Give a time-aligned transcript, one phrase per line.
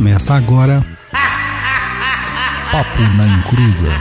[0.00, 0.80] Começa agora.
[2.72, 3.92] Papo na Encruza.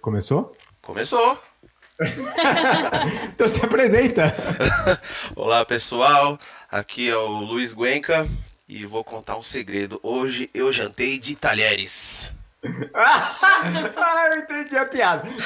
[0.00, 0.56] Começou?
[0.82, 1.40] Começou!
[3.32, 4.34] então se apresenta!
[5.36, 6.36] Olá pessoal,
[6.68, 8.26] aqui é o Luiz Guenca
[8.68, 10.00] e vou contar um segredo.
[10.02, 12.35] Hoje eu jantei de talheres.
[12.94, 15.22] ah, eu entendi a piada.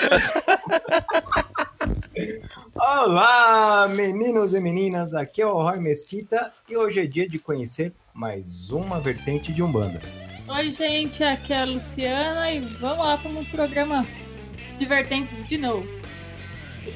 [2.74, 7.92] Olá, meninos e meninas, aqui é o Roy Mesquita e hoje é dia de conhecer
[8.14, 10.00] mais uma vertente de Umbanda.
[10.48, 14.04] Oi, gente, aqui é a Luciana e vamos lá para um programa
[14.78, 15.86] de vertentes de novo.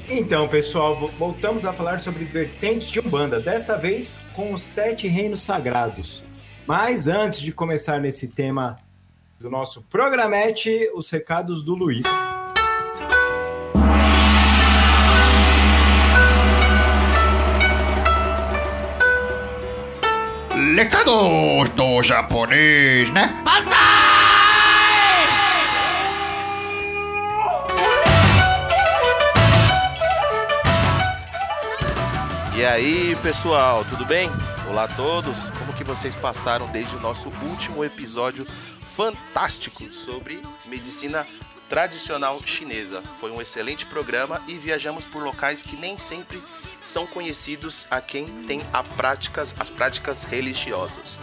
[0.09, 5.43] Então, pessoal, voltamos a falar sobre vertentes de Umbanda, dessa vez com os sete reinos
[5.43, 6.24] sagrados.
[6.66, 8.79] Mas antes de começar nesse tema
[9.38, 12.05] do nosso programete, os recados do Luiz.
[20.76, 23.32] Recados do japonês, né?
[32.57, 34.30] E aí, pessoal, tudo bem?
[34.71, 35.51] Olá a todos.
[35.51, 38.46] Como que vocês passaram desde o nosso último episódio
[38.96, 41.26] fantástico sobre medicina
[41.68, 43.02] tradicional chinesa?
[43.18, 46.42] Foi um excelente programa e viajamos por locais que nem sempre
[46.82, 51.20] são conhecidos a quem tem a práticas, as práticas religiosas.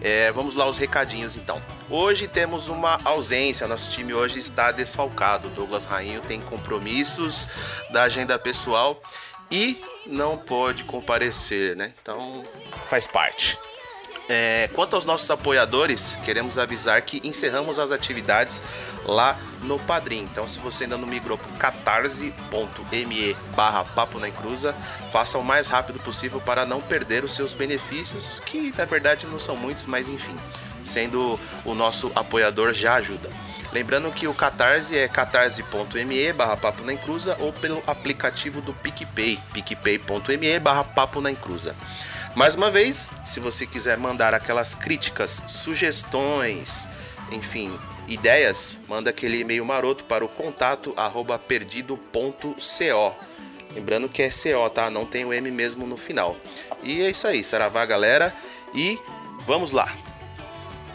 [0.00, 1.62] É, vamos lá os recadinhos então.
[1.88, 5.48] Hoje temos uma ausência, nosso time hoje está desfalcado.
[5.50, 7.48] Douglas Rainho tem compromissos
[7.90, 9.00] da agenda pessoal
[9.50, 11.94] e não pode comparecer, né?
[12.02, 12.44] Então
[12.88, 13.58] faz parte.
[14.28, 18.62] É, quanto aos nossos apoiadores, queremos avisar que encerramos as atividades
[19.04, 20.20] lá no Padrim.
[20.22, 24.74] Então, se você ainda não migrou para catarse.me barra Papo na Encruza,
[25.10, 29.38] faça o mais rápido possível para não perder os seus benefícios, que na verdade não
[29.38, 30.36] são muitos, mas enfim,
[30.82, 33.30] sendo o nosso apoiador já ajuda.
[33.74, 39.38] Lembrando que o Catarse é catarse.me barra Papo na Encruza ou pelo aplicativo do PicPay,
[39.52, 41.74] picpay.me barra Papo na Encruza.
[42.34, 46.88] Mais uma vez, se você quiser mandar aquelas críticas, sugestões,
[47.30, 47.72] enfim,
[48.08, 53.14] ideias, manda aquele e-mail maroto para o contato arroba perdido.co.
[53.72, 54.90] Lembrando que é CO, tá?
[54.90, 56.36] Não tem o M mesmo no final.
[56.82, 58.34] E é isso aí, saravá galera.
[58.74, 58.98] E
[59.46, 59.92] vamos lá.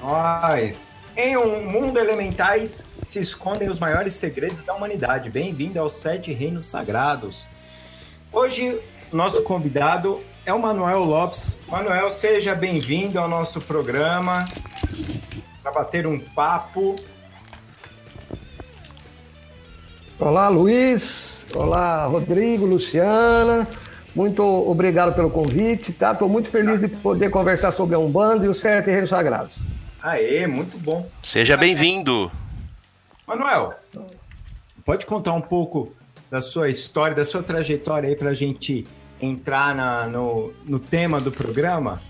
[0.01, 0.97] Nós.
[1.15, 5.29] Em um mundo elementais se escondem os maiores segredos da humanidade.
[5.29, 7.47] Bem-vindo aos Sete Reinos Sagrados.
[8.29, 8.77] Hoje,
[9.11, 11.59] nosso convidado é o Manuel Lopes.
[11.67, 14.45] Manuel, seja bem-vindo ao nosso programa
[15.61, 16.95] para bater um papo.
[20.19, 21.45] Olá, Luiz.
[21.55, 23.67] Olá, Rodrigo, Luciana.
[24.15, 26.11] Muito obrigado pelo convite, tá?
[26.11, 29.53] Estou muito feliz de poder conversar sobre a Umbanda e os Sete Reinos Sagrados.
[30.01, 31.07] Aê, muito bom.
[31.21, 32.31] Seja bem-vindo.
[33.27, 33.73] Manuel,
[34.83, 35.93] pode contar um pouco
[36.29, 38.85] da sua história, da sua trajetória aí para a gente
[39.21, 42.01] entrar na, no, no tema do programa?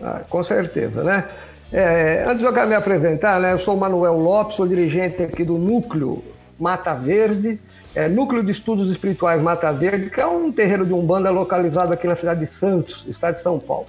[0.00, 1.24] Ah, com certeza, né?
[1.72, 5.56] É, antes de eu me apresentar, né, eu sou Manuel Lopes, sou dirigente aqui do
[5.56, 6.22] Núcleo
[6.60, 7.58] Mata Verde,
[7.94, 12.06] é, Núcleo de Estudos Espirituais Mata Verde, que é um terreiro de Umbanda localizado aqui
[12.06, 13.86] na cidade de Santos, estado de São Paulo.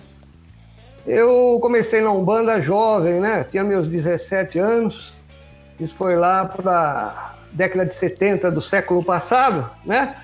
[1.05, 3.45] Eu comecei na Umbanda jovem, né?
[3.51, 5.13] Tinha meus 17 anos.
[5.77, 10.15] Isso foi lá para década de 70 do século passado, né?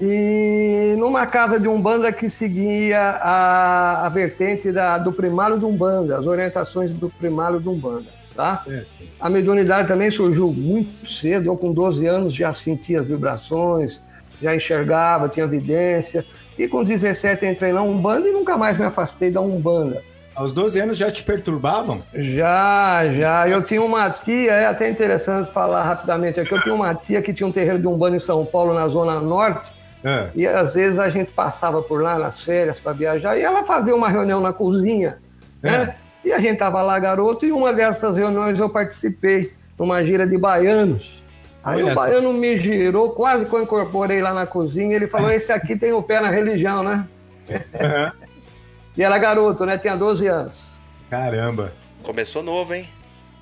[0.00, 6.18] E numa casa de Umbanda que seguia a, a vertente da, do primário de Umbanda,
[6.18, 8.62] as orientações do primário de Umbanda, tá?
[8.68, 8.84] É.
[9.18, 14.00] A mediunidade também surgiu muito cedo, eu com 12 anos já sentia as vibrações,
[14.40, 16.24] já enxergava, tinha evidência.
[16.56, 20.02] E com 17 entrei na Umbanda e nunca mais me afastei da Umbanda.
[20.34, 22.00] Aos 12 anos já te perturbavam?
[22.14, 23.48] Já, já.
[23.48, 26.52] Eu tinha uma tia, é até interessante falar rapidamente aqui.
[26.52, 29.20] Eu tinha uma tia que tinha um terreiro de Umbanda em São Paulo, na Zona
[29.20, 29.77] Norte.
[30.04, 30.28] É.
[30.34, 33.94] E às vezes a gente passava por lá nas férias para viajar e ela fazia
[33.94, 35.18] uma reunião na cozinha,
[35.62, 35.70] é.
[35.70, 35.94] né?
[36.24, 40.36] E a gente tava lá, garoto, e uma dessas reuniões eu participei, numa gira de
[40.36, 41.22] baianos.
[41.62, 42.38] Aí Olha o baiano essa.
[42.38, 44.96] me girou, quase que eu incorporei lá na cozinha.
[44.96, 47.06] Ele falou: Esse aqui tem o pé na religião, né?
[47.48, 48.28] Uhum.
[48.96, 49.78] e era garoto, né?
[49.78, 50.52] Tinha 12 anos.
[51.10, 51.72] Caramba.
[52.02, 52.88] Começou novo, hein?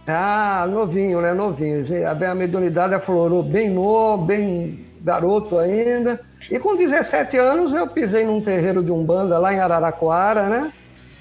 [0.06, 1.34] Ah, novinho, né?
[1.34, 1.84] Novinho.
[2.08, 6.20] A mediunidade aflorou bem novo, bem garoto ainda.
[6.50, 10.72] E com 17 anos eu pisei num terreiro de Umbanda lá em Araraquara, né?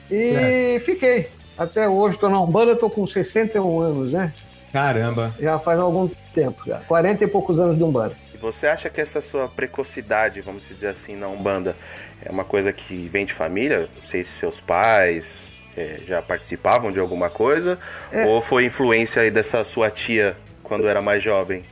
[0.09, 0.85] E certo.
[0.85, 1.29] fiquei.
[1.57, 4.33] Até hoje estou na Umbanda, estou com 61 anos, né?
[4.71, 5.33] Caramba.
[5.39, 6.79] Já faz algum tempo, já.
[6.79, 8.15] 40 e poucos anos de Umbanda.
[8.33, 11.75] E você acha que essa sua precocidade, vamos dizer assim, na Umbanda,
[12.23, 13.87] é uma coisa que vem de família?
[13.95, 17.79] Não sei se seus pais é, já participavam de alguma coisa,
[18.27, 21.63] ou foi influência aí dessa sua tia quando era mais jovem?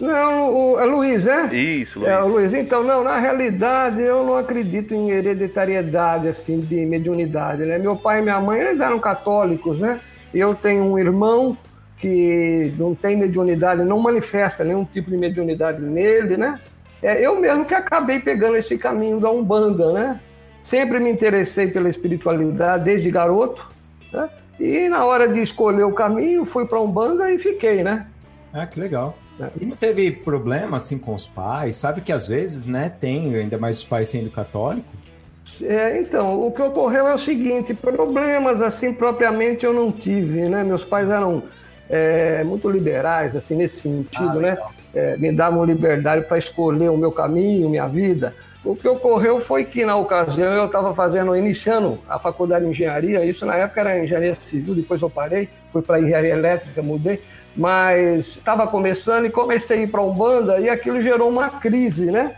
[0.00, 1.48] Não, o, é Luiz, né?
[1.52, 2.10] Isso, Luiz.
[2.10, 7.78] É, Luiz, então, não, na realidade eu não acredito em hereditariedade, assim, de mediunidade, né?
[7.78, 10.00] Meu pai e minha mãe, eles eram católicos, né?
[10.32, 11.56] Eu tenho um irmão
[11.98, 16.58] que não tem mediunidade, não manifesta nenhum tipo de mediunidade nele, né?
[17.00, 20.20] É, eu mesmo que acabei pegando esse caminho da Umbanda, né?
[20.64, 23.64] Sempre me interessei pela espiritualidade desde garoto,
[24.12, 24.28] né?
[24.58, 28.06] E na hora de escolher o caminho, fui para Umbanda e fiquei, né?
[28.52, 29.16] Ah, que legal.
[29.60, 31.76] E não teve problema assim com os pais?
[31.76, 34.92] Sabe que às vezes, né, tem, ainda mais os pais sendo católicos.
[35.62, 40.64] É, então, o que ocorreu é o seguinte, problemas assim propriamente eu não tive, né?
[40.64, 41.44] Meus pais eram
[41.88, 44.58] é, muito liberais, assim, nesse sentido, Ah, né?
[44.92, 48.34] É, me davam liberdade para escolher o meu caminho, minha vida.
[48.64, 53.24] O que ocorreu foi que, na ocasião, eu estava fazendo, iniciando a faculdade de engenharia,
[53.24, 57.20] isso na época era engenharia civil, depois eu parei, fui para engenharia elétrica, mudei,
[57.56, 62.34] mas estava começando e comecei a ir para Umbanda e aquilo gerou uma crise, né?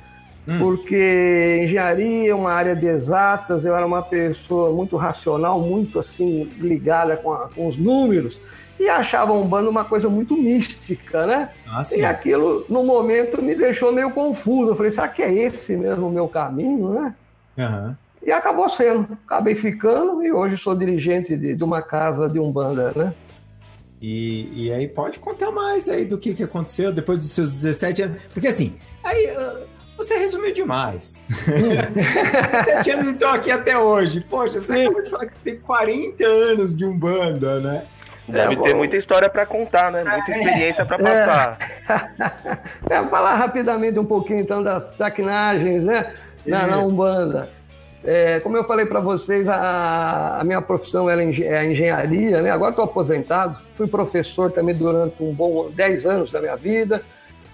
[0.61, 6.49] Porque engenharia é uma área de exatas, eu era uma pessoa muito racional, muito assim,
[6.59, 8.39] ligada com, a- com os números,
[8.79, 11.49] e achava Umbanda uma coisa muito mística, né?
[11.67, 11.83] Ah.
[11.97, 14.71] E aquilo, no momento, me deixou meio confuso.
[14.71, 17.15] Eu falei, será que é esse mesmo o meu caminho, né?
[17.59, 17.97] Aham.
[18.23, 19.07] E acabou sendo.
[19.27, 23.13] Acabei ficando e hoje sou dirigente de, de uma casa de Umbanda, né?
[24.01, 28.03] E, e aí pode contar mais aí do que, que aconteceu depois dos seus 17
[28.03, 28.23] anos.
[28.33, 29.61] Porque assim, aí ah,
[29.97, 31.25] você resumiu demais.
[31.47, 34.21] 17 anos então aqui até hoje.
[34.29, 37.85] Poxa, você acabou de falar que tem 40 anos de Umbanda, né?
[38.29, 38.79] Deve É, ter bom.
[38.79, 40.03] muita história pra contar, né?
[40.05, 41.59] Muita experiência pra passar.
[42.89, 46.15] É, falar rapidamente um pouquinho então das traquinagens, né?
[46.45, 47.51] Na, na Umbanda.
[48.07, 52.51] É, como eu falei para vocês, a, a minha profissão era engen- é engenharia, né?
[52.51, 57.03] Agora estou aposentado, fui professor também durante um bom 10 anos da minha vida,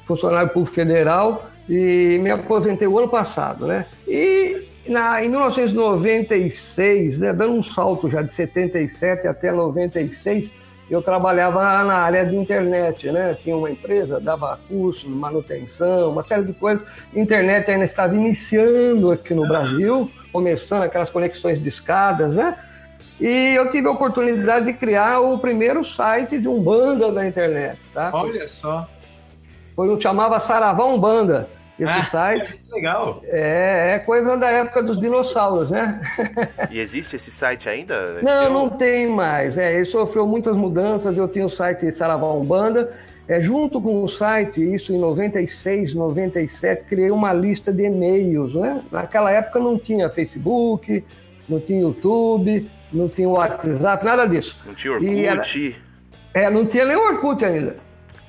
[0.06, 3.87] funcionário público federal e me aposentei o ano passado, né?
[4.06, 10.52] E na, em 1996, né, dando um salto já de 77 até 96,
[10.90, 13.34] eu trabalhava na área de internet, né?
[13.40, 16.87] Tinha uma empresa, dava cursos, manutenção, uma série de coisas.
[17.14, 22.56] Internet ainda estava iniciando aqui no Brasil, começando aquelas conexões de escadas, né?
[23.20, 28.11] E eu tive a oportunidade de criar o primeiro site de Umbanda da internet, tá?
[28.12, 28.88] Olha só.
[29.76, 32.04] Foi um chamava Saravá Umbanda, esse Ah.
[32.04, 32.52] site.
[32.54, 33.20] Que legal.
[33.24, 36.00] É, é coisa da época dos dinossauros, né?
[36.70, 37.94] E existe esse site ainda?
[37.94, 38.50] É Não, seu?
[38.50, 39.56] não tem mais.
[39.58, 41.16] É, ele sofreu muitas mudanças.
[41.16, 42.92] Eu tinha o site Saravá Umbanda.
[43.28, 48.54] É, junto com o site, isso em 96, 97, criei uma lista de e-mails.
[48.54, 48.82] Né?
[48.90, 51.04] Naquela época não tinha Facebook,
[51.48, 54.56] não tinha YouTube, não tinha WhatsApp, nada disso.
[54.66, 55.82] Não tinha E era- Orkut?
[56.34, 57.76] É, não tinha nem Orkut ainda.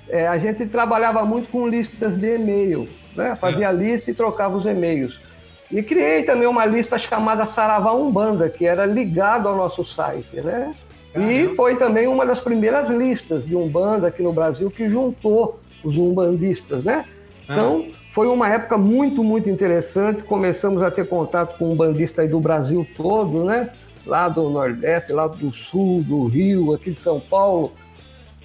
[0.08, 3.36] É, a gente trabalhava muito com listas de e-mail, né?
[3.40, 5.20] Fazia lista e trocava os e-mails.
[5.72, 10.74] E criei também uma lista chamada Saravá Umbanda, que era ligado ao nosso site, né?
[11.16, 15.96] E foi também uma das primeiras listas de Umbanda aqui no Brasil que juntou os
[15.98, 17.06] umbandistas, né?
[17.44, 20.24] Então, foi uma época muito, muito interessante.
[20.24, 23.70] Começamos a ter contato com umbandistas aí do Brasil todo, né?
[24.06, 27.72] Lá do Nordeste, lá do Sul, do Rio, aqui de São Paulo.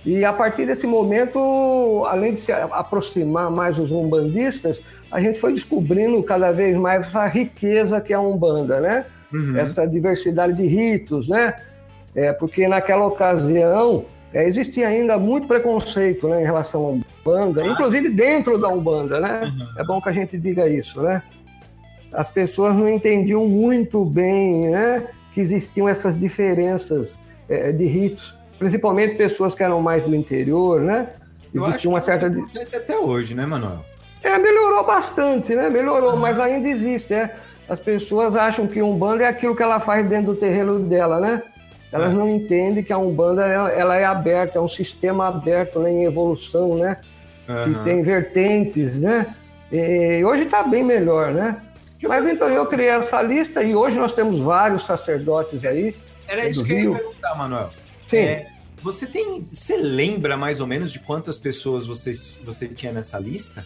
[0.04, 5.52] E a partir desse momento, além de se aproximar mais os umbandistas, a gente foi
[5.52, 9.04] descobrindo cada vez mais essa riqueza que é a Umbanda, né?
[9.56, 11.54] Essa diversidade de ritos, né?
[12.14, 18.08] É, porque naquela ocasião é, existia ainda muito preconceito né, em relação à Umbanda, inclusive
[18.08, 19.52] dentro da Umbanda, né?
[19.76, 21.22] É bom que a gente diga isso, né?
[22.12, 27.10] As pessoas não entendiam muito bem né, que existiam essas diferenças
[27.48, 31.08] é, de ritos, principalmente pessoas que eram mais do interior, né?
[31.54, 32.26] Eu Existia uma certa.
[32.76, 33.84] até hoje, né, Manuel?
[34.22, 35.70] é, melhorou bastante, né?
[35.70, 37.34] Melhorou, mas ainda existe, é.
[37.68, 41.42] As pessoas acham que Umbanda é aquilo que ela faz dentro do terreno dela, né?
[41.92, 46.04] Elas não entendem que a Umbanda ela é aberta, é um sistema aberto né, em
[46.04, 46.98] evolução, né?
[47.64, 49.26] Que tem vertentes, né?
[49.72, 51.56] E hoje está bem melhor, né?
[52.02, 55.94] Mas então eu criei essa lista e hoje nós temos vários sacerdotes aí.
[56.26, 56.94] Era É isso que eu ia Rio.
[56.94, 57.70] perguntar, Manuel.
[58.08, 58.16] Sim.
[58.16, 58.46] É,
[58.82, 59.46] você tem.
[59.50, 62.12] Você lembra mais ou menos de quantas pessoas você,
[62.44, 63.64] você tinha nessa lista?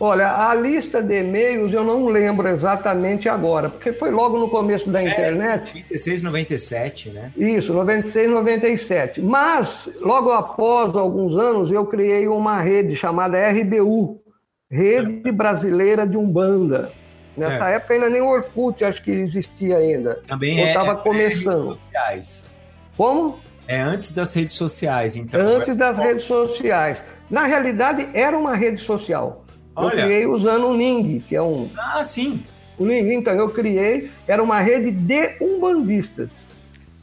[0.00, 4.90] Olha, a lista de e-mails eu não lembro exatamente agora, porque foi logo no começo
[4.90, 5.70] da internet.
[5.70, 7.32] É, 96, 97, né?
[7.36, 9.20] Isso, 96, 97.
[9.20, 14.20] Mas, logo após alguns anos, eu criei uma rede chamada RBU
[14.68, 16.90] Rede Brasileira de Umbanda.
[17.36, 17.74] Nessa É.
[17.76, 20.20] época ainda nem o Orkut acho que existia ainda.
[20.26, 20.68] Também Eu é.
[20.68, 21.66] estava é começando.
[21.68, 22.44] redes sociais.
[22.96, 23.38] Como?
[23.72, 25.40] É antes das redes sociais, então.
[25.40, 27.02] Antes das redes sociais.
[27.30, 29.46] Na realidade, era uma rede social.
[29.74, 30.02] Eu Olha.
[30.02, 31.70] criei usando o Ning, que é um.
[31.78, 32.44] Ah, sim.
[32.76, 36.28] O Ning, então, eu criei, era uma rede de umbandistas.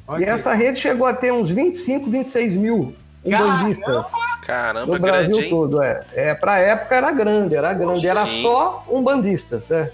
[0.08, 2.94] Olha E essa rede chegou a ter uns 25, 26 mil
[3.26, 4.06] umbandistas
[4.44, 5.82] Caramba, no Brasil grande, todo.
[5.82, 6.02] É.
[6.14, 8.08] É, Para a época era grande, era grande.
[8.08, 8.44] Era Sim.
[8.44, 9.72] só umbandistas.
[9.72, 9.92] É.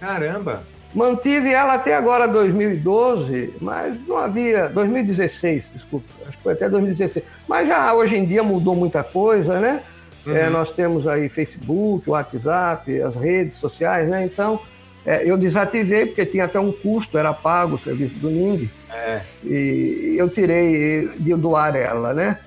[0.00, 0.62] Caramba.
[0.94, 4.68] Mantive ela até agora 2012, mas não havia.
[4.68, 7.24] 2016, desculpa, acho que foi até 2016.
[7.48, 9.82] Mas já hoje em dia mudou muita coisa, né?
[10.26, 14.24] É, nós temos aí Facebook, WhatsApp, as redes sociais, né?
[14.24, 14.60] Então,
[15.04, 18.70] é, eu desativei porque tinha até um custo, era pago o serviço do Ning.
[18.90, 19.20] É.
[19.42, 22.38] E eu tirei de do ar ela, né?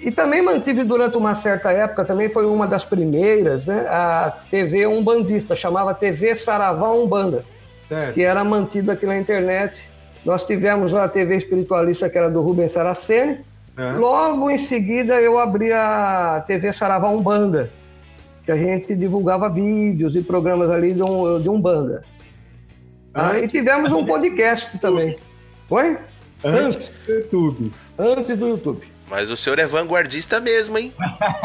[0.00, 3.86] E também mantive durante uma certa época, também foi uma das primeiras, né?
[3.88, 7.42] A TV Umbandista, chamava TV Saravá Umbanda
[7.88, 8.14] Certo.
[8.14, 9.82] que era mantido aqui na internet.
[10.24, 13.40] Nós tivemos a TV espiritualista, que era do Rubens Saraceni.
[13.76, 13.92] É.
[13.92, 17.70] Logo em seguida, eu abri a TV Saravá Umbanda,
[18.44, 22.02] que a gente divulgava vídeos e programas ali de, um, de Umbanda.
[23.14, 25.16] Ah, e tivemos um podcast também.
[25.70, 25.96] Oi?
[26.44, 27.72] Antes do YouTube.
[27.98, 28.97] Antes do YouTube.
[29.08, 30.92] Mas o senhor é vanguardista mesmo, hein?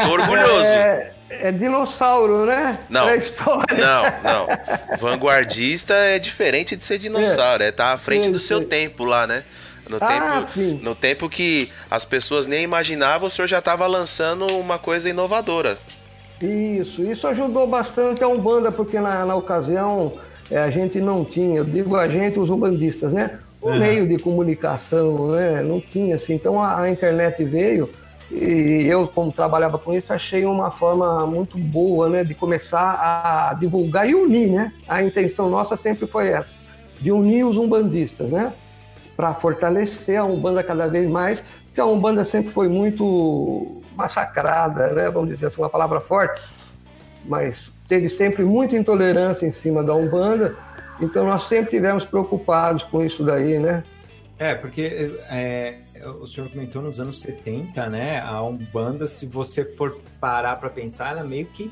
[0.02, 0.64] Tô orgulhoso.
[1.36, 2.78] É, é dinossauro, né?
[2.88, 3.08] Não.
[3.08, 3.16] É.
[3.18, 4.98] Não, não.
[4.98, 7.62] Vanguardista é diferente de ser dinossauro.
[7.62, 8.66] É estar à frente Sim, do seu sim.
[8.66, 9.42] tempo lá, né?
[9.88, 10.80] No Ah, tempo, sim.
[10.82, 15.76] no tempo que as pessoas nem imaginavam, o senhor já estava lançando uma coisa inovadora.
[16.40, 20.14] Isso, isso ajudou bastante a Umbanda, porque na, na ocasião
[20.50, 23.38] eh, a gente não tinha, eu digo a gente, os umbandistas, né?
[23.64, 25.62] Um meio de comunicação, né?
[25.62, 26.34] Não tinha assim.
[26.34, 27.88] Então a, a internet veio
[28.30, 32.24] e eu, como trabalhava com isso, achei uma forma muito boa, né?
[32.24, 34.72] De começar a divulgar e unir, né?
[34.88, 36.48] A intenção nossa sempre foi essa,
[37.00, 38.52] de unir os umbandistas, né?
[39.16, 45.10] Para fortalecer a Umbanda cada vez mais, porque a Umbanda sempre foi muito massacrada, né?
[45.10, 46.42] Vamos dizer assim, uma palavra forte,
[47.24, 50.56] mas teve sempre muita intolerância em cima da Umbanda,
[51.00, 53.82] então nós sempre tivemos preocupados com isso daí, né?
[54.38, 55.78] É, porque é,
[56.20, 58.20] o senhor comentou nos anos 70, né?
[58.20, 61.70] A Umbanda, se você for parar para pensar, ela meio que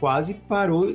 [0.00, 0.86] quase parou.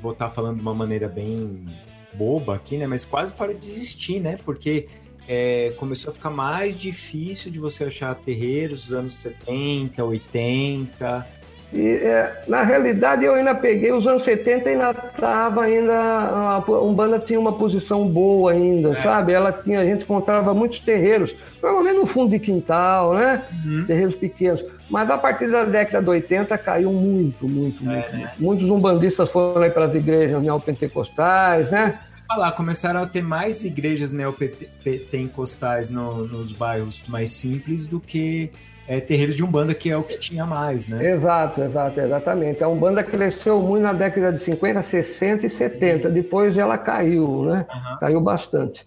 [0.00, 1.66] Vou estar falando de uma maneira bem
[2.14, 2.86] boba aqui, né?
[2.86, 4.38] Mas quase parou de existir, né?
[4.44, 4.88] Porque
[5.28, 11.28] é, começou a ficar mais difícil de você achar terreiros dos anos 70, 80.
[11.74, 17.18] E, é, na realidade, eu ainda peguei os anos 70 ainda estava ainda a Umbanda
[17.18, 19.32] tinha uma posição boa ainda, sabe?
[19.32, 23.42] Ela tinha a gente encontrava muitos terreiros, provavelmente no fundo de quintal, né?
[23.88, 24.64] Terreiros pequenos.
[24.88, 28.16] Mas a partir da década de 80 caiu muito, muito, muito.
[28.16, 28.30] muito.
[28.38, 31.98] Muitos umbandistas foram aí para as igrejas neopentecostais, né?
[32.28, 38.52] Falar, começaram a ter mais igrejas neopentecostais no, nos bairros mais simples do que
[38.86, 41.12] é, terreiros de Umbanda, que é o que tinha mais, né?
[41.12, 42.62] Exato, exato, exatamente.
[42.62, 46.10] A Umbanda cresceu muito na década de 50, 60 e 70.
[46.10, 47.66] Depois ela caiu, né?
[47.70, 47.96] Aham.
[47.98, 48.86] Caiu bastante.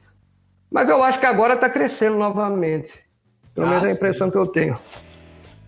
[0.69, 2.93] Mas eu acho que agora está crescendo novamente.
[3.55, 3.97] Pelo Ah, menos é a sim.
[3.97, 4.77] impressão que eu tenho.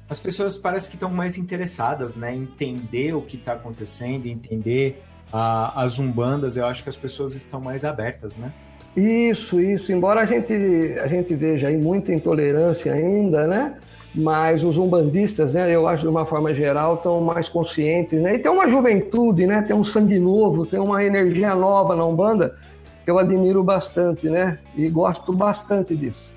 [0.09, 2.33] As pessoas parecem que estão mais interessadas, né?
[2.35, 6.57] Em entender o que está acontecendo, entender as umbandas.
[6.57, 8.51] Eu acho que as pessoas estão mais abertas, né?
[8.97, 9.91] Isso, isso.
[9.91, 10.51] Embora a gente,
[10.99, 13.77] a gente veja aí muita intolerância ainda, né?
[14.13, 18.35] Mas os umbandistas, né, eu acho de uma forma geral, estão mais conscientes, né?
[18.35, 19.61] E tem uma juventude, né?
[19.61, 22.57] Tem um sangue novo, tem uma energia nova na Umbanda
[23.05, 24.57] que eu admiro bastante, né?
[24.75, 26.31] E gosto bastante disso.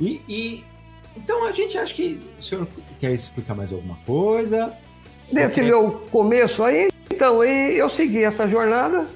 [0.00, 0.64] E, e-
[1.16, 2.66] então a gente acha que o senhor
[2.98, 4.72] quer explicar mais alguma coisa?
[5.30, 9.06] Desse meu começo aí, então, aí eu segui essa jornada,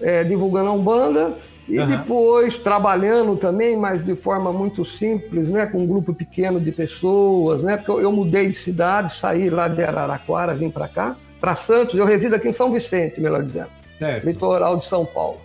[0.00, 1.36] é, divulgando a Umbanda,
[1.70, 1.98] e Aham.
[1.98, 7.62] depois trabalhando também, mas de forma muito simples, né, com um grupo pequeno de pessoas,
[7.62, 11.54] né, porque eu, eu mudei de cidade, saí lá de Araraquara, vim para cá, para
[11.54, 13.68] Santos, eu resido aqui em São Vicente, melhor dizendo,
[14.00, 14.26] Certo.
[14.26, 15.38] litoral de São Paulo.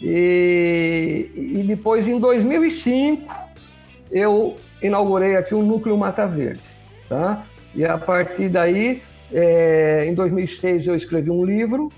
[0.00, 3.34] E, e depois, em 2005,
[4.12, 6.60] eu inaugurei aqui o Núcleo Mata Verde,
[7.08, 7.44] tá?
[7.74, 9.02] E a partir daí,
[9.32, 11.90] é, em 2006, eu escrevi um livro,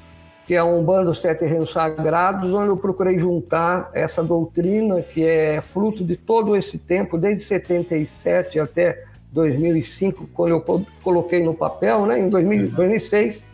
[0.47, 5.25] que é um bando dos sete reinos sagrados, onde eu procurei juntar essa doutrina que
[5.27, 11.53] é fruto de todo esse tempo, desde 77 até 2005, quando eu co- coloquei no
[11.53, 12.21] papel, né?
[12.21, 13.45] Em 2000, 2006,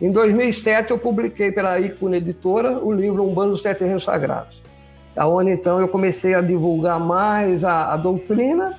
[0.00, 4.60] Em 2007 eu publiquei pela Icuna Editora o livro Umbanda dos Sete Reinos Sagrados.
[5.16, 8.74] Aonde então eu comecei a divulgar mais a, a doutrina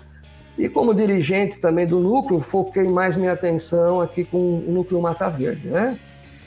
[0.57, 5.29] e como dirigente também do núcleo, foquei mais minha atenção aqui com o núcleo Mata
[5.29, 5.97] Verde, né?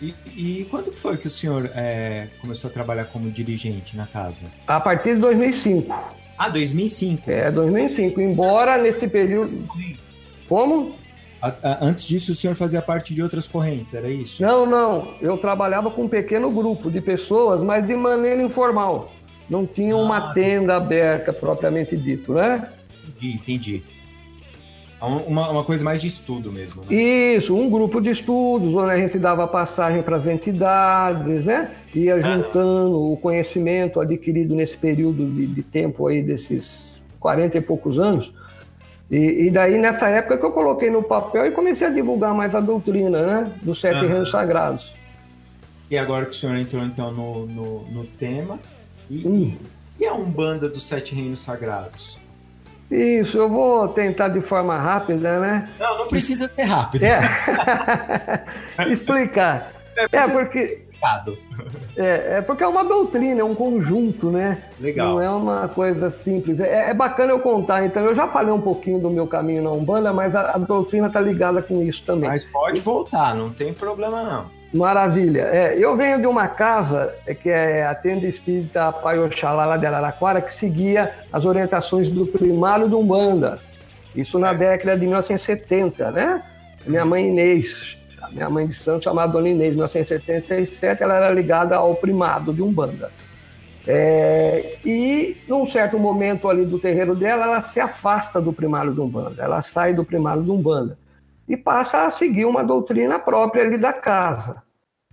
[0.00, 4.42] E, e quando foi que o senhor é, começou a trabalhar como dirigente na casa?
[4.66, 5.92] A partir de 2005.
[6.38, 7.30] Ah, 2005.
[7.30, 8.20] É, 2005.
[8.20, 9.58] Embora nesse período.
[10.48, 10.94] Como?
[11.40, 14.42] A- a- Antes disso, o senhor fazia parte de outras correntes, era isso?
[14.42, 15.14] Não, não.
[15.20, 19.12] Eu trabalhava com um pequeno grupo de pessoas, mas de maneira informal.
[19.48, 22.68] Não tinha uma Ah, tenda aberta propriamente dito, né?
[23.08, 23.82] Entendi, entendi.
[25.00, 26.94] É um- Uma, uma coisa mais de estudo mesmo, né?
[26.94, 31.70] Isso, um grupo de estudos, onde a gente dava passagem para as entidades, né?
[31.94, 37.98] Ia juntando o conhecimento adquirido nesse período de, de tempo aí, desses 40 e poucos
[37.98, 38.32] anos.
[39.10, 42.54] E, e daí, nessa época que eu coloquei no papel e comecei a divulgar mais
[42.54, 43.52] a doutrina, né?
[43.62, 44.08] Dos sete Aham.
[44.08, 44.90] reinos sagrados.
[45.90, 48.58] E agora que o senhor entrou então no, no, no tema,
[49.08, 49.54] e, Hum.
[50.00, 52.18] e a Umbanda dos Sete Reinos Sagrados?
[52.90, 55.68] Isso, eu vou tentar de forma rápida, né?
[55.78, 57.04] Não, não precisa ser rápido.
[57.04, 57.20] É.
[58.88, 59.72] Explicar.
[59.96, 61.38] É porque, Complicado.
[61.96, 64.62] é, é porque é uma doutrina, é um conjunto, né?
[64.78, 65.14] Legal.
[65.14, 66.60] Não é uma coisa simples.
[66.60, 68.04] É, é bacana eu contar, então.
[68.04, 71.20] Eu já falei um pouquinho do meu caminho na Umbanda, mas a, a doutrina está
[71.20, 72.28] ligada com isso também.
[72.28, 74.55] Mas pode voltar, não tem problema não.
[74.72, 75.42] Maravilha.
[75.52, 79.86] É, eu venho de uma casa que é a tenda espírita Pai Oxalá lá de
[79.86, 83.58] Araraquara, que seguia as orientações do primário do Umbanda.
[84.14, 86.42] Isso na década de 1970, né?
[86.86, 87.96] Minha mãe Inês,
[88.32, 92.62] minha mãe de santo, chamada Dona Inês, em 1977, ela era ligada ao primado de
[92.62, 93.10] Umbanda.
[93.86, 99.00] É, e num certo momento ali do terreiro dela, ela se afasta do primário de
[99.00, 100.98] Umbanda, ela sai do primário de Umbanda
[101.48, 104.62] e passa a seguir uma doutrina própria ali da casa.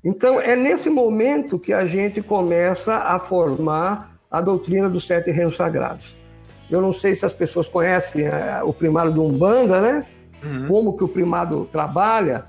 [0.04, 5.56] Então, é nesse momento que a gente começa a formar a doutrina dos sete reinos
[5.56, 6.16] sagrados.
[6.70, 10.06] Eu não sei se as pessoas conhecem eh, o primário do Umbanda, né?
[10.68, 12.46] Como que o primado trabalha.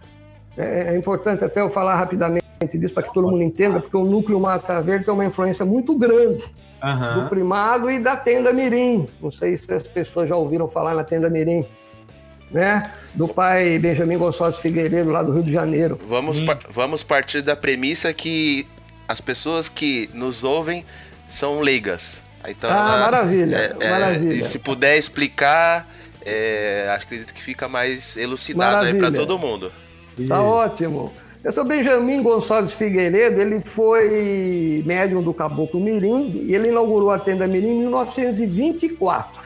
[0.56, 4.04] É, é importante até eu falar rapidamente disso para que todo mundo entenda, porque o
[4.04, 7.28] núcleo Mata Verde tem uma influência muito grande do Aham.
[7.28, 9.08] primado e da tenda Mirim.
[9.20, 11.64] Não sei se as pessoas já ouviram falar na tenda Mirim,
[12.54, 12.90] né?
[13.14, 15.98] Do pai Benjamin Gonçalves Figueiredo, lá do Rio de Janeiro.
[16.08, 18.66] Vamos, par- vamos partir da premissa que
[19.06, 20.84] as pessoas que nos ouvem
[21.28, 22.22] são leigas.
[22.48, 24.34] Então, Ah, maravilha, é- é, maravilha.
[24.34, 25.88] E se puder explicar,
[26.24, 29.72] é, acredito que fica mais elucidado aí para todo mundo.
[30.28, 31.12] Tá ótimo.
[31.42, 37.18] Eu sou Benjamin Gonçalves Figueiredo, ele foi médium do Caboclo Mirim e ele inaugurou a
[37.18, 39.43] tenda Mirim em 1924.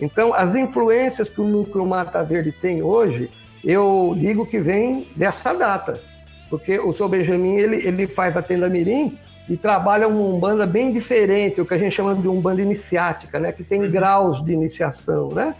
[0.00, 3.30] Então, as influências que o Núcleo Mata Verde tem hoje,
[3.64, 6.00] eu digo que vem dessa data.
[6.48, 10.92] Porque o seu Benjamin, ele, ele faz a tenda Mirim e trabalha uma Umbanda bem
[10.92, 13.52] diferente, o que a gente chama de Umbanda iniciática, né?
[13.52, 15.54] que tem graus de iniciação, né?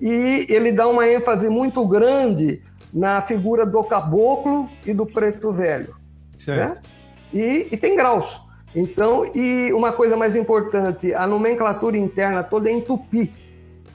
[0.00, 2.62] E ele dá uma ênfase muito grande
[2.92, 5.94] na figura do caboclo e do preto velho.
[6.36, 6.76] Certo.
[6.76, 6.82] Né?
[7.34, 8.40] E, e tem graus.
[8.74, 13.32] Então, e uma coisa mais importante, a nomenclatura interna toda é em tupi.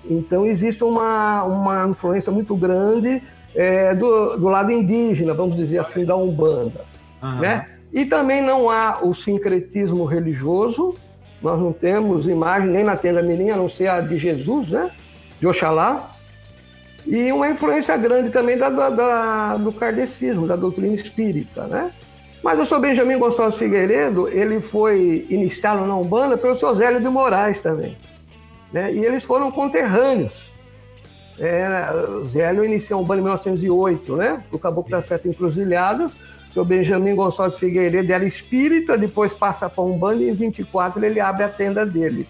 [0.10, 3.22] Então, existe uma, uma influência muito grande
[3.56, 6.82] é, do, do lado indígena, vamos dizer assim, da Umbanda.
[7.39, 7.68] Né?
[7.94, 10.96] E também não há o sincretismo religioso,
[11.42, 14.89] nós não temos imagem nem na tenda mirim, a não ser a de Jesus, né?
[15.39, 16.10] de Oxalá,
[17.06, 21.63] e uma influência grande também da, da- da- do kardecismo, da doutrina espírita.
[21.68, 21.92] Né?
[22.42, 27.08] Mas o senhor Benjamin Gonçalves Figueiredo, ele foi iniciado na Umbanda pelo senhor Zélio de
[27.10, 27.98] Moraes também.
[28.74, 28.92] Né?
[28.92, 30.52] E eles foram conterrâneos.
[31.40, 31.90] É,
[32.22, 34.44] o Zélio iniciou a Umbanda em 1908, né?
[34.52, 36.12] O Caboclo das Sete Encruzilhadas.
[36.50, 41.04] O senhor Benjamin Gonçalves Figueiredo era espírita, depois passa para a Umbanda e em 24
[41.04, 42.28] ele abre a tenda dele.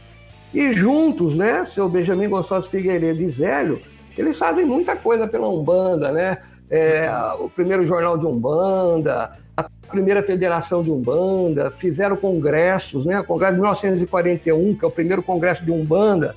[0.53, 3.81] E juntos, né, seu Benjamin Gonçalves Figueiredo e Zélio,
[4.17, 6.37] eles fazem muita coisa pela Umbanda, né?
[6.69, 9.37] É, o primeiro jornal de Umbanda,
[9.87, 13.19] primeira federação de Umbanda, fizeram congressos, né?
[13.19, 16.35] O congresso de 1941, que é o primeiro congresso de Umbanda,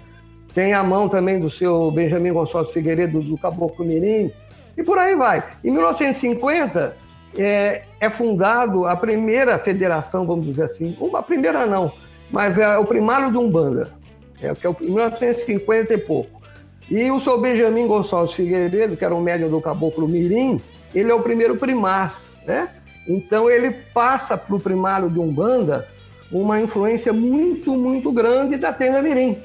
[0.55, 4.31] tem a mão também do seu Benjamin Gonçalves Figueiredo, do Caboclo Mirim,
[4.77, 5.45] e por aí vai.
[5.63, 6.97] Em 1950,
[7.37, 11.93] é, é fundado a primeira federação, vamos dizer assim, uma primeira não,
[12.31, 13.93] mas é o primário de Umbanda,
[14.41, 16.43] é, que é o 1950 e pouco.
[16.91, 20.61] E o seu Benjamin Gonçalves Figueiredo, que era um médium do Caboclo Mirim,
[20.95, 22.69] ele é o primeiro primaz, né?
[23.09, 25.87] Então ele passa para o primário de Umbanda
[26.31, 29.39] uma influência muito, muito grande da Tenda Mirim,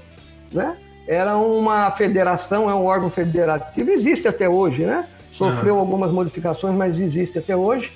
[0.52, 0.76] né?
[1.08, 5.06] Era uma federação, é um órgão federativo, existe até hoje, né?
[5.32, 7.92] Sofreu algumas modificações, mas existe até hoje.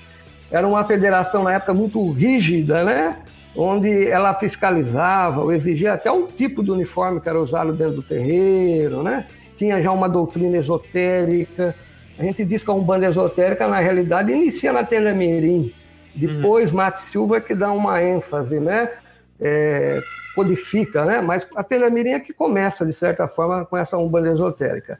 [0.50, 3.16] era uma federação na época muito rígida, né?
[3.56, 8.02] Onde ela fiscalizava, ou exigia até o tipo de uniforme que era usado dentro do
[8.02, 9.26] terreiro, né?
[9.56, 11.74] Tinha já uma doutrina esotérica.
[12.18, 15.72] A gente diz que a Umbanda esotérica, na realidade, inicia na Tenda Mirim.
[16.14, 16.76] Depois, uhum.
[16.76, 18.90] Mate Silva é que dá uma ênfase, né?
[19.38, 20.02] É,
[20.34, 21.20] codifica, né?
[21.20, 24.98] Mas a Tenda Mirim é que começa, de certa forma, com essa Umbanda esotérica.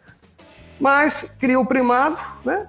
[0.79, 2.67] Mas cria o primado, né?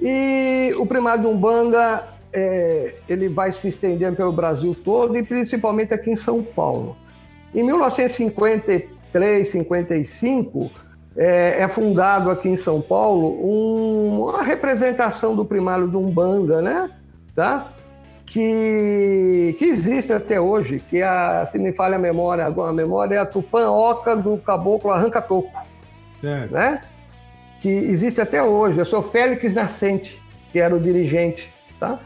[0.00, 5.94] E o primado de Umbanda é, ele vai se estendendo pelo Brasil todo e principalmente
[5.94, 6.96] aqui em São Paulo.
[7.54, 10.70] Em 1953, 55,
[11.18, 16.90] é, é fundado aqui em São Paulo um, uma representação do primário de Umbanda, né?
[17.34, 17.72] Tá?
[18.24, 23.18] Que, que existe até hoje, que a, se me falha a memória, a memória é
[23.18, 25.50] a Tupã Oca do Caboclo Arranca Toco.
[26.22, 26.46] É.
[26.46, 26.80] Né?
[27.60, 28.78] que existe até hoje.
[28.78, 30.20] Eu sou Félix Nascente,
[30.52, 31.48] que era o dirigente.
[31.78, 31.98] Tá?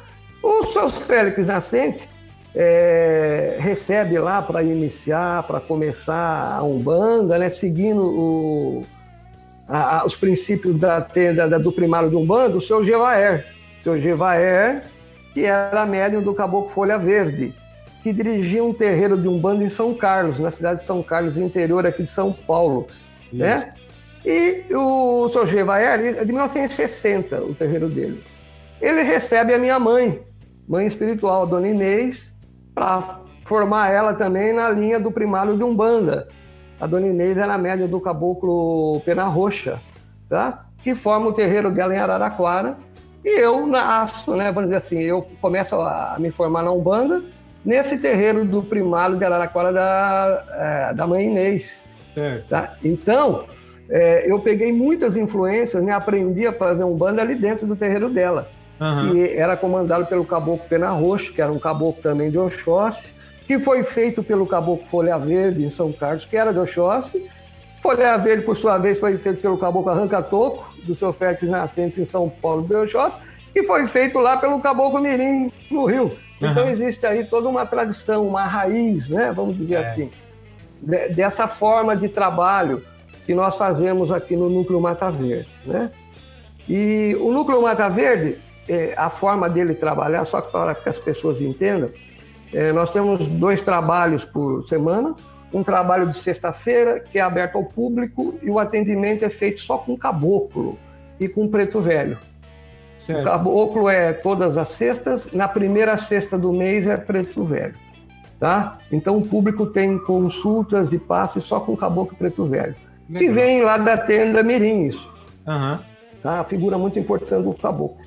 [0.43, 2.09] O seu Félix Nascente
[2.55, 8.83] é, recebe lá para iniciar, para começar a Umbanda, né, seguindo o,
[9.73, 13.47] a, a, os princípios da tenda da, do primário de Umbanda, o seu Gevaer.
[13.81, 14.85] O seu Gevaer,
[15.33, 17.55] que era médium do Caboclo Folha Verde,
[18.03, 21.87] que dirigia um terreiro de Umbanda em São Carlos, na cidade de São Carlos, interior
[21.87, 22.87] aqui de São Paulo.
[23.33, 23.73] Né?
[24.27, 25.47] E o Sr.
[25.47, 28.23] Gevaer é de 1960, o terreiro dele.
[28.79, 30.21] Ele recebe a minha mãe,
[30.69, 32.31] mãe espiritual, a Dona Inês,
[32.75, 36.29] para formar ela também na linha do primário de Umbanda.
[36.83, 39.79] A Dona Inês era a média do caboclo Pena Roxa,
[40.29, 40.67] tá?
[40.83, 42.77] que forma o terreiro dela em Araraquara.
[43.25, 44.51] E eu nasço, né?
[44.51, 47.23] Vamos dizer assim, eu começo a me formar na Umbanda
[47.65, 50.45] nesse terreiro do primário de Araraquara da,
[50.91, 51.73] é, da mãe Inês.
[52.13, 52.49] Certo.
[52.49, 52.75] Tá?
[52.83, 53.45] Então,
[53.89, 55.93] é, eu peguei muitas influências, né?
[55.93, 58.49] aprendi a fazer um bando ali dentro do terreiro dela.
[58.81, 59.13] Uhum.
[59.13, 63.15] Que era comandado pelo caboclo Pena Roxo, que era um caboclo também de Oxóssi,
[63.53, 67.29] que foi feito pelo caboclo Folha Verde em São Carlos, que era de Oxóssi.
[67.83, 72.01] Folha Verde, por sua vez, foi feito pelo caboclo Arranca Toco, do seu Félix Nascente
[72.01, 73.19] em São Paulo de Oxóssi,
[73.53, 76.13] que foi feito lá pelo caboclo Mirim, no Rio.
[76.41, 76.71] Então uhum.
[76.71, 79.31] existe aí toda uma tradição, uma raiz, né?
[79.37, 79.79] vamos dizer é.
[79.83, 80.11] assim,
[81.15, 82.83] dessa forma de trabalho
[83.27, 85.51] que nós fazemos aqui no Núcleo Mata Verde.
[85.67, 85.91] Né?
[86.67, 91.39] E o Núcleo Mata Verde, é, a forma dele trabalhar, só para que as pessoas
[91.39, 91.91] entendam,
[92.53, 95.15] é, nós temos dois trabalhos por semana.
[95.53, 99.77] Um trabalho de sexta-feira, que é aberto ao público, e o atendimento é feito só
[99.77, 100.79] com caboclo
[101.21, 102.19] e com preto velho.
[102.97, 103.21] Certo.
[103.21, 107.75] O caboclo é todas as sextas, na primeira sexta do mês é preto velho.
[108.39, 108.79] Tá?
[108.91, 112.75] Então o público tem consultas e passes só com caboclo e preto velho.
[113.09, 113.23] Legal.
[113.23, 115.09] E vem lá da tenda Mirim, isso.
[115.47, 115.79] Uhum.
[116.23, 116.41] Tá?
[116.41, 118.02] A figura muito importante do caboclo.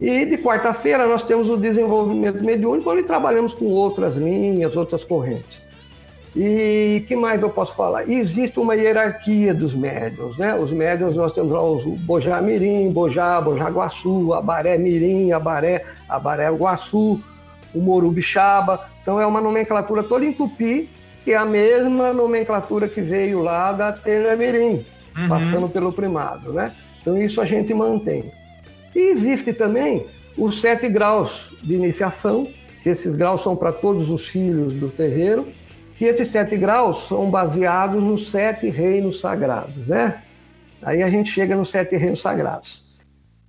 [0.00, 5.60] E de quarta-feira nós temos o desenvolvimento mediúnico, onde trabalhamos com outras linhas, outras correntes.
[6.36, 8.08] E que mais eu posso falar?
[8.08, 10.54] Existe uma hierarquia dos médiums, né?
[10.54, 16.48] Os médiums nós temos lá os Bojá Mirim, Bojá, Bojá Guaçu, Abaré Mirim, Abaré, Abaré
[16.50, 17.20] Guaçu,
[17.74, 18.88] o Morubixaba.
[19.02, 20.88] Então é uma nomenclatura toda em tupi
[21.24, 23.98] que é a mesma nomenclatura que veio lá da
[24.36, 24.84] Mirim,
[25.14, 25.28] uhum.
[25.28, 26.72] passando pelo primado, né?
[27.02, 28.32] Então isso a gente mantém.
[28.94, 32.48] E existe também os sete graus de iniciação,
[32.82, 35.48] que esses graus são para todos os filhos do terreiro,
[36.00, 40.22] e esses sete graus são baseados nos sete reinos sagrados, né?
[40.80, 42.84] Aí a gente chega nos sete reinos sagrados.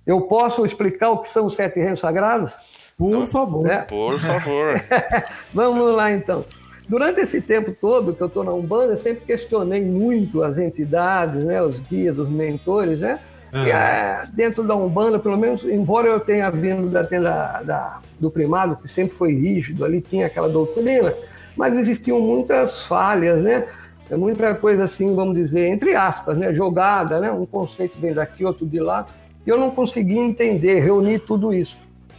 [0.04, 2.52] Eu posso explicar o que são os sete reinos sagrados?
[2.98, 3.66] Por favor.
[3.70, 3.78] É?
[3.82, 4.82] Por favor.
[5.54, 6.44] Vamos lá então.
[6.88, 11.44] Durante esse tempo todo que eu estou na Umbanda, eu sempre questionei muito as entidades,
[11.44, 13.20] né, os guias, os mentores, né?
[13.52, 18.30] E, é, dentro da Umbanda, pelo menos, embora eu tenha vindo da tenda da, do
[18.30, 21.12] primado, que sempre foi rígido, ali tinha aquela doutrina,
[21.56, 23.66] mas existiam muitas falhas, né?
[24.08, 26.52] É muita coisa assim, vamos dizer, entre aspas, né?
[26.52, 27.30] Jogada, né?
[27.30, 29.06] Um conceito vem daqui, outro de lá.
[29.46, 31.76] E eu não conseguia entender, reunir tudo isso.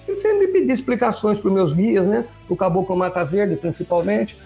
[0.08, 2.26] Eu sempre pedi explicações para os meus guias, né?
[2.50, 4.38] O Caboclo Mata Verde, principalmente,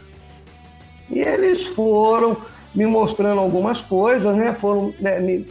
[1.10, 2.38] e eles foram
[2.74, 4.54] me mostrando algumas coisas, né?
[4.54, 5.48] foram né, me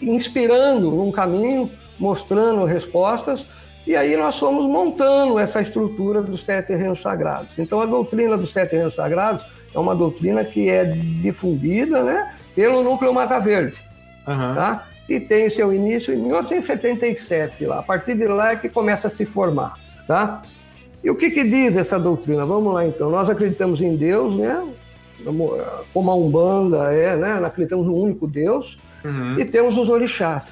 [0.00, 3.46] inspirando num caminho, mostrando respostas,
[3.86, 7.48] e aí nós fomos montando essa estrutura dos sete terrenos sagrados.
[7.58, 12.82] Então a doutrina dos sete terrenos sagrados é uma doutrina que é difundida né, pelo
[12.82, 13.76] Núcleo Mata Verde.
[14.26, 14.54] Uhum.
[14.54, 14.86] Tá?
[15.08, 17.80] E tem seu início em 1977, lá.
[17.80, 19.74] a partir de lá é que começa a se formar.
[20.06, 20.42] Tá?
[21.02, 22.44] E o que, que diz essa doutrina?
[22.44, 23.10] Vamos lá então.
[23.10, 24.68] Nós acreditamos em Deus, né?
[25.92, 27.34] como a Umbanda é, né?
[27.34, 29.38] Nós acreditamos no único Deus uhum.
[29.38, 30.44] e temos os orixás.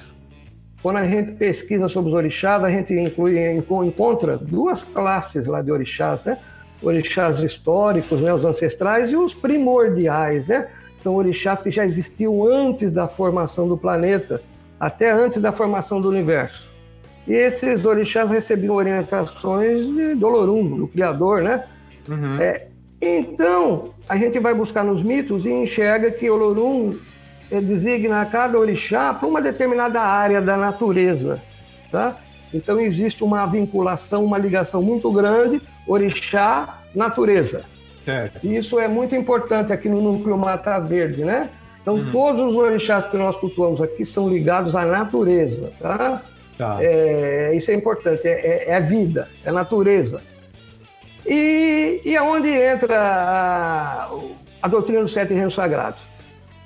[0.81, 5.71] quando a gente pesquisa sobre os orixás, a gente inclui, encontra duas classes lá de
[5.71, 6.37] orixás, né?
[6.81, 10.67] Orixás históricos, né, os ancestrais, e os primordiais, né?
[11.03, 14.41] São orixás que já existiam antes da formação do planeta,
[14.79, 16.69] até antes da formação do universo.
[17.27, 21.65] E esses orixás recebiam orientações de Dolorum, do Criador, né?
[22.07, 22.39] Uhum.
[22.39, 22.67] É,
[23.01, 26.97] então, a gente vai buscar nos mitos e enxerga que Olorum
[27.49, 31.41] designa cada orixá para uma determinada área da natureza,
[31.91, 32.15] tá?
[32.53, 37.63] Então existe uma vinculação, uma ligação muito grande orixá-natureza.
[38.05, 38.39] Certo.
[38.43, 41.49] E isso é muito importante aqui no núcleo Mata Verde, né?
[41.81, 46.21] Então todos os orixás que nós cultuamos aqui são ligados à natureza, tá?
[46.57, 46.77] Tá.
[46.81, 50.21] É, isso é importante, é, é, é vida, é natureza.
[51.25, 54.09] E, e aonde entra a,
[54.61, 56.08] a doutrina dos sete reinos sagrados?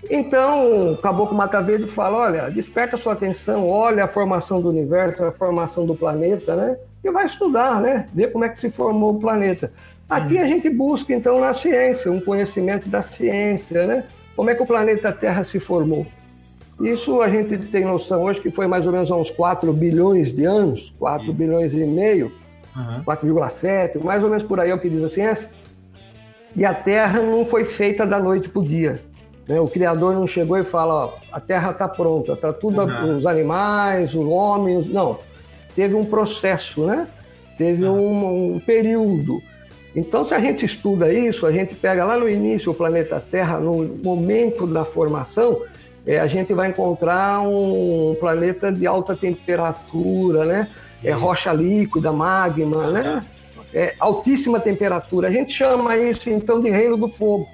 [0.10, 5.24] Então, o Caboclo Mata Verde fala, olha, desperta sua atenção, olha a formação do universo,
[5.24, 6.78] a formação do planeta, né?
[7.04, 8.06] E vai estudar, né?
[8.14, 9.72] Ver como é que se formou o planeta.
[10.10, 14.04] Aqui a gente busca, então, na ciência, um conhecimento da ciência, né?
[14.36, 16.06] Como é que o planeta Terra se formou?
[16.82, 20.32] Isso a gente tem noção hoje que foi mais ou menos há uns 4 bilhões
[20.32, 22.32] de anos, 4 bilhões e meio,
[22.76, 23.04] Uhum.
[23.04, 25.50] 4,7, mais ou menos por aí é o que diz a ciência.
[26.56, 29.00] E a Terra não foi feita da noite para o dia.
[29.48, 29.60] Né?
[29.60, 33.18] O Criador não chegou e fala, ó, a Terra está pronta, está tudo, Uhum.
[33.18, 35.20] os animais, os homens, não.
[35.76, 37.08] Teve um processo, né?
[37.58, 39.42] Teve um, um período.
[39.96, 43.60] Então, se a gente estuda isso, a gente pega lá no início o planeta Terra,
[43.60, 45.62] no momento da formação,
[46.06, 50.68] é, a gente vai encontrar um planeta de alta temperatura, né?
[51.04, 53.26] É rocha líquida, magma, né?
[53.74, 55.28] É altíssima temperatura.
[55.28, 57.48] A gente chama isso então de reino do fogo.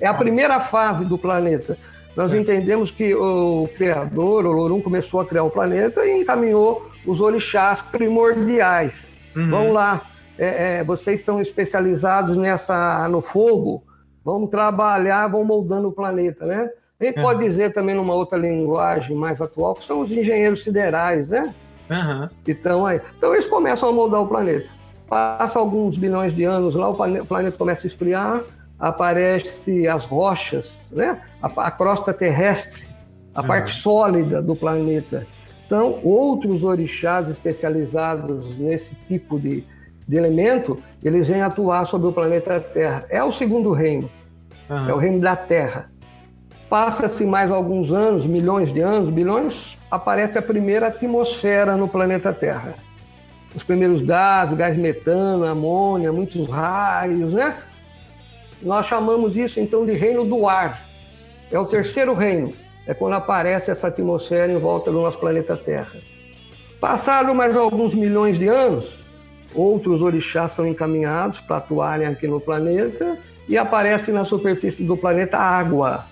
[0.00, 1.76] É a primeira fase do planeta.
[2.16, 7.20] Nós entendemos que o Criador, o Lorum, começou a criar o planeta e encaminhou os
[7.20, 9.06] orixás primordiais.
[9.34, 10.02] Vamos lá,
[10.38, 13.84] é, é, vocês são especializados nessa no fogo,
[14.24, 16.70] vamos trabalhar, vão moldando o planeta, né?
[17.00, 21.28] A gente pode dizer também numa outra linguagem mais atual que são os engenheiros siderais,
[21.28, 21.54] né?
[21.90, 22.30] Aham.
[22.44, 23.00] que estão aí.
[23.16, 24.68] Então eles começam a moldar o planeta.
[25.08, 28.42] Passa alguns bilhões de anos lá, o planeta começa a esfriar,
[28.78, 31.20] aparece as rochas, né?
[31.42, 32.86] a, a crosta terrestre,
[33.34, 35.26] a parte sólida do planeta.
[35.66, 39.64] Então, outros orixás especializados nesse tipo de,
[40.06, 43.04] de elemento, eles vêm atuar sobre o planeta Terra.
[43.10, 44.08] É o segundo reino,
[44.70, 44.90] Aham.
[44.90, 45.90] é o reino da Terra.
[46.70, 52.74] Passa-se mais alguns anos, milhões de anos, bilhões, aparece a primeira atmosfera no planeta Terra.
[53.54, 57.54] Os primeiros gases, gás metano, amônia, muitos raios, né?
[58.62, 60.82] Nós chamamos isso então de reino do ar.
[61.50, 62.52] É o terceiro reino.
[62.86, 65.98] É quando aparece essa atmosfera em volta do nosso planeta Terra.
[66.80, 68.98] Passado mais alguns milhões de anos,
[69.54, 73.18] outros orixás são encaminhados para atuarem aqui no planeta
[73.48, 76.06] e aparece na superfície do planeta água.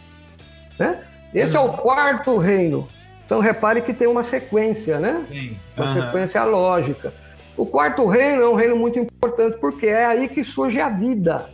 [0.79, 1.03] Né?
[1.35, 2.89] Esse é o quarto reino.
[3.25, 5.25] Então repare que tem uma sequência, né?
[5.29, 5.57] Sim.
[5.77, 6.07] Uma Aham.
[6.07, 7.13] sequência lógica.
[7.57, 11.51] O quarto reino é um reino muito importante porque é aí que surge a vida.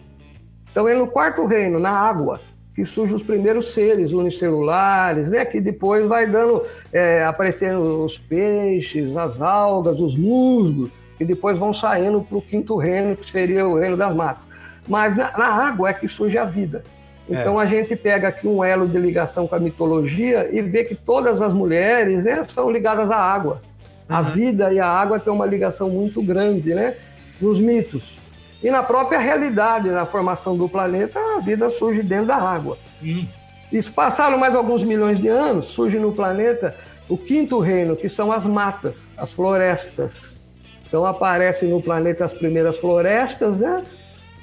[0.73, 2.41] Então é no quarto reino, na água,
[2.75, 5.45] que surgem os primeiros seres unicelulares, né?
[5.45, 11.73] Que depois vai dando, é, aparecendo os peixes, as algas, os musgos, que depois vão
[11.73, 14.45] saindo para o quinto reino, que seria o reino das matas.
[14.89, 16.83] Mas na, na água é que surge a vida.
[17.29, 20.95] Então a gente pega aqui um elo de ligação com a mitologia e vê que
[20.95, 23.63] todas as mulheres né, são ligadas à água.
[24.09, 26.95] A vida e a água têm uma ligação muito grande, né?
[27.41, 28.19] Nos mitos.
[28.63, 32.79] E na própria realidade, na formação do planeta, a vida surge dentro da água.
[33.01, 33.29] Sim.
[33.73, 36.75] Isso passaram mais alguns milhões de anos, surge no planeta
[37.09, 40.41] o quinto reino, que são as matas, as florestas.
[40.87, 43.85] Então aparecem no planeta as primeiras florestas, né?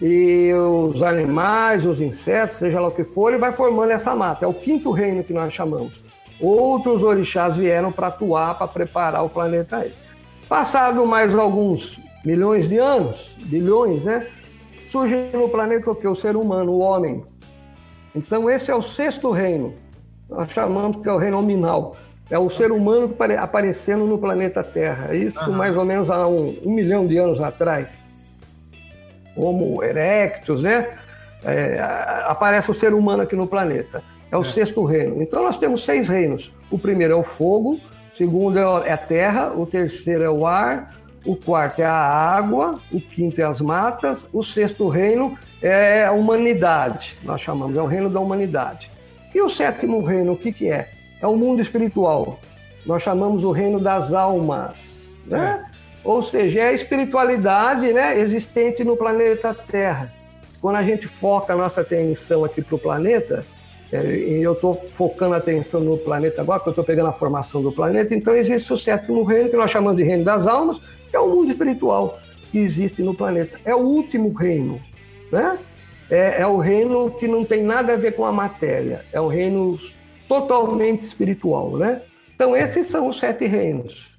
[0.01, 4.45] E os animais, os insetos, seja lá o que for, e vai formando essa mata.
[4.45, 5.93] É o quinto reino que nós chamamos.
[6.41, 9.93] Outros orixás vieram para atuar, para preparar o planeta aí.
[10.47, 14.27] Passado mais alguns milhões de anos, bilhões, né?
[14.89, 16.07] Surge no planeta o que?
[16.07, 17.23] O ser humano, o homem.
[18.15, 19.73] Então esse é o sexto reino.
[20.29, 21.95] Nós chamamos que é o reino nominal.
[22.29, 25.15] É o ser humano apare- aparecendo no planeta Terra.
[25.15, 27.87] Isso mais ou menos há um, um milhão de anos atrás.
[29.35, 30.89] Homo erectus, né?
[31.43, 31.79] É,
[32.25, 34.03] aparece o ser humano aqui no planeta.
[34.31, 35.21] É o sexto reino.
[35.23, 36.53] Então nós temos seis reinos.
[36.69, 37.79] O primeiro é o fogo,
[38.13, 40.93] o segundo é é a terra, o terceiro é o ar,
[41.25, 46.11] o quarto é a água, o quinto é as matas, o sexto reino é a
[46.11, 48.89] humanidade, nós chamamos, é o reino da humanidade.
[49.33, 50.89] E o sétimo reino, o que, que é?
[51.21, 52.39] É o mundo espiritual.
[52.85, 54.71] nós chamamos o reino das almas,
[55.25, 55.65] né?
[56.03, 60.11] Ou seja, é a espiritualidade né, existente no planeta Terra.
[60.61, 63.45] Quando a gente foca a nossa atenção aqui para o planeta,
[63.91, 67.13] é, e eu estou focando a atenção no planeta agora, porque eu estou pegando a
[67.13, 70.79] formação do planeta, então existe o sétimo reino, que nós chamamos de reino das almas,
[71.11, 72.19] é o mundo espiritual
[72.51, 73.59] que existe no planeta.
[73.65, 74.81] É o último reino,
[75.31, 75.57] né?
[76.09, 79.27] É, é o reino que não tem nada a ver com a matéria, é um
[79.27, 79.79] reino
[80.27, 82.01] totalmente espiritual, né?
[82.33, 84.09] Então esses são os sete reinos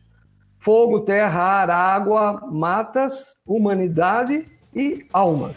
[0.61, 5.57] fogo, terra, ar, água, matas, humanidade e almas.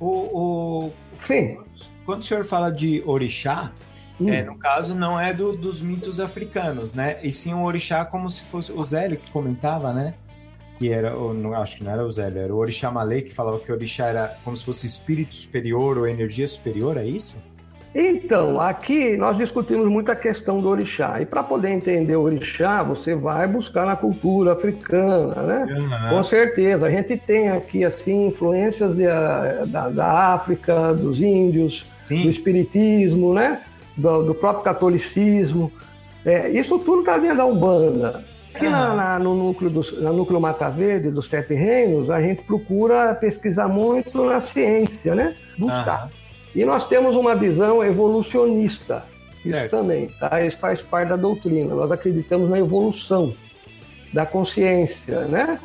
[0.00, 0.92] O, o...
[1.20, 1.58] Sim.
[2.06, 3.72] Quando o senhor fala de orixá,
[4.20, 4.28] hum.
[4.28, 7.18] é, no caso não é do, dos mitos africanos, né?
[7.22, 10.14] E sim um orixá como se fosse o Zélio que comentava, né?
[10.78, 13.32] Que era, ou, não, acho que não era o Zélio, era o orixá malê que
[13.32, 17.36] falava que o orixá era como se fosse espírito superior ou energia superior, é isso?
[17.98, 21.18] Então, aqui nós discutimos muito a questão do orixá.
[21.18, 25.66] E para poder entender o orixá, você vai buscar na cultura africana, né?
[25.70, 26.10] Uhum.
[26.10, 26.86] Com certeza.
[26.86, 32.24] A gente tem aqui, assim, influências de, da, da, África, dos índios, Sim.
[32.24, 33.62] do espiritismo, né?
[33.96, 35.72] Do, do próprio catolicismo.
[36.22, 38.22] É, isso tudo está dentro da Umbanda.
[38.56, 42.42] Aqui na, na, no núcleo do, na núcleo Mata Verde, dos Sete Reinos, a gente
[42.42, 45.36] procura pesquisar muito na ciência, né?
[45.58, 46.10] Buscar.
[46.54, 49.04] E nós temos uma visão evolucionista.
[49.44, 49.70] Isso certo.
[49.72, 50.40] também, tá?
[50.40, 51.74] Isso faz parte da doutrina.
[51.74, 53.34] Nós acreditamos na evolução
[54.12, 55.60] da consciência, né?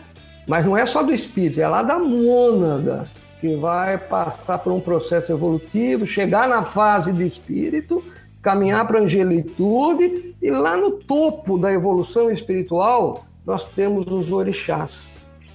[0.46, 3.08] Mas não é só do espírito, é lá da mônada
[3.40, 8.04] que vai passar por um processo evolutivo, chegar na fase de espírito,
[8.42, 14.92] caminhar para a angelitude e lá no topo da evolução espiritual nós temos os orixás.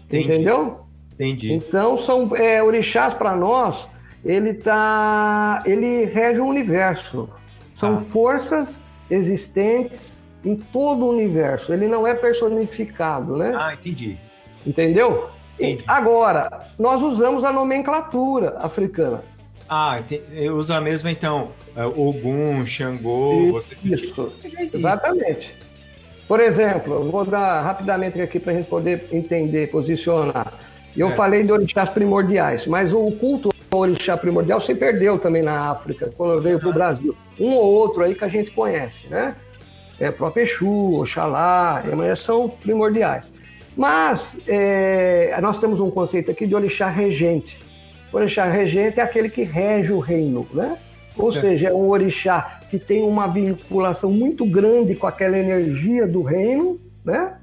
[0.07, 0.25] Entendi.
[0.25, 0.81] Entendeu?
[1.14, 1.53] Entendi.
[1.53, 3.88] Então são é, orixás para nós
[4.27, 7.29] ele tá, ele rege o universo.
[7.77, 7.99] São ah.
[7.99, 11.72] forças existentes em todo o universo.
[11.72, 13.53] Ele não é personificado, né?
[13.57, 14.18] Ah, entendi.
[14.66, 15.31] Entendeu?
[15.59, 15.85] Entendi.
[15.87, 19.22] agora, nós usamos a nomenclatura africana.
[19.68, 20.00] Ah,
[20.55, 21.50] usa a mesma então.
[21.76, 23.76] É, Ogum, Xangô, você...
[23.85, 25.55] Isso, exatamente.
[26.26, 30.52] Por exemplo, vou dar rapidamente aqui para a gente poder entender, posicionar.
[30.96, 31.14] Eu é.
[31.14, 36.40] falei de orixás primordiais, mas o culto orixá primordial se perdeu também na África, quando
[36.40, 37.16] veio para o Brasil.
[37.38, 39.37] Um ou outro aí que a gente conhece, né?
[40.00, 41.83] É, próprio Exu, Oxalá,
[42.16, 43.24] são primordiais.
[43.76, 47.59] Mas é, nós temos um conceito aqui de orixá regente.
[48.16, 50.79] O orixá regente é aquele que rege o reino, né?
[51.18, 51.44] Ou certo.
[51.44, 56.81] seja, é um orixá que tem uma vinculação muito grande com aquela energia do reino,
[57.05, 57.35] né?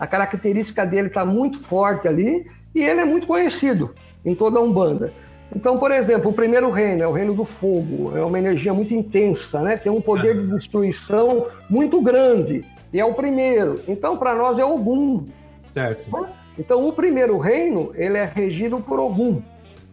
[0.00, 4.62] A característica dele está muito forte ali e ele é muito conhecido em toda a
[4.62, 5.12] Umbanda.
[5.54, 8.94] Então, por exemplo, o primeiro reino é o reino do fogo, é uma energia muito
[8.94, 9.76] intensa, né?
[9.76, 13.82] tem um poder de destruição muito grande, e é o primeiro.
[13.86, 15.26] Então, para nós é Ogum.
[15.74, 16.26] Certo.
[16.58, 19.42] Então, o primeiro reino, ele é regido por Ogum.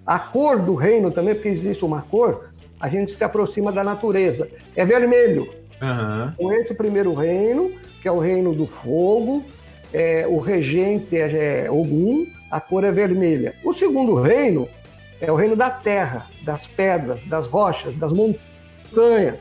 [0.09, 4.49] A cor do reino também, porque existe uma cor, a gente se aproxima da natureza.
[4.75, 5.53] É vermelho.
[5.79, 6.31] Uhum.
[6.35, 9.45] Com esse primeiro reino, que é o reino do fogo,
[9.93, 13.53] é, o regente é, é Ogum, a cor é vermelha.
[13.63, 14.67] O segundo reino
[15.21, 19.37] é o reino da terra, das pedras, das rochas, das montanhas.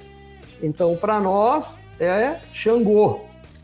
[0.62, 1.64] Então, para nós,
[1.98, 3.20] é Xangô.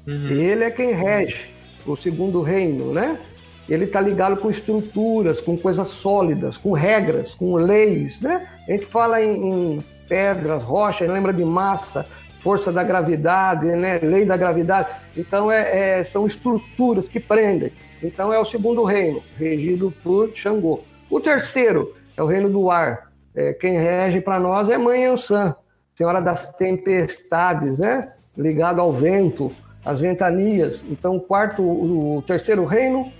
[0.07, 0.31] Uhum.
[0.31, 1.51] Ele é quem rege
[1.85, 3.19] o segundo reino, né?
[3.69, 8.47] Ele está ligado com estruturas, com coisas sólidas, com regras, com leis, né?
[8.69, 12.07] A gente fala em, em pedras, rochas, lembra de massa,
[12.41, 13.99] força da gravidade, né?
[14.03, 14.89] lei da gravidade.
[15.17, 17.73] Então, é, é, são estruturas que prendem.
[18.03, 20.81] Então, é o segundo reino, regido por Xangô.
[21.09, 23.11] O terceiro é o reino do ar.
[23.35, 25.57] É, quem rege para nós é Mãe Ansan,
[25.97, 28.13] Senhora das Tempestades, né?
[28.37, 29.51] Ligado ao vento,
[29.83, 30.85] às ventanias.
[30.91, 33.11] Então, quarto, o terceiro reino,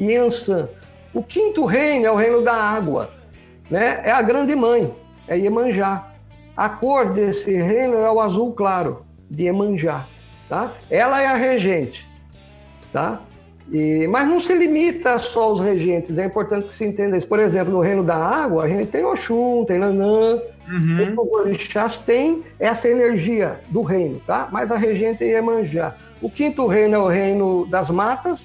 [0.00, 0.68] Yansan.
[1.12, 3.10] O quinto reino é o reino da água,
[3.70, 4.02] né?
[4.04, 4.92] É a grande mãe,
[5.26, 6.12] é Iemanjá.
[6.56, 10.06] A cor desse reino é o azul claro, de Iemanjá,
[10.48, 10.72] tá?
[10.90, 12.06] Ela é a regente,
[12.92, 13.20] tá?
[13.72, 17.26] E, mas não se limita só aos regentes, é importante que se entenda isso.
[17.26, 21.14] Por exemplo, no reino da água, a gente tem Oxum, tem Nanã, uhum.
[21.18, 24.48] os orixás têm essa energia do reino, tá?
[24.52, 25.94] Mas a regente é Iemanjá.
[26.22, 28.40] O quinto reino é o reino das matas,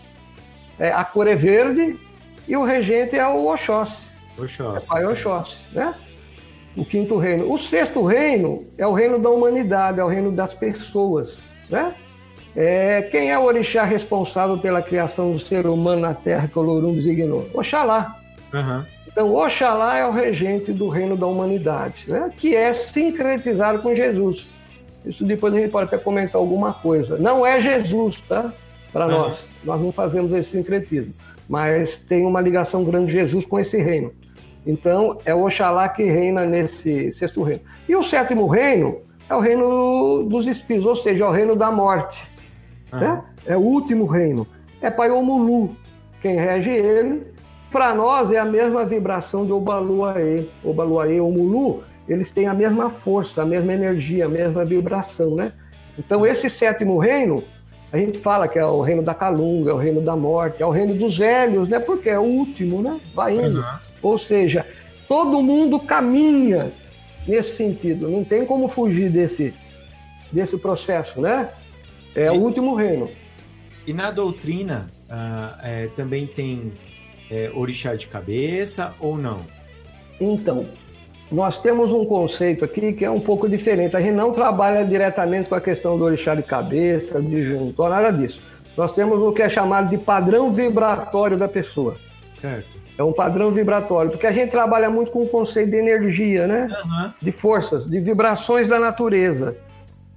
[0.82, 1.96] é, a cor é verde,
[2.48, 4.02] e o regente é o Oxóssi.
[4.36, 4.86] Oxóssi.
[4.86, 5.94] É pai Oxóssi, né?
[6.76, 7.54] O quinto reino.
[7.54, 11.30] O sexto reino é o reino da humanidade, é o reino das pessoas,
[11.70, 11.94] né?
[12.56, 16.62] É, quem é o orixá responsável pela criação do ser humano na Terra que o
[16.64, 17.48] Lorum designou?
[17.54, 18.18] Oxalá.
[18.52, 18.84] Uhum.
[19.08, 22.32] Então, Oxalá é o regente do reino da humanidade, né?
[22.36, 24.48] que é sincretizado com Jesus.
[25.06, 27.18] Isso depois a gente pode até comentar alguma coisa.
[27.18, 28.52] Não é Jesus, tá?
[28.92, 29.12] Para Uhum.
[29.12, 29.51] nós.
[29.64, 31.14] Nós não fazemos esse sincretismo.
[31.48, 34.12] Mas tem uma ligação grande de Jesus com esse reino.
[34.66, 37.62] Então, é o Oxalá que reina nesse sexto reino.
[37.90, 39.00] E o sétimo reino
[39.30, 42.28] é o reino dos espíritos, ou seja, é o reino da morte.
[42.92, 43.24] né?
[43.46, 44.46] É o último reino.
[44.82, 45.76] É Paiomulu.
[46.22, 47.24] Quem rege ele,
[47.72, 50.46] para nós, é a mesma vibração de Obaluaê.
[50.64, 55.54] Obaluaê ou Mulu, eles têm a mesma força, a mesma energia, a mesma vibração, né?
[55.98, 57.44] Então, esse sétimo reino,
[57.92, 60.66] a gente fala que é o reino da calunga, é o reino da morte, é
[60.66, 61.80] o reino dos velhos, né?
[61.80, 63.00] Porque é o último, né?
[63.14, 63.64] Vai indo.
[64.02, 64.66] Ou seja,
[65.08, 66.72] todo mundo caminha
[67.28, 68.10] nesse sentido.
[68.10, 69.54] Não tem como fugir desse,
[70.32, 71.50] desse processo, né?
[72.16, 73.10] É o último reino.
[73.86, 76.72] E na doutrina ah, é, também tem
[77.30, 79.42] é, orixá de cabeça ou não?
[80.20, 80.68] Então,
[81.32, 83.96] nós temos um conceito aqui que é um pouco diferente.
[83.96, 88.12] A gente não trabalha diretamente com a questão do orixá de cabeça, de junto, nada
[88.12, 88.42] disso.
[88.76, 91.96] Nós temos o que é chamado de padrão vibratório da pessoa.
[92.40, 92.82] Certo.
[92.98, 96.68] É um padrão vibratório, porque a gente trabalha muito com o conceito de energia, né?
[96.70, 97.14] Aham.
[97.22, 99.56] De forças, de vibrações da natureza.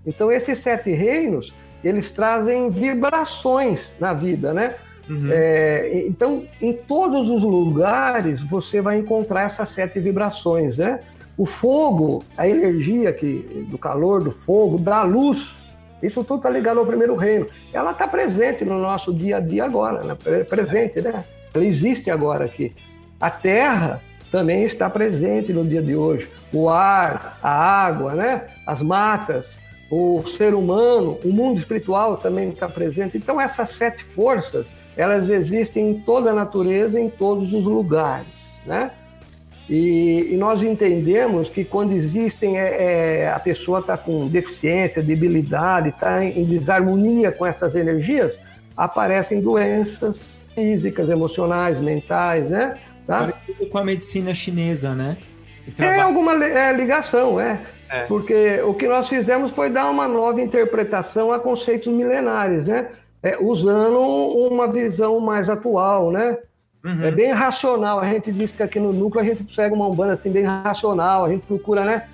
[0.04, 4.74] Então, esses sete reinos, eles trazem vibrações na vida, né?
[5.08, 5.28] Uhum.
[5.30, 11.00] É, então, em todos os lugares, você vai encontrar essas sete vibrações, né?
[11.36, 15.56] O fogo, a energia que, do calor, do fogo, da luz,
[16.02, 17.46] isso tudo está ligado ao primeiro reino.
[17.72, 20.16] Ela está presente no nosso dia a dia agora, né?
[20.22, 21.24] Pre- presente, né?
[21.52, 22.72] Ela existe agora aqui.
[23.20, 24.00] A terra
[24.30, 26.28] também está presente no dia de hoje.
[26.52, 28.46] O ar, a água, né?
[28.66, 29.56] As matas,
[29.90, 33.16] o ser humano, o mundo espiritual também está presente.
[33.16, 38.26] Então, essas sete forças, elas existem em toda a natureza, em todos os lugares,
[38.66, 38.90] né?
[39.68, 45.88] E, e nós entendemos que quando existem, é, é, a pessoa está com deficiência, debilidade,
[45.88, 48.34] está em, em desarmonia com essas energias,
[48.76, 50.18] aparecem doenças
[50.54, 52.76] físicas, emocionais, mentais, né?
[53.06, 53.32] Tá?
[53.32, 55.16] Parecido com a medicina chinesa, né?
[55.66, 57.58] É trabalha- alguma é, ligação, é.
[57.88, 58.02] É.
[58.06, 62.88] Porque o que nós fizemos foi dar uma nova interpretação a conceitos milenares, né?
[63.24, 66.38] É, usando uma visão mais atual, né?
[66.84, 67.02] Uhum.
[67.02, 67.98] É bem racional.
[67.98, 71.24] A gente diz que aqui no núcleo a gente segue uma umbanda assim, bem racional.
[71.24, 72.06] A gente procura, né?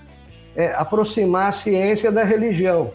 [0.54, 2.90] é, aproximar a ciência da religião.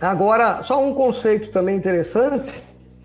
[0.00, 2.52] Agora, só um conceito também interessante.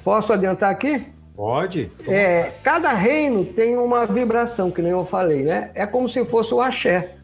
[0.03, 1.05] Posso adiantar aqui?
[1.35, 1.89] Pode?
[2.07, 5.71] É, cada reino tem uma vibração, que nem eu falei, né?
[5.73, 7.15] É como se fosse o axé.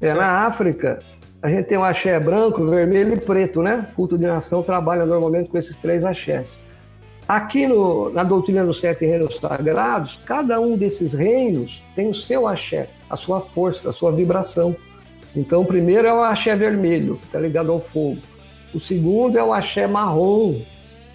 [0.00, 0.98] É, na África,
[1.44, 3.86] a gente tem o axé branco, vermelho e preto, né?
[3.94, 6.46] Culto de nação trabalha normalmente com esses três axés.
[7.28, 12.48] Aqui no- na doutrina dos sete reinos sagrados, cada um desses reinos tem o seu
[12.48, 14.74] axé, a sua força, a sua vibração.
[15.36, 18.18] Então, o primeiro é o axé vermelho, que está ligado ao fogo.
[18.74, 20.60] O segundo é o axé marrom,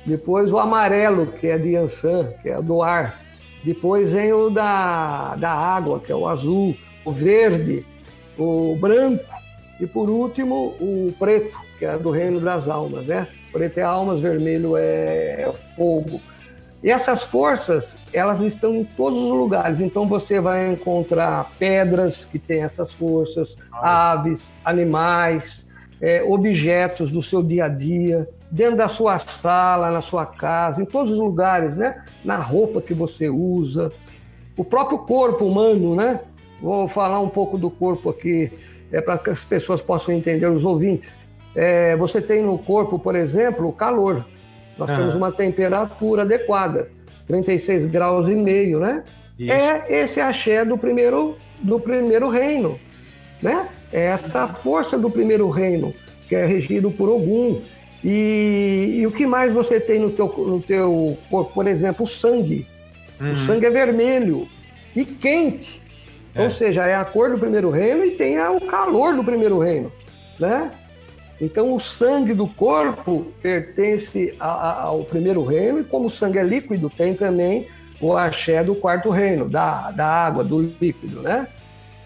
[0.05, 3.19] depois o amarelo, que é de Yansan, que é do ar.
[3.63, 6.75] Depois vem o da, da água, que é o azul.
[7.03, 7.83] O verde,
[8.37, 9.38] o branco.
[9.79, 13.27] E por último, o preto, que é do reino das almas, né?
[13.51, 16.19] Preto é almas, vermelho é, é fogo.
[16.83, 19.81] E essas forças, elas estão em todos os lugares.
[19.81, 25.65] Então você vai encontrar pedras que têm essas forças, aves, animais,
[26.01, 30.85] é, objetos do seu dia a dia, dentro da sua sala, na sua casa, em
[30.85, 32.03] todos os lugares, né?
[32.23, 33.91] Na roupa que você usa,
[34.55, 36.21] o próprio corpo humano, né?
[36.61, 38.51] Vou falar um pouco do corpo aqui,
[38.91, 41.15] é, para que as pessoas possam entender, os ouvintes.
[41.55, 44.25] É, você tem no corpo, por exemplo, o calor.
[44.77, 44.95] Nós Ah.
[44.97, 46.89] temos uma temperatura adequada,
[47.27, 49.03] 36 graus e meio, né?
[49.37, 49.51] Isso.
[49.51, 52.79] É esse axé do primeiro, do primeiro reino,
[53.41, 53.67] né?
[53.91, 55.93] É essa força do primeiro reino,
[56.27, 57.61] que é regido por Ogum.
[58.03, 61.53] E, e o que mais você tem no teu, no teu corpo?
[61.53, 62.65] Por exemplo, o sangue.
[63.19, 63.33] Uhum.
[63.33, 64.47] O sangue é vermelho
[64.95, 65.78] e quente.
[66.35, 66.43] É.
[66.43, 69.91] Ou seja, é a cor do primeiro reino e tem o calor do primeiro reino,
[70.39, 70.71] né?
[71.41, 76.37] Então, o sangue do corpo pertence a- a- ao primeiro reino, e como o sangue
[76.37, 77.67] é líquido, tem também
[78.01, 81.47] o axé do quarto reino, da, da água, do líquido, né?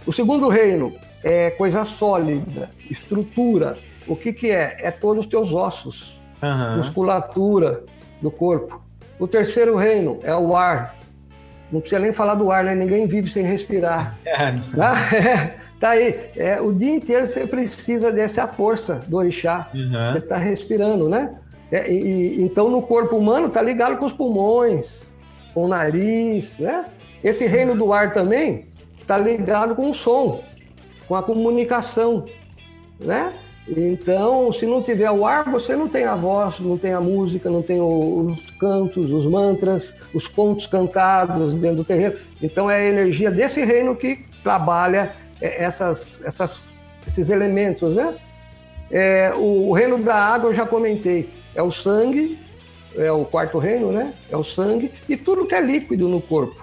[0.06, 0.94] O segundo reino
[1.24, 3.78] é coisa sólida, estrutura.
[4.08, 4.78] O que, que é?
[4.82, 6.78] É todos os teus ossos, Aham.
[6.78, 7.84] musculatura
[8.22, 8.82] do corpo.
[9.20, 10.96] O terceiro reino é o ar.
[11.74, 12.74] Não precisa nem falar do ar, né?
[12.76, 14.18] Ninguém vive sem respirar.
[14.26, 16.16] É, Tá, É, tá aí.
[16.38, 19.68] É, o dia inteiro você precisa dessa força do orixá.
[19.74, 19.90] Uhum.
[20.14, 21.32] Você está respirando, né?
[21.72, 24.86] É, e- então, no corpo humano, está ligado com os pulmões,
[25.54, 26.86] com o nariz, né?
[27.24, 28.68] Esse reino do ar também
[29.02, 30.42] está ligado com o som,
[31.08, 32.26] com a comunicação.
[33.00, 33.34] né?
[33.68, 37.50] Então, se não tiver o ar, você não tem a voz, não tem a música,
[37.50, 42.16] não tem os cantos, os mantras, os contos cantados dentro do terreno.
[42.42, 46.62] Então, é a energia desse reino que trabalha é, essas, essas,
[47.08, 48.14] esses elementos, né?
[48.92, 52.38] É, o, reino da água, eu já comentei, é o sangue,
[52.96, 54.14] é o quarto reino, né?
[54.30, 56.62] É o sangue e tudo que é líquido no corpo.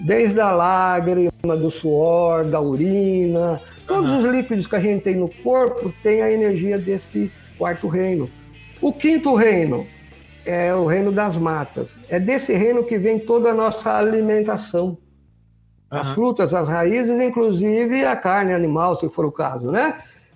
[0.00, 4.18] Desde a lágrima, do suor, da urina, Todos uhum.
[4.18, 8.30] os líquidos que a gente tem no corpo têm a energia desse quarto reino.
[8.82, 9.86] O quinto reino
[10.44, 11.88] é o reino das matas.
[12.08, 14.88] É desse reino que vem toda a nossa alimentação.
[14.88, 14.96] Uhum.
[15.90, 19.94] As frutas, as raízes, inclusive a carne animal, se for o caso, né?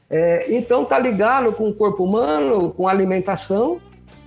[0.09, 3.81] É, então tá ligado com o corpo humano, com a alimentação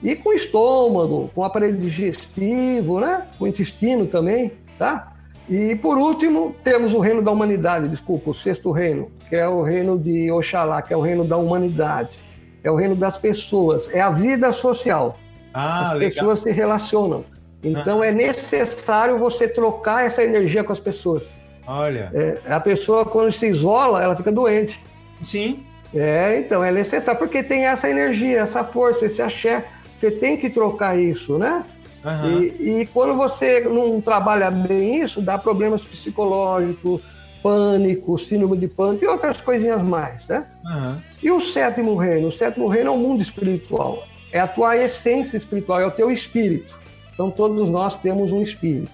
[0.04, 3.26] e com o estômago, com o aparelho digestivo, né?
[3.40, 5.14] Com o intestino também, tá?
[5.50, 9.62] E por último, temos o reino da humanidade, desculpa, o sexto reino, que é o
[9.62, 12.20] reino de Oxalá, que é o reino da humanidade.
[12.64, 15.16] É o reino das pessoas, é a vida social.
[15.54, 16.10] Ah, as legal.
[16.10, 17.24] pessoas se relacionam.
[17.64, 18.08] Então ah.
[18.08, 21.24] é necessário você trocar essa energia com as pessoas.
[21.68, 22.12] Olha.
[22.14, 24.80] É, a pessoa, quando se isola, ela fica doente.
[25.22, 25.64] Sim.
[25.94, 29.66] É, então é necessário, porque tem essa energia, essa força, esse axé.
[30.00, 31.64] Você tem que trocar isso, né?
[32.04, 32.44] Uhum.
[32.44, 37.02] E, e, quando você não trabalha bem isso, dá problemas psicológicos,
[37.46, 40.48] pânico, síndrome de pânico e outras coisinhas mais, né?
[40.66, 40.96] Uhum.
[41.22, 42.30] E o sétimo reino?
[42.30, 44.04] O sétimo reino é o mundo espiritual.
[44.32, 46.76] É a tua essência espiritual, é o teu espírito.
[47.14, 48.91] Então todos nós temos um espírito.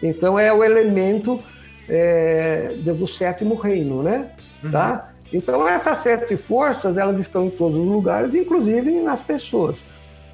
[0.00, 1.40] Então é o elemento
[1.88, 4.30] é, do sétimo reino, né?
[4.62, 4.70] Uhum.
[4.70, 5.10] Tá?
[5.32, 9.74] Então essas sete forças, elas estão em todos os lugares, inclusive nas pessoas.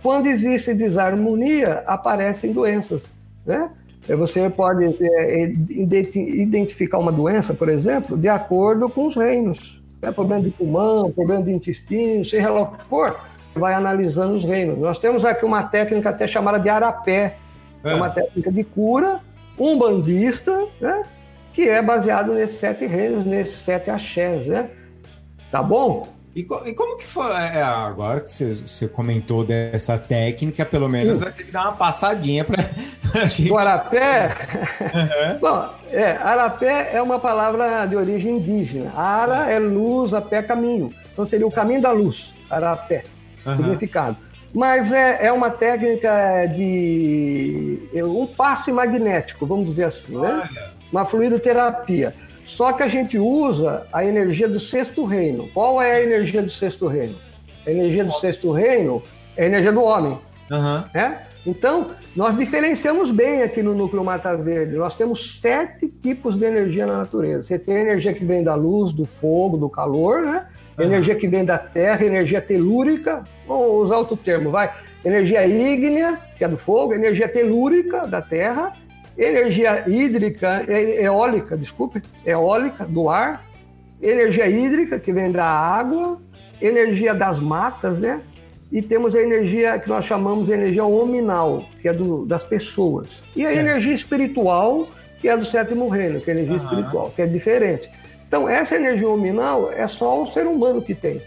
[0.02, 3.04] Quando existe desarmonia, aparecem doenças,
[3.46, 3.70] né?
[4.06, 9.82] Você pode é, identificar uma doença, por exemplo, de acordo com os reinos.
[10.02, 13.18] É problema de pulmão, problema de intestino, seja lá o que for,
[13.54, 14.78] vai analisando os reinos.
[14.78, 17.36] Nós temos aqui uma técnica até chamada de arapé,
[17.82, 19.20] é, é uma técnica de cura
[19.58, 21.02] umbandista, né?
[21.52, 24.68] que é baseado nesses sete reinos, nesses sete axés, né?
[25.50, 26.08] Tá bom?
[26.34, 27.30] E, e, como que foi?
[27.30, 31.72] É, agora que você, você, comentou dessa técnica, pelo menos vai ter que dar uma
[31.72, 32.64] passadinha para
[33.22, 33.52] a gente.
[33.52, 34.36] O arapé?
[34.80, 35.38] Uhum.
[35.40, 38.92] Bom, é, arapé é uma palavra de origem indígena.
[38.96, 40.92] Ara é luz, apé é caminho.
[41.12, 43.04] Então seria o caminho da luz, arapé,
[43.46, 43.56] uhum.
[43.56, 44.16] significado.
[44.52, 50.48] Mas é, é uma técnica de um passe magnético, vamos dizer assim, né?
[50.92, 52.14] Uma fluidoterapia.
[52.44, 55.48] Só que a gente usa a energia do sexto reino.
[55.54, 57.14] Qual é a energia do sexto reino?
[57.66, 59.02] A energia do sexto reino
[59.36, 60.18] é a energia do homem.
[60.50, 60.84] Uhum.
[60.92, 61.22] Né?
[61.46, 64.76] Então, nós diferenciamos bem aqui no núcleo Mata Verde.
[64.76, 67.44] Nós temos sete tipos de energia na natureza.
[67.44, 70.46] Você tem a energia que vem da luz, do fogo, do calor, né?
[70.78, 70.84] Uhum.
[70.84, 73.24] Energia que vem da terra, energia telúrica.
[73.46, 74.72] Vamos usar outro termo, vai.
[75.04, 78.72] Energia ígnea, que é do fogo, energia telúrica da terra
[79.16, 83.44] energia hídrica, é, eólica, desculpe, eólica do ar,
[84.02, 86.20] energia hídrica que vem da água,
[86.60, 88.22] energia das matas, né?
[88.72, 93.22] E temos a energia que nós chamamos de energia hominal, que é do, das pessoas.
[93.36, 93.58] E a é.
[93.58, 94.88] energia espiritual,
[95.20, 96.64] que é do sétimo reino, que é a energia uhum.
[96.64, 97.88] espiritual, que é diferente.
[98.26, 101.22] Então, essa energia hominal é só o ser humano que tem.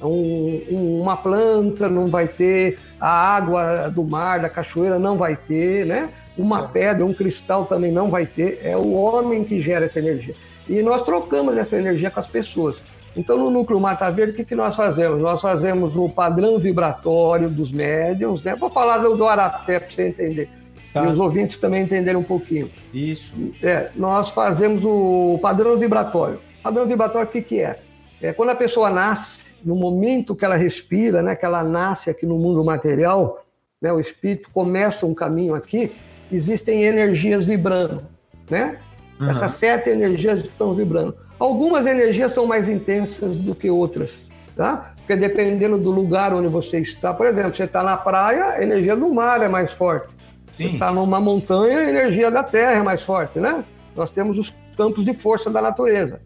[0.00, 5.34] Um, um, uma planta não vai ter, a água do mar, da cachoeira não vai
[5.34, 6.10] ter, né?
[6.36, 8.60] Uma pedra, um cristal também não vai ter.
[8.62, 10.34] É o homem que gera essa energia.
[10.68, 12.76] E nós trocamos essa energia com as pessoas.
[13.16, 15.22] Então, no núcleo Mata Verde, o que, que nós fazemos?
[15.22, 18.54] Nós fazemos o padrão vibratório dos médiums, né?
[18.54, 20.50] Vou falar do, do Arapé para você entender.
[20.92, 21.04] Tá.
[21.04, 22.70] E os ouvintes também entenderem um pouquinho.
[22.92, 23.32] Isso.
[23.62, 26.40] É, nós fazemos o padrão vibratório.
[26.60, 27.78] O padrão vibratório, o que, que é?
[28.20, 32.26] É quando a pessoa nasce, no momento que ela respira, né, que ela nasce aqui
[32.26, 33.44] no mundo material,
[33.80, 35.92] né, o espírito começa um caminho aqui,
[36.30, 38.02] existem energias vibrando,
[38.50, 38.76] né?
[39.20, 39.30] Uhum.
[39.30, 41.16] Essas sete energias estão vibrando.
[41.38, 44.10] Algumas energias são mais intensas do que outras,
[44.56, 44.94] tá?
[44.96, 48.96] Porque dependendo do lugar onde você está, por exemplo, você está na praia, a energia
[48.96, 50.08] do mar é mais forte.
[50.56, 50.68] Sim.
[50.68, 53.64] Você está numa montanha, a energia da terra é mais forte, né?
[53.94, 56.20] Nós temos os campos de força da natureza.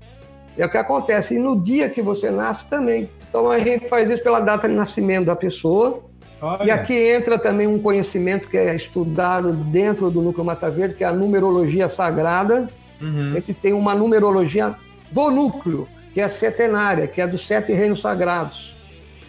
[0.56, 1.34] É o que acontece.
[1.34, 3.08] E no dia que você nasce também.
[3.28, 6.02] Então a gente faz isso pela data de nascimento da pessoa,
[6.40, 6.64] Olha.
[6.64, 11.04] E aqui entra também um conhecimento que é estudado dentro do núcleo Mata Verde, que
[11.04, 12.68] é a numerologia sagrada.
[13.00, 13.32] Uhum.
[13.32, 14.74] A gente tem uma numerologia
[15.10, 18.74] do núcleo, que é setenária, que é dos sete reinos sagrados,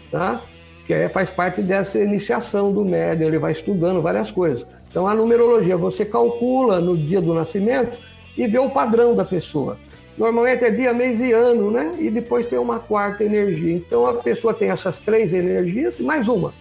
[0.09, 0.41] tá?
[0.85, 4.65] que é, faz parte dessa iniciação do médium, ele vai estudando várias coisas.
[4.89, 7.97] Então, a numerologia, você calcula no dia do nascimento
[8.37, 9.77] e vê o padrão da pessoa.
[10.17, 11.95] Normalmente é dia, mês e ano, né?
[11.99, 13.73] E depois tem uma quarta energia.
[13.73, 16.53] Então a pessoa tem essas três energias e mais uma,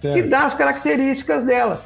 [0.00, 0.28] Certo.
[0.28, 1.82] dá as características dela.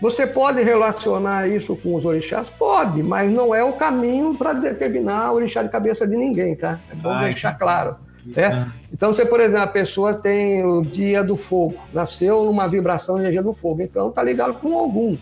[0.00, 2.48] Você pode relacionar isso com os orixás?
[2.50, 6.80] Pode, mas não é o caminho para determinar o orixá de cabeça de ninguém, tá?
[6.90, 7.94] É bom Ah, deixar claro.
[8.26, 8.68] né?
[8.92, 13.20] Então, você, por exemplo, a pessoa tem o dia do fogo, nasceu numa vibração de
[13.22, 15.16] energia do fogo, então está ligado com algum,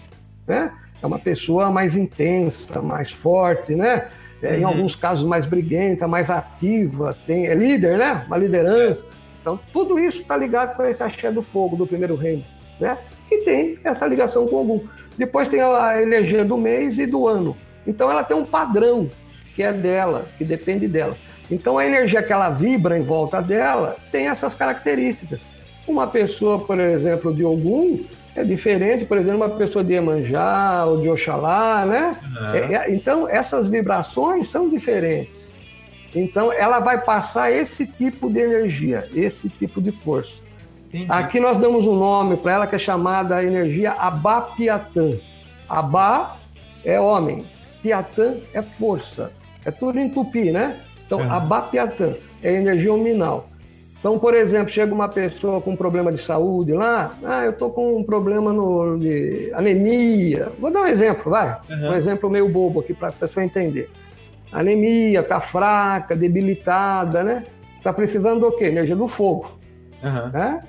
[0.46, 0.72] né?
[1.02, 4.08] É uma pessoa mais intensa, mais forte, né?
[4.42, 8.24] É, Em alguns casos mais briguenta, mais ativa, tem, é líder, né?
[8.26, 9.02] Uma liderança.
[9.40, 12.44] Então, tudo isso está ligado com esse axé do fogo do primeiro reino,
[12.78, 12.98] né?
[13.28, 14.80] Que tem essa ligação com algum.
[15.16, 17.56] Depois tem a energia do mês e do ano.
[17.86, 19.08] Então, ela tem um padrão
[19.54, 21.16] que é dela, que depende dela.
[21.50, 25.40] Então, a energia que ela vibra em volta dela tem essas características.
[25.88, 28.04] Uma pessoa, por exemplo, de Ogum
[28.36, 32.16] é diferente, por exemplo, uma pessoa de Iemanjá ou de Oxalá, né?
[32.54, 35.49] É- é- então, essas vibrações são diferentes.
[36.14, 40.34] Então, ela vai passar esse tipo de energia, esse tipo de força.
[40.88, 41.06] Entendi.
[41.08, 45.12] Aqui nós damos um nome para ela que é chamada energia Abapiatã.
[45.68, 46.36] Abá
[46.84, 47.44] é homem,
[47.80, 49.30] Piatã é força.
[49.64, 50.80] É tudo em tupi, né?
[51.06, 51.32] Então, Uhum.
[51.32, 53.48] Abapiatã é energia nominal.
[54.00, 57.68] Então, por exemplo, chega uma pessoa com um problema de saúde lá, ah, eu tô
[57.68, 60.50] com um problema no, de anemia.
[60.58, 61.58] Vou dar um exemplo, vai.
[61.68, 61.90] Uhum.
[61.90, 63.90] Um exemplo meio bobo aqui para a pessoa entender.
[64.52, 67.44] Anemia, tá fraca, debilitada, né?
[67.82, 68.64] Tá precisando do quê?
[68.64, 69.58] Energia do fogo
[70.04, 70.30] Aham.
[70.32, 70.62] né?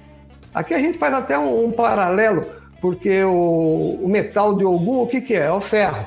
[0.54, 2.46] Aqui a gente faz até um, um paralelo,
[2.82, 5.46] porque o, o metal de Ogum, o que, que é?
[5.48, 6.06] É o ferro.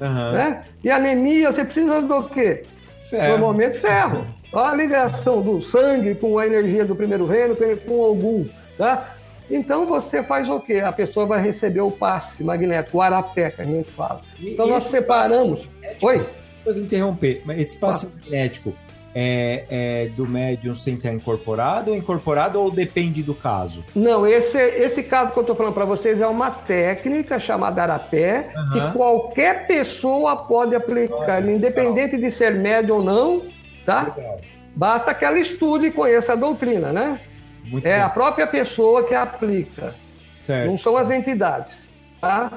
[0.00, 0.32] Aham.
[0.32, 0.64] Né?
[0.84, 2.64] E anemia, você precisa do quê?
[3.08, 3.28] Ferro.
[3.30, 4.26] Normalmente ferro.
[4.52, 7.56] Olha a ligação do sangue com a energia do primeiro reino,
[7.86, 8.46] com- Ogum.
[8.76, 9.14] Tá?
[9.50, 10.80] Então você faz o quê?
[10.84, 14.20] A pessoa vai receber o passe magnético, o arapé, que a gente fala.
[14.40, 15.68] Então e nós esse separamos.
[16.02, 16.26] Oi?
[16.66, 18.74] Depois interromper, mas esse passe magnético
[19.14, 23.84] é, é do médium sem estar incorporado ou incorporado ou depende do caso?
[23.94, 28.50] Não, esse, esse caso que eu estou falando para vocês é uma técnica chamada arapé,
[28.56, 28.70] Aham.
[28.90, 33.42] que qualquer pessoa pode aplicar, independente de ser médio ou não,
[33.86, 34.12] tá?
[34.16, 34.40] Legal.
[34.74, 37.20] Basta que ela estude e conheça a doutrina, né?
[37.64, 39.94] Muito É a própria pessoa que aplica,
[40.40, 40.68] Certo.
[40.68, 41.86] não são as entidades,
[42.20, 42.50] tá?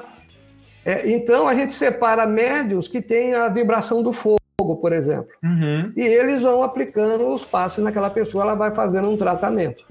[0.90, 4.38] É, então a gente separa médios que têm a vibração do fogo,
[4.80, 5.92] por exemplo, Uhum.
[5.96, 9.84] e eles vão aplicando os passes naquela pessoa, ela vai fazendo um tratamento.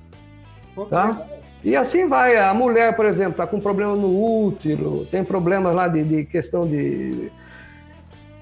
[0.75, 1.21] Que Tá?
[1.63, 2.37] E assim vai.
[2.37, 6.67] A mulher, por exemplo, está com problema no útero, tem problemas lá de, de questão
[6.67, 7.29] de.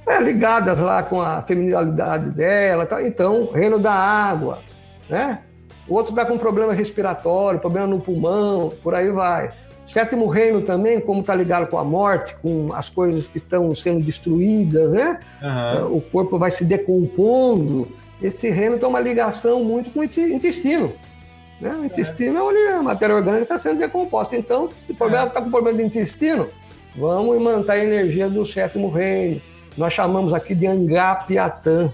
[0.08, 2.86] é, ligadas lá com a feminilidade dela.
[2.86, 3.02] tá?
[3.02, 4.60] Então, reino da água,
[5.10, 5.40] né?
[5.88, 9.50] O outro está com problema respiratório, problema no pulmão, por aí vai.
[9.88, 14.04] Sétimo reino também, como está ligado com a morte, com as coisas que estão sendo
[14.04, 15.20] destruídas, né?
[15.42, 15.88] Aham.
[15.92, 17.88] o corpo vai se decompondo.
[18.22, 20.92] Esse reino tem uma ligação muito com o intestino.
[21.62, 21.74] Né?
[21.80, 24.36] O intestino é onde a matéria orgânica está sendo decomposta.
[24.36, 26.48] Então, se o problema está com problema de intestino,
[26.96, 29.42] vamos manter a energia do sétimo reino.
[29.78, 31.90] Nós chamamos aqui de Angapiatã.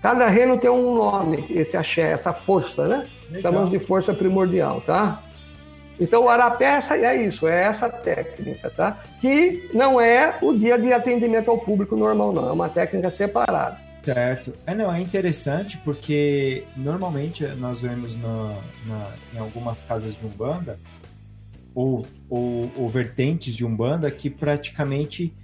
[0.00, 3.06] Cada reino tem um nome, esse axé, essa força, né?
[3.30, 3.52] Legal.
[3.52, 5.20] Chamamos de força primordial, tá?
[6.00, 8.98] Então, o arapé é é isso, é essa técnica, tá?
[9.20, 12.48] Que não é o dia de atendimento ao público normal, não.
[12.48, 13.76] É uma técnica separada.
[14.02, 14.54] Certo.
[14.66, 18.14] É, não, é interessante porque normalmente nós vemos
[18.86, 20.78] na- em algumas casas de Umbanda
[21.74, 25.34] ou, ou, ou vertentes de Umbanda que praticamente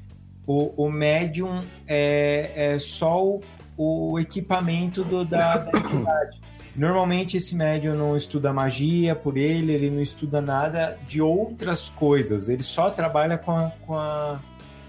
[0.47, 3.43] o, o médium é, é só o,
[3.77, 6.41] o equipamento do, da, da entidade.
[6.77, 12.49] Normalmente esse médium não estuda magia por ele, ele não estuda nada de outras coisas,
[12.49, 14.41] ele só trabalha com a, com a,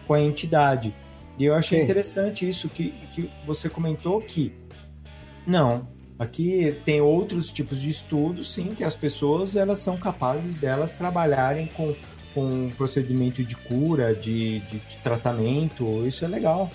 [0.06, 0.94] com a entidade.
[1.40, 1.84] E eu achei Sim.
[1.86, 4.54] interessante isso que, que você comentou que
[5.46, 5.88] não,
[6.20, 11.68] aqui tem outros tipos de estudos, sim, que as pessoas elas são capazes delas trabalharem
[11.68, 11.96] com,
[12.34, 16.70] com um procedimento de cura, de, de, de tratamento, isso é legal.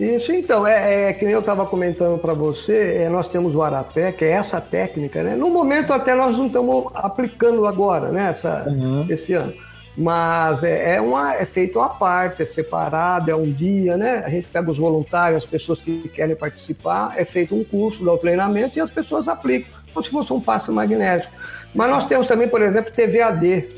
[0.00, 3.62] Isso, então, é, é que nem eu estava comentando para você, é, nós temos o
[3.62, 5.36] arapé, que é essa técnica, né?
[5.36, 8.30] No momento até nós não estamos aplicando agora, né?
[8.30, 8.66] Essa,
[9.10, 9.52] esse ano.
[9.94, 14.22] Mas é, é, uma, é feito à parte, é separado, é um dia, né?
[14.24, 18.14] A gente pega os voluntários, as pessoas que querem participar, é feito um curso, dá
[18.14, 21.34] o treinamento e as pessoas aplicam, como se fosse um passe magnético.
[21.74, 23.68] Mas nós temos também, por exemplo, TVAD.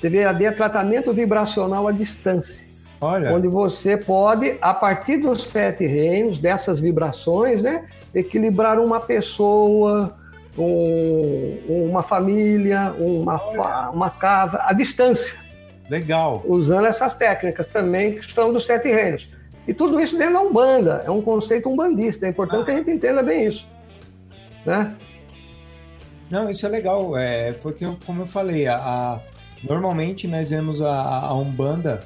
[0.00, 2.67] TVAD é tratamento vibracional à distância
[3.00, 10.16] Olha, onde você pode, a partir dos sete reinos, dessas vibrações, né, equilibrar uma pessoa,
[10.56, 15.38] um- uma família, uma, fa- uma casa, à distância,
[15.88, 16.42] legal.
[16.46, 19.28] usando essas técnicas também que são dos sete reinos.
[19.66, 22.90] E tudo isso dentro da Umbanda, é um conceito umbandista, é importante que a gente
[22.90, 23.66] entenda bem isso.
[24.66, 24.94] Né?
[26.30, 27.16] Não, isso é legal.
[27.16, 29.20] É, foi que, como eu falei, a, a-
[29.62, 30.90] normalmente nós vemos a,
[31.26, 32.00] a Umbanda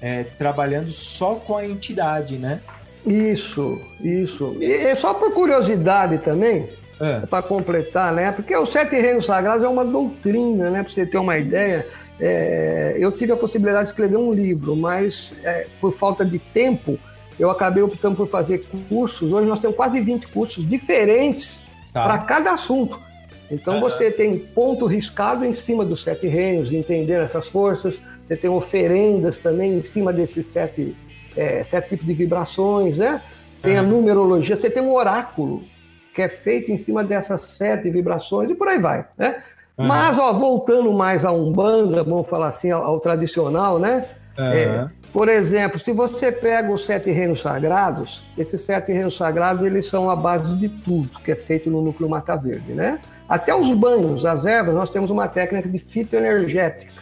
[0.00, 2.60] é, trabalhando só com a entidade, né?
[3.06, 4.56] Isso, isso.
[4.60, 6.68] E, só por curiosidade também,
[7.00, 7.20] É.
[7.20, 8.32] para completar, né?
[8.32, 10.82] Porque os Sete Reinos Sagrados é uma doutrina, né?
[10.82, 11.86] Para você ter uma ideia.
[12.20, 16.98] é, eu tive a possibilidade de escrever um livro, mas é, por falta de tempo,
[17.38, 19.30] eu acabei optando por fazer cursos.
[19.32, 22.02] Hoje nós temos quase 20 cursos diferentes Tá.
[22.02, 22.98] para cada assunto.
[23.48, 27.94] Então você tem ponto riscado em cima dos sete reinos, entendendo essas forças.
[28.28, 30.94] Você tem oferendas também em cima desses sete,
[31.34, 33.22] é, sete tipos de vibrações, né?
[33.62, 35.62] Tem a numerologia, você tem um oráculo
[36.14, 39.42] que é feito em cima dessas sete vibrações e por aí vai, né?
[39.78, 39.88] Aham.
[39.88, 44.04] Mas, ó, voltando mais à Umbanda, vamos falar assim, ao, ao tradicional, né?
[44.36, 44.90] É, Aham.
[45.12, 50.10] por exemplo, se você pega os sete reinos sagrados, esses sete reinos sagrados eles são
[50.10, 52.98] a base de tudo que é feito no núcleo Mata Verde, né?
[53.28, 56.92] Até os banhos, as ervas, nós temos uma técnica de fitoenergética,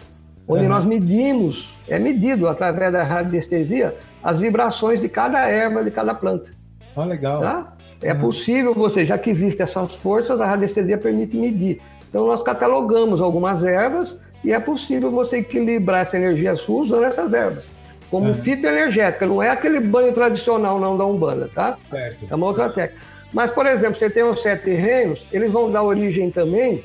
[0.48, 0.68] onde Uhum.
[0.68, 6.50] nós medimos, é medido através da radiestesia, as vibrações de cada erva, de cada planta.
[6.94, 7.40] Ó, legal.
[7.40, 7.72] Tá?
[8.02, 11.80] É possível você, já que existem essas forças, a radiestesia permite medir.
[12.08, 17.32] Então nós catalogamos algumas ervas e é possível você equilibrar essa energia sua usando essas
[17.32, 17.64] ervas.
[18.10, 21.76] Como fitoenergética, não é aquele banho tradicional não da Umbanda, tá?
[21.90, 22.26] Certo.
[22.30, 23.02] É uma outra técnica.
[23.32, 26.84] Mas, por exemplo, você tem os sete reinos, eles vão dar origem também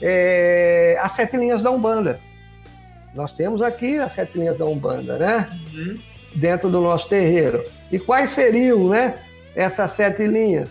[0.00, 2.20] é, às sete linhas da Umbanda.
[3.14, 5.48] Nós temos aqui as sete linhas da Umbanda, né?
[6.34, 7.64] Dentro do nosso terreiro.
[7.90, 9.14] E quais seriam, né?
[9.54, 10.70] Essas sete linhas?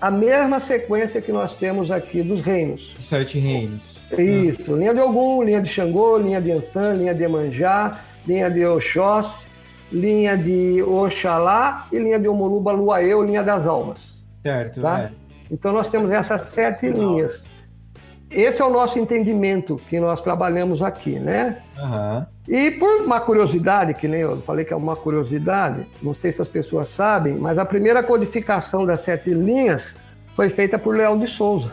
[0.00, 2.94] A mesma sequência que nós temos aqui dos reinos.
[2.98, 3.98] Os Sete reinos.
[4.16, 8.64] Isso, linha de Ogum, linha de Xangô, linha de Ansan, linha de Emanjá, linha de
[8.64, 9.44] Oxóssi,
[9.92, 13.98] linha de Oxalá e linha de Omoluba, Luaeu, linha das almas.
[14.42, 15.00] Certo, Tá?
[15.00, 15.10] é.
[15.50, 17.44] Então nós temos essas sete linhas.
[18.30, 21.58] Esse é o nosso entendimento que nós trabalhamos aqui, né?
[21.76, 22.26] Aham.
[22.46, 26.40] E por uma curiosidade, que nem eu falei que é uma curiosidade, não sei se
[26.40, 29.82] as pessoas sabem, mas a primeira codificação das sete linhas
[30.36, 31.72] foi feita por Léo de Souza.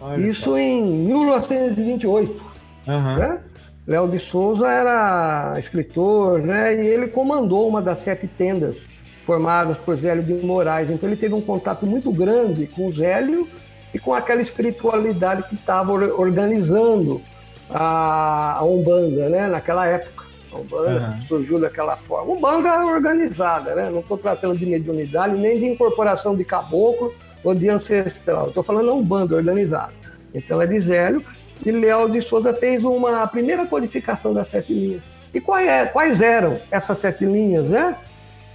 [0.00, 0.58] Olha Isso só.
[0.58, 2.42] em 1928.
[2.88, 3.16] Aham.
[3.16, 3.38] né?
[3.86, 6.74] Léo de Souza era escritor, né?
[6.74, 8.78] E ele comandou uma das sete tendas
[9.26, 10.90] formadas por Zélio de Moraes.
[10.90, 13.46] Então ele teve um contato muito grande com o Zélio
[13.92, 17.20] e com aquela espiritualidade que estava or- organizando
[17.68, 19.46] a, a Umbanda, né?
[19.48, 20.24] Naquela época.
[20.52, 21.20] A Umbanda Aham.
[21.28, 22.32] surgiu daquela forma.
[22.32, 23.88] Umbanda organizada, né?
[23.90, 27.14] Não estou tratando de mediunidade nem de incorporação de caboclo
[27.44, 28.48] ou de ancestral.
[28.48, 29.92] Estou falando da Umbanda organizada.
[30.34, 31.24] Então é de Zélio
[31.64, 35.02] e Léo de Souza fez uma a primeira codificação das sete linhas.
[35.32, 37.96] E é- quais eram essas sete linhas, né?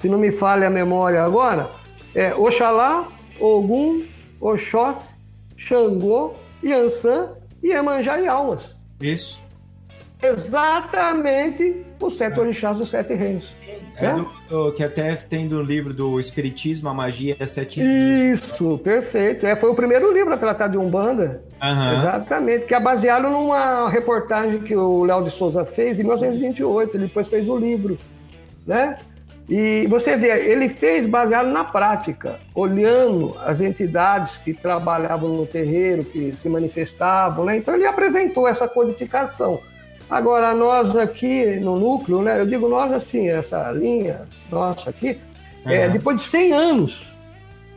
[0.02, 1.70] Se não me falha a memória agora,
[2.14, 3.06] é Oxalá,
[3.40, 4.04] Ogum,
[4.42, 5.15] Oxóssi,
[5.56, 6.34] Xangô,
[6.64, 7.30] Yansan,
[7.64, 8.64] Iemanjá e Almas.
[9.02, 9.42] Isso.
[10.22, 13.48] Exatamente os sete orixás dos sete reinos.
[13.98, 14.14] É né?
[14.14, 17.82] do, do- que até tem do livro do Espiritismo, a magia é sete.
[17.82, 19.46] Isso, perfeito.
[19.46, 21.42] É, foi o primeiro livro a tratar de Umbanda.
[21.62, 22.00] Aham.
[22.00, 26.98] Exatamente, que é baseado numa reportagem que o Léo de Souza fez em 1928.
[26.98, 27.98] Ele depois fez o livro,
[28.68, 28.98] né?
[29.48, 36.04] E você vê, ele fez baseado na prática, olhando as entidades que trabalhavam no terreiro,
[36.04, 37.58] que se manifestavam, né?
[37.58, 39.60] Então ele apresentou essa codificação.
[40.10, 42.40] Agora, nós aqui no núcleo, né?
[42.40, 44.22] Eu digo nós assim, essa linha
[44.52, 45.20] nossa aqui,
[45.66, 45.94] é, Aham.
[45.94, 47.14] depois de 100 anos,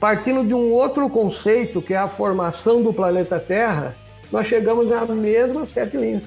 [0.00, 3.94] partindo de um outro conceito, que é a formação do planeta Terra,
[4.32, 6.22] nós chegamos às mesmas sete linhas.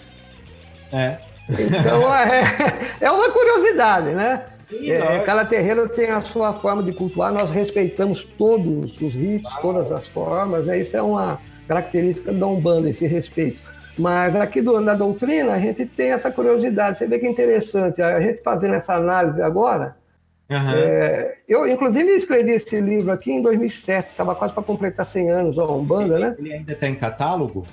[0.93, 1.17] É.
[1.49, 4.43] Então, é, é uma curiosidade, né?
[4.71, 9.53] Sim, É, cada terreiro tem a sua forma de cultuar, nós respeitamos todos os ritos,
[9.61, 10.79] todas as formas, né?
[10.79, 13.59] isso é uma característica da Umbanda, esse respeito.
[13.99, 18.01] Mas aqui do, na doutrina, a gente tem essa curiosidade, você vê que é interessante,
[18.01, 19.97] a gente fazendo essa análise agora,
[20.49, 20.73] Aham.
[20.73, 25.59] é, eu, inclusive, escrevi esse livro aqui em 2007, estava quase para completar 100 anos
[25.59, 26.35] a Umbanda, né?
[26.39, 27.65] Ele ainda está em catálogo?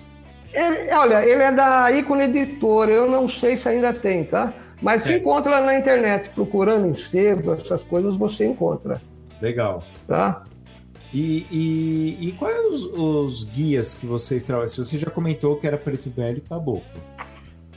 [0.53, 4.53] Ele- olha, ele é da Ícone Editora, eu não sei se ainda tem, tá?
[4.81, 5.17] Mas se É.
[5.19, 9.01] encontra na internet, procurando em sebo, essas coisas você encontra,
[9.43, 9.83] Legal.
[10.07, 10.45] tá?
[11.13, 14.69] E, e, e quais os, os guias que vocês trabalham?
[14.69, 16.83] Se você já comentou que era preto velho e caboclo,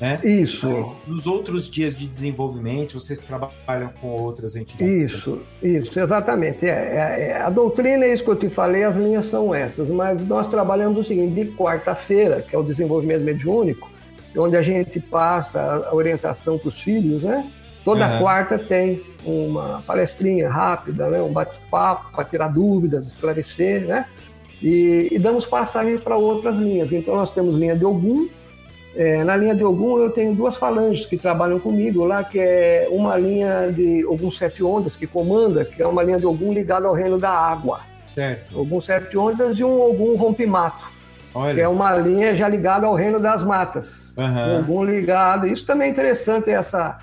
[0.02, 0.20] né?
[0.24, 5.04] Isso, Mas nos outros dias de desenvolvimento, vocês trabalham com outras entidades?
[5.14, 6.66] isso, isso, exatamente.
[6.66, 9.88] É, é- é- a doutrina é isso que eu te falei, as linhas são essas,
[9.90, 13.90] mas nós trabalhamos o seguinte, de quarta-feira, que é o desenvolvimento mediúnico,
[14.38, 17.50] onde a gente passa a orientação para os filhos, né?
[17.84, 18.20] Toda Aham.
[18.20, 21.22] quarta tem uma palestrinha rápida, né?
[21.22, 24.06] um bate-papo para tirar dúvidas, esclarecer, né?
[24.62, 26.92] E, e damos passagem para outras linhas.
[26.92, 28.28] Então nós temos linha de Ogum.
[28.96, 32.88] É, na linha de Ogum eu tenho duas falanges que trabalham comigo lá, que é
[32.92, 36.88] uma linha de Ogum Sete Ondas que comanda, que é uma linha de Ogum ligada
[36.88, 37.80] ao reino da água.
[38.14, 38.60] Certo.
[38.60, 40.91] Ogum Sete Ondas e um Ogum Rompimato,
[41.32, 41.70] que é Olha.
[41.70, 44.14] uma linha já ligada ao reino das matas.
[44.18, 44.60] Aham.
[44.60, 45.48] Ogum ligado.
[45.48, 47.00] Isso também é interessante, essa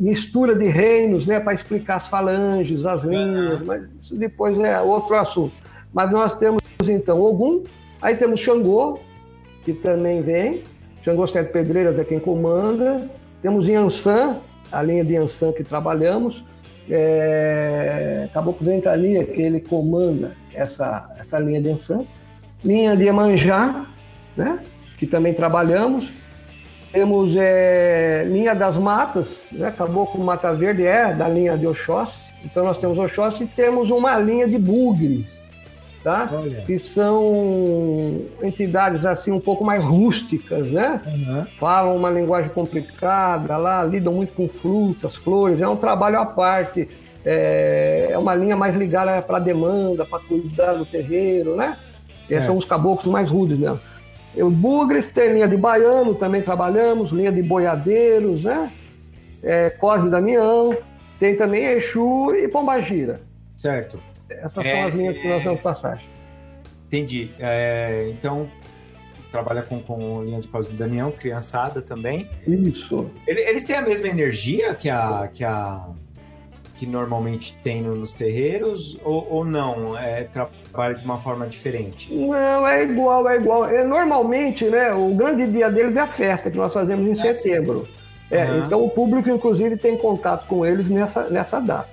[0.00, 5.14] mistura de reinos, né, para explicar as falanges, as linhas, mas isso depois é outro
[5.14, 5.54] assunto.
[5.92, 7.64] Mas nós temos então Ogum,
[8.00, 8.98] aí temos Xangô,
[9.64, 10.62] que também vem,
[11.02, 13.08] Xangô Sete Pedreiras é quem comanda,
[13.42, 14.36] temos Yansan,
[14.70, 16.44] a linha de Yansan que trabalhamos,
[16.90, 22.04] é, Caboclo Ventania, que ele comanda essa, essa linha de Yansan,
[22.64, 23.86] linha de Emanjá,
[24.36, 24.60] né,
[24.96, 26.10] que também trabalhamos,
[26.92, 29.72] temos é, linha das matas, né?
[29.76, 32.16] Caboclo Mata Verde é da linha de Oxóssi.
[32.44, 35.26] Então nós temos Oxóssi e temos uma linha de bugres,
[36.02, 36.28] tá?
[36.32, 36.62] Olha.
[36.62, 41.00] Que são entidades assim um pouco mais rústicas, né?
[41.06, 41.46] Aham.
[41.58, 45.60] Falam uma linguagem complicada lá, lidam muito com frutas, flores.
[45.60, 46.88] É um trabalho à parte.
[47.24, 51.76] É, é uma linha mais ligada para a demanda, para cuidar do terreiro, né?
[52.36, 52.42] É.
[52.42, 53.80] São os caboclos mais rudes mesmo.
[54.36, 58.70] O Bugres tem linha de baiano, também trabalhamos, linha de boiadeiros, né?
[59.42, 60.76] É, Cosme Damião,
[61.18, 63.20] tem também Exu e Pombagira.
[63.56, 63.98] Certo.
[64.30, 66.00] Essas É, são as linhas que nós vamos passar.
[66.86, 67.30] Entendi.
[67.38, 68.48] É, então,
[69.30, 72.28] trabalha com, com linha de Cosme Damião, criançada também.
[72.46, 73.10] Isso.
[73.26, 75.86] Ele- Eles têm a mesma energia que a que, a,
[76.78, 79.98] que normalmente tem no- nos terreiros ou, ou não?
[79.98, 82.12] É, trabalha de uma forma diferente?
[82.14, 83.66] Não, é igual, é igual.
[83.66, 87.32] É, normalmente, né, o grande dia deles é a festa que nós fazemos em Ah,
[87.32, 87.86] setembro.
[88.30, 88.64] É, Aham.
[88.66, 91.88] Então o público, inclusive, tem contato com eles nessa, nessa data.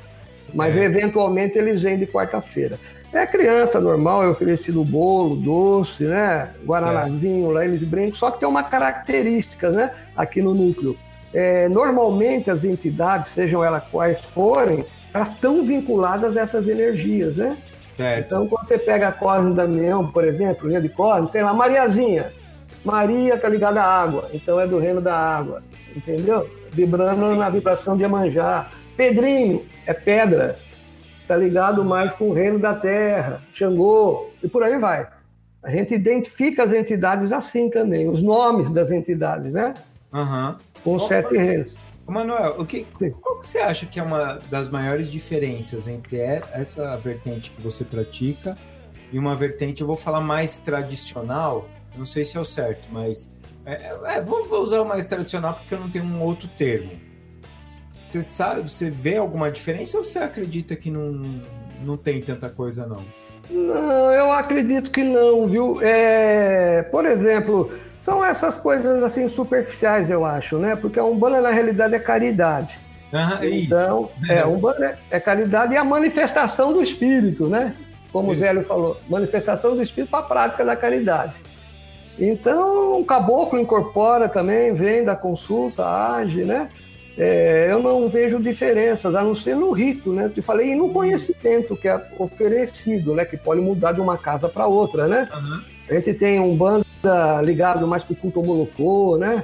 [0.54, 0.84] Mas É.
[0.84, 2.78] eventualmente eles vêm de quarta-feira.
[3.12, 6.50] É criança normal, é oferecido bolo, doce, né?
[6.66, 9.92] Guaranazinho, lá eles brincam, só que tem uma característica, né?
[10.16, 10.98] Aqui no núcleo.
[11.38, 17.58] É, normalmente as entidades, sejam elas quais forem, elas estão vinculadas a essas energias, né?
[17.98, 18.26] Certo.
[18.26, 22.32] Então, quando você pega a Cosme Damião, por exemplo, linha de Cosme, sei lá, Mariazinha.
[22.86, 25.62] Maria tá ligada à água, então é do reino da água,
[25.94, 26.50] entendeu?
[26.72, 28.70] Vibrando na vibração de Iemanjá.
[28.96, 30.58] Pedrinho é pedra,
[31.28, 35.08] tá ligado mais com o reino da terra, Xangô, e por aí vai.
[35.64, 39.74] A gente identifica as entidades assim também, os nomes das entidades, né?
[40.14, 40.58] Aham.
[40.74, 41.74] Com Ô, sete reinos.
[42.06, 46.18] Ô, Manuel, o que, qual que você acha que é uma das maiores diferenças entre
[46.18, 48.56] essa vertente que você pratica
[49.12, 51.68] e uma vertente, eu vou falar mais tradicional,
[51.98, 53.32] não sei se é o certo, mas
[53.66, 56.92] é, é, vou, vou usar o mais tradicional porque eu não tenho um outro termo.
[58.08, 61.42] Você sabe, você vê alguma diferença ou você acredita que não,
[61.84, 63.04] não tem tanta coisa não?
[63.50, 65.80] Não, eu acredito que não, viu?
[65.82, 67.72] É, por exemplo,
[68.06, 70.76] são essas coisas assim superficiais, eu acho, né?
[70.76, 72.78] Porque a Umbanda, na realidade, é caridade.
[73.42, 73.66] Isso.
[73.66, 77.74] Então, é, a Umbanda é caridade e a manifestação do Espírito, né?
[78.12, 78.42] Como o Isso.
[78.42, 81.34] Zélio falou, manifestação do Espírito para a prática da caridade.
[82.20, 86.70] Então, o caboclo incorpora também, vem da consulta, age, né?
[87.18, 90.26] É, eu não vejo diferenças, a não ser no rito, né?
[90.26, 93.26] Eu te falei, e no conhecimento que é oferecido, né?
[93.26, 95.28] Que pode mudar de uma casa para outra, né?
[95.32, 95.64] Aham.
[95.90, 96.86] A gente tem um banda
[97.42, 99.44] ligado mais com o culto Molocô, né?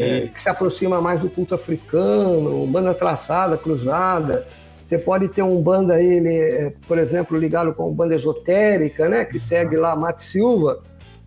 [0.00, 4.46] é, que se aproxima mais do culto africano, banda traçada, cruzada.
[4.88, 9.24] Você pode ter um banda aí, ele, é, por exemplo, ligado com banda esotérica, né?
[9.24, 10.82] Que segue lá Mate Silva.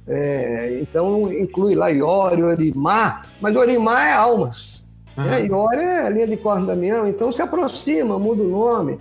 [0.07, 4.83] É, então inclui lá Iori, Orimá, mas Orimá é almas.
[5.17, 5.37] Né?
[5.37, 5.45] Aham.
[5.45, 8.97] Iori é a linha de Corno Damião, então se aproxima, muda o nome.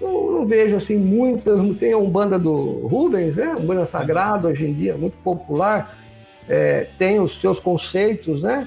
[0.00, 1.60] Não, não vejo assim muitas.
[1.78, 3.56] Tem um banda do Rubens, né?
[3.58, 5.92] Um banda sagrado hoje em dia, muito popular.
[6.48, 8.66] É, tem os seus conceitos, né?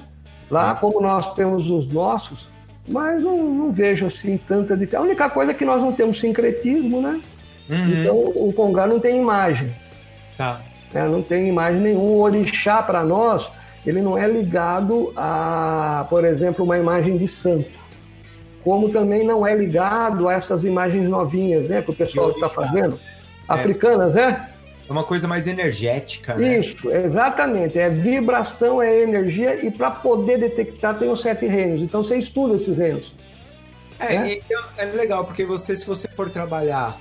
[0.50, 2.46] Lá como nós temos os nossos,
[2.86, 4.98] mas não, não vejo assim tanta diferença.
[4.98, 7.20] A única coisa é que nós não temos sincretismo, né?
[7.68, 7.88] Uhum.
[7.88, 9.72] Então o Congá não tem imagem,
[10.36, 10.60] Tá.
[10.92, 11.04] né?
[11.06, 12.04] não tem imagem nenhuma.
[12.04, 13.48] O orixá para nós,
[13.86, 17.70] ele não é ligado a, por exemplo, uma imagem de santo.
[18.62, 21.82] Como também não é ligado a essas imagens novinhas, né?
[21.82, 22.98] Que o pessoal está fazendo.
[23.48, 24.48] Africanas, né?
[24.92, 26.58] É uma coisa mais energética, né?
[26.58, 27.78] Isso, exatamente.
[27.78, 31.80] É vibração, é energia, e para poder detectar tem os sete reinos.
[31.80, 33.10] Então você estuda esses reinos.
[33.98, 34.32] É, né?
[34.34, 37.00] então, é legal, porque você, se você for trabalhar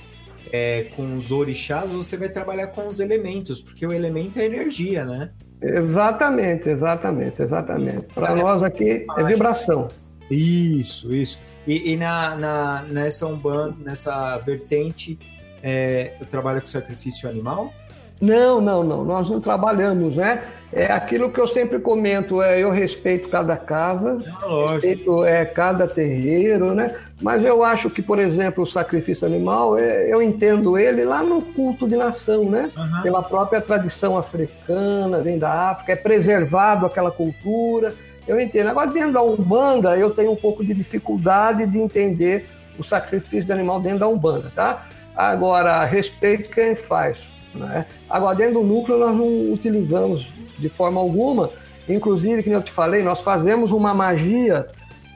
[0.53, 5.03] é, com os orixás, você vai trabalhar com os elementos, porque o elemento é energia,
[5.03, 5.31] né?
[5.61, 8.07] Exatamente, exatamente, exatamente.
[8.13, 9.89] Para nós aqui é vibração.
[10.29, 11.37] Isso, isso.
[11.67, 15.19] E, e na, na, nessa Umbanda, nessa vertente,
[15.61, 17.73] é, eu trabalho com sacrifício animal?
[18.21, 19.03] Não, não, não.
[19.03, 20.43] Nós não trabalhamos, né?
[20.73, 24.73] É aquilo que eu sempre comento, é eu respeito cada casa, lógico.
[24.73, 26.95] respeito é, cada terreiro, né?
[27.21, 31.41] Mas eu acho que, por exemplo, o sacrifício animal, é, eu entendo ele lá no
[31.41, 32.71] culto de nação, né?
[32.77, 33.01] Aham.
[33.01, 37.93] Pela própria tradição africana, vem da África, é preservado aquela cultura.
[38.25, 38.69] Eu entendo.
[38.69, 42.47] Agora, dentro da Umbanda, eu tenho um pouco de dificuldade de entender
[42.79, 44.87] o sacrifício de animal dentro da Umbanda, tá?
[45.15, 47.17] Agora, respeito quem faz.
[47.53, 47.85] Né?
[48.09, 50.27] Agora, dentro do núcleo, nós não utilizamos
[50.57, 51.49] de forma alguma.
[51.87, 54.67] Inclusive, como eu te falei, nós fazemos uma magia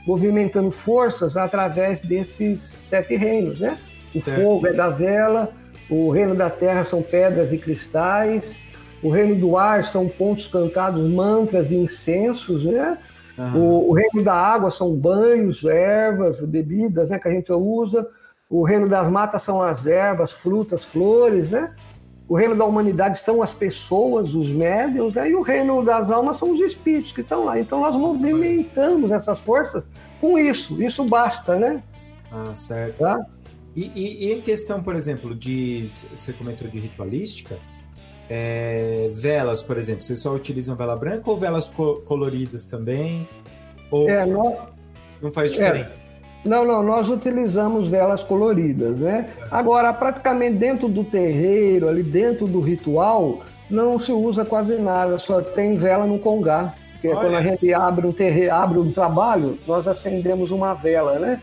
[0.06, 3.78] movimentando forças através desses sete reinos, né?
[4.14, 4.42] O Certo.
[4.42, 5.52] fogo é da vela,
[5.90, 8.56] o reino da terra são pedras e cristais,
[9.02, 12.98] o reino do ar são pontos cantados, mantras e incensos, né?
[13.38, 13.58] Aham.
[13.58, 18.08] O, o reino da água são banhos, ervas, bebidas, né, que a gente usa.
[18.50, 21.74] O reino das matas são as ervas, frutas, flores, né?
[22.28, 25.30] O reino da humanidade são as pessoas, os médiums, né?
[25.30, 27.60] E o reino das almas são os espíritos que estão lá.
[27.60, 29.84] Então nós movimentamos essas forças
[30.20, 30.82] com isso.
[30.82, 31.84] Isso basta, né?
[32.32, 32.98] Ah, certo.
[32.98, 33.24] Tá?
[33.76, 35.86] E, e- e em questão, por exemplo, de.
[36.16, 37.58] Você comentou de ritualística,
[38.30, 43.28] é, velas, por exemplo, vocês só utilizam vela branca ou velas co- coloridas também?
[43.92, 44.56] Ou É, nós,
[45.22, 45.92] não faz diferença?
[46.46, 49.30] Não, não, nós utilizamos velas coloridas, né?
[49.50, 55.42] Agora, praticamente dentro do terreiro, ali dentro do ritual, não se usa quase nada, só
[55.42, 56.76] tem vela no congá.
[56.92, 57.20] Porque Olha.
[57.20, 61.42] quando a gente abre um terreiro, abre um trabalho, nós acendemos uma vela, né?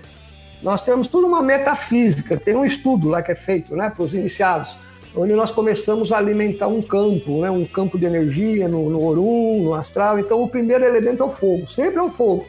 [0.62, 4.14] Nós temos tudo uma metafísica, tem um estudo lá que é feito, né, para os
[4.14, 4.76] iniciados,
[5.16, 9.64] onde nós começamos a alimentar um campo, né, um campo de energia no, no Orum,
[9.64, 10.20] no astral.
[10.20, 12.46] Então, o primeiro elemento é o fogo, sempre é o fogo,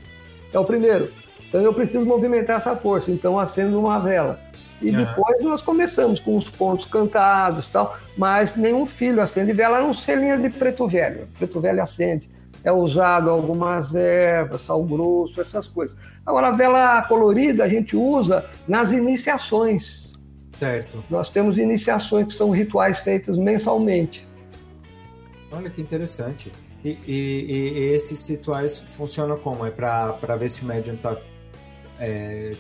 [0.54, 1.10] é o primeiro.
[1.54, 4.40] Então, eu preciso movimentar essa força, então acendo uma vela.
[4.82, 5.06] E Aham.
[5.06, 9.94] depois nós começamos com os pontos cantados tal, mas nenhum filho acende vela, a não
[9.94, 11.28] ser linha de preto velho.
[11.38, 12.28] Preto velho acende.
[12.64, 15.96] É usado algumas ervas, sal grosso, essas coisas.
[16.26, 20.12] Agora, a vela colorida a gente usa nas iniciações.
[20.58, 21.04] Certo.
[21.08, 24.28] Nós temos iniciações que são rituais feitos mensalmente.
[25.52, 26.52] Olha que interessante.
[26.84, 29.64] E- e- e esses rituais funcionam como?
[29.68, 31.16] É para ver se o médium está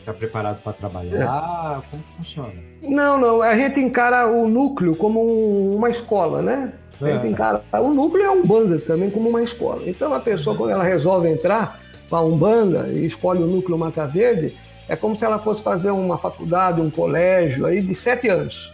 [0.05, 1.81] tá preparado para trabalhar?
[1.89, 2.53] Como que funciona?
[2.81, 6.73] Não, não, a gente encara o núcleo como um- uma escola, né?
[7.01, 7.29] A gente É.
[7.29, 9.81] encara o núcleo é um banda também como uma escola.
[9.85, 11.79] Então a pessoa, quando ela resolve entrar
[12.09, 14.55] para um banda e escolhe o núcleo Mata Verde,
[14.87, 18.71] é como se ela fosse fazer uma faculdade, um colégio aí de sete anos.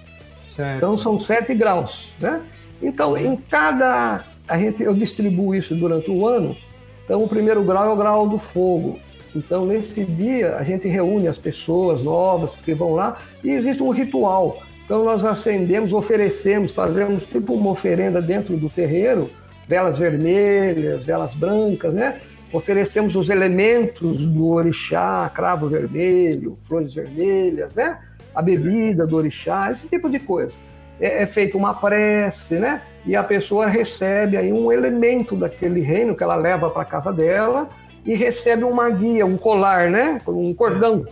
[0.47, 0.77] Certo.
[0.77, 2.41] Então são sete graus, né?
[2.81, 6.55] Então em cada a gente eu distribuo isso durante o ano.
[7.05, 8.99] Então o primeiro grau é o grau do fogo.
[9.35, 13.91] Então nesse dia a gente reúne as pessoas novas que vão lá e existe um
[13.91, 14.61] ritual.
[14.85, 19.29] Então nós acendemos, oferecemos, fazemos tipo uma oferenda dentro do terreiro,
[19.67, 22.19] velas vermelhas, velas brancas, né?
[22.51, 27.99] Oferecemos os elementos do orixá, cravo vermelho, flores vermelhas, né?
[28.33, 30.53] A bebida do orixá, esse tipo de coisa.
[30.99, 32.81] É, é feita uma prece, né?
[33.05, 37.69] E a pessoa recebe aí um elemento daquele reino que ela leva para casa dela
[38.09, 40.19] e recebe uma guia, um colar, né?
[40.27, 41.05] Um cordão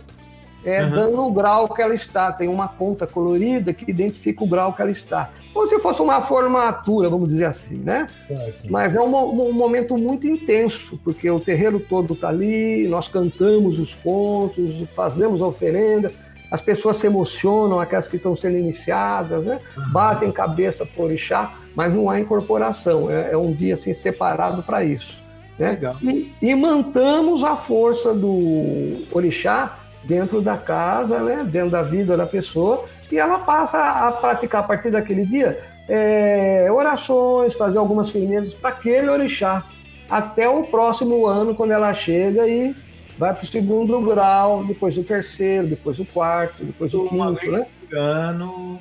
[0.64, 0.90] é, Uhum.
[0.90, 2.32] dando o grau que ela está.
[2.32, 5.30] Tem uma ponta colorida que identifica o grau que ela está.
[5.54, 8.08] Como se fosse uma formatura, vamos dizer assim, né?
[8.26, 8.68] certo.
[8.68, 13.78] Mas é um, um momento muito intenso, porque o terreiro todo está ali, nós cantamos
[13.78, 16.10] os contos, fazemos a oferenda,
[16.50, 19.60] as pessoas se emocionam, aquelas que estão sendo iniciadas, né?
[19.92, 24.82] batem cabeça por orixá, mas não há incorporação, é, é um dia assim, separado para
[24.82, 25.27] isso.
[25.58, 25.70] Né?
[25.70, 25.96] Legal.
[26.02, 31.44] E, e mantamos a força do orixá dentro da casa, né?
[31.44, 36.68] dentro da vida da pessoa, e ela passa a praticar a partir daquele dia é,
[36.70, 39.64] orações, fazer algumas firmezas para aquele orixá,
[40.08, 42.74] até o próximo ano, quando ela chega e
[43.16, 47.40] vai para o segundo grau, depois o terceiro, depois o quarto, depois o Uma quinto,
[47.40, 47.66] vez né?
[47.88, 48.80] por ano.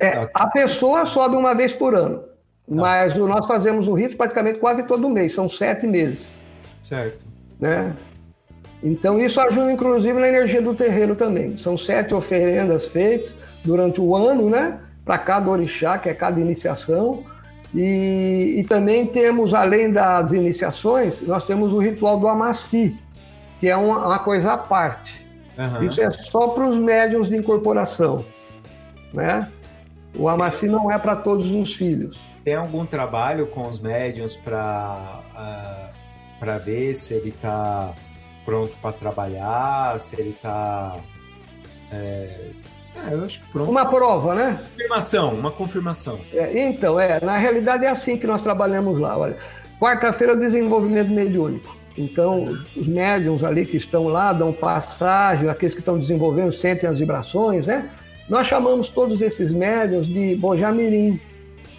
[0.00, 2.22] É, a pessoa sobe uma vez por ano,
[2.74, 6.26] mas o- nós fazemos o rito praticamente quase todo mês, são sete meses,
[6.82, 7.24] Certo.
[7.60, 7.92] né?
[8.82, 11.56] Então isso ajuda inclusive na energia do terreiro também.
[11.58, 14.78] São sete oferendas feitas durante o ano, né?
[15.04, 17.22] Para cada orixá, que é cada iniciação.
[17.74, 22.96] E, e também temos, além das iniciações, nós temos o ritual do Amaci,
[23.60, 25.24] que é uma, uma coisa à parte.
[25.58, 25.84] Aham.
[25.84, 28.24] Isso é só para os médiums de incorporação,
[29.14, 29.48] né?
[30.14, 32.18] O Amaci não é para todos os filhos.
[32.44, 35.22] Tem algum trabalho com os médiums para
[36.42, 37.94] para ver se ele está
[38.44, 40.98] pronto para trabalhar, se ele tá.
[41.92, 42.50] É,
[42.96, 43.70] é, eu acho que pronto.
[43.70, 44.60] Uma prova, né?
[44.72, 46.18] confirmação, uma confirmação.
[46.32, 49.16] É, então, é, na realidade é assim que nós trabalhamos lá.
[49.16, 49.36] Olha,
[49.78, 51.76] quarta-feira é o desenvolvimento mediúnico.
[51.96, 56.98] Então, os médiums ali que estão lá dão passagem, aqueles que estão desenvolvendo sentem as
[56.98, 57.88] vibrações, né?
[58.28, 61.20] Nós chamamos todos esses médiums de Bojamirim.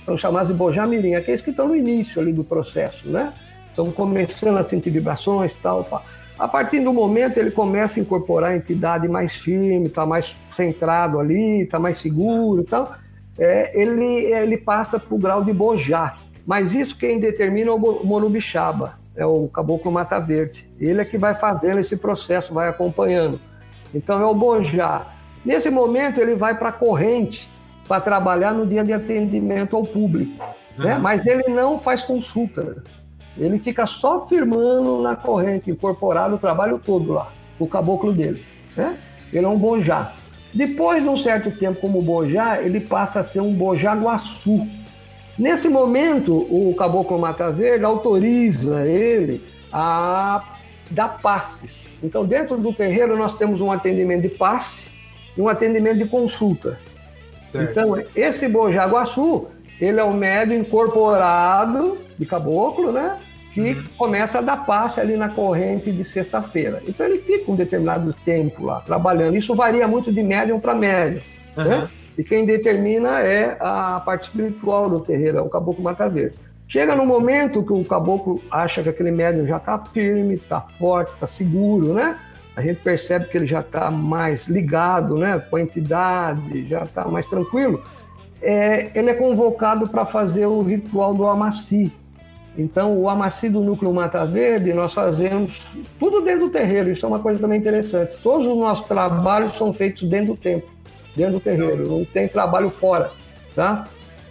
[0.06, 3.34] São chamados de Bojamirim, aqueles que estão no início ali do processo, né?
[3.70, 5.84] Estão começando a sentir vibrações e tal.
[5.84, 6.02] Pá.
[6.38, 11.20] A partir do momento ele começa a incorporar a entidade mais firme, está mais centrado
[11.20, 12.94] ali, está mais seguro e tal.
[13.38, 16.18] É, ele, ele passa para o grau de Bojá.
[16.46, 20.70] Mas isso quem determina é o Morubixaba, é o Caboclo Mata Verde.
[20.80, 23.40] Ele é que vai fazendo esse processo, vai acompanhando.
[23.96, 25.08] Então é o Bojá.
[25.46, 27.50] Nesse momento ele vai para a corrente
[27.88, 30.44] para trabalhar no dia de atendimento ao público.
[30.78, 30.98] Né?
[30.98, 32.84] Mas ele não faz consulta.
[33.38, 38.44] Ele fica só firmando na corrente, incorporado o trabalho todo lá, o caboclo dele.
[38.76, 38.98] Né?
[39.32, 40.14] Ele é um bojá.
[40.54, 44.68] Depois de um certo tempo como bojá, ele passa a ser um bojá guaçu.
[45.38, 50.44] Nesse momento, o caboclo Mata Verde autoriza ele a
[50.92, 51.82] dar passes.
[52.04, 54.82] Então, dentro do terreiro, nós temos um atendimento de passe
[55.36, 56.78] e um atendimento de consulta.
[57.54, 57.72] Certo.
[57.72, 59.48] Então, esse bojá guaçu,
[59.80, 63.20] ele é o médio incorporado de caboclo, né?
[63.54, 63.84] Que uhum.
[63.96, 66.82] começa a dar passe ali na corrente de sexta-feira.
[66.88, 69.38] Então ele fica um determinado tempo lá trabalhando.
[69.38, 71.22] Isso varia muito de médium para médium.
[71.56, 71.64] Uhum.
[71.64, 71.90] Né?
[72.18, 76.36] E quem determina é a parte espiritual do terreiro, é o caboclo mata verde.
[76.68, 81.14] Chega no momento que o caboclo acha que aquele médium já está firme, está forte,
[81.14, 82.18] está seguro, né?
[82.56, 87.08] A gente percebe que ele já está mais ligado, né, com a entidade, já está
[87.08, 87.84] mais tranquilo.
[88.42, 91.92] É, ele é convocado para fazer o ritual do Amaci,
[92.58, 95.60] então, o amaci do núcleo Mata Verde, nós fazemos
[96.00, 96.92] tudo dentro do terreiro.
[96.92, 98.16] Isso é uma coisa também interessante.
[98.22, 100.70] Todos os nossos trabalhos são feitos dentro do templo,
[101.16, 101.90] dentro do terreiro.
[101.90, 103.12] Não tem trabalho fora,
[103.56, 103.88] tá?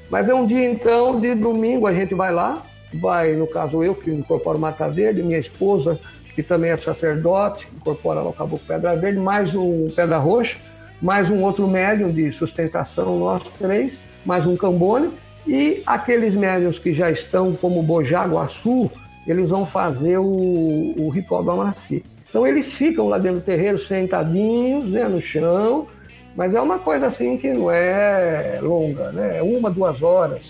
[0.08, 2.62] Mas é um dia, então, de domingo, a gente vai lá.
[2.94, 5.98] Vai, no caso, eu que incorporo Mata Verde, minha esposa,
[6.34, 10.56] que também é sacerdote, incorpora lá o Caboclo Pedra Verde, mais um Pedra Roxa,
[11.00, 15.10] mais um outro médium de sustentação, nós três, mais um Cambone
[15.46, 18.90] e aqueles médios que já estão como Bojaguaçu,
[19.26, 22.04] eles vão fazer o, o ritual do Amaci.
[22.28, 25.86] Então eles ficam lá dentro do terreiro sentadinhos, né, no chão,
[26.34, 29.38] mas é uma coisa assim que não é longa, né?
[29.38, 30.40] É uma, duas horas.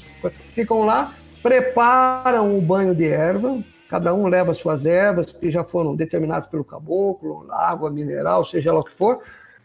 [0.52, 1.12] Ficam lá,
[1.42, 3.58] preparam o banho de erva,
[3.92, 8.80] cada um leva suas ervas que já foram determinadas pelo caboclo, água mineral, seja lá
[8.80, 9.20] o que for,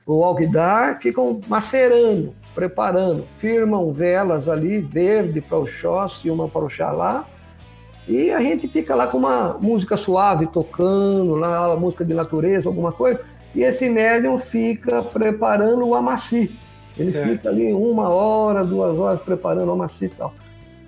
[0.06, 3.24] o alguidar, ficam macerando preparando.
[3.38, 7.24] Firmam velas ali, verde para o Xóssi e uma para o Xalá.
[8.08, 12.92] E a gente fica lá com uma música suave tocando, lá, música de natureza, alguma
[12.92, 13.22] coisa.
[13.54, 16.50] E esse médium fica preparando o amaci.
[16.98, 17.30] Ele certo.
[17.30, 20.34] fica ali uma hora, duas horas preparando o amaci e tal.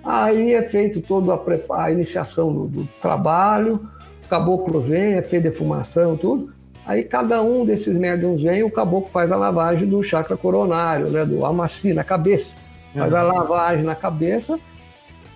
[0.04, 3.88] Aí é feito toda a, a iniciação do, do, trabalho,
[4.24, 6.52] o caboclo vem, é feita defumação, tudo.
[6.86, 11.24] Aí cada um desses médiums vem, o caboclo faz a lavagem do chakra coronário, né,
[11.24, 12.50] do amaci na cabeça.
[12.94, 13.18] Faz uhum.
[13.18, 14.58] a lavagem na cabeça,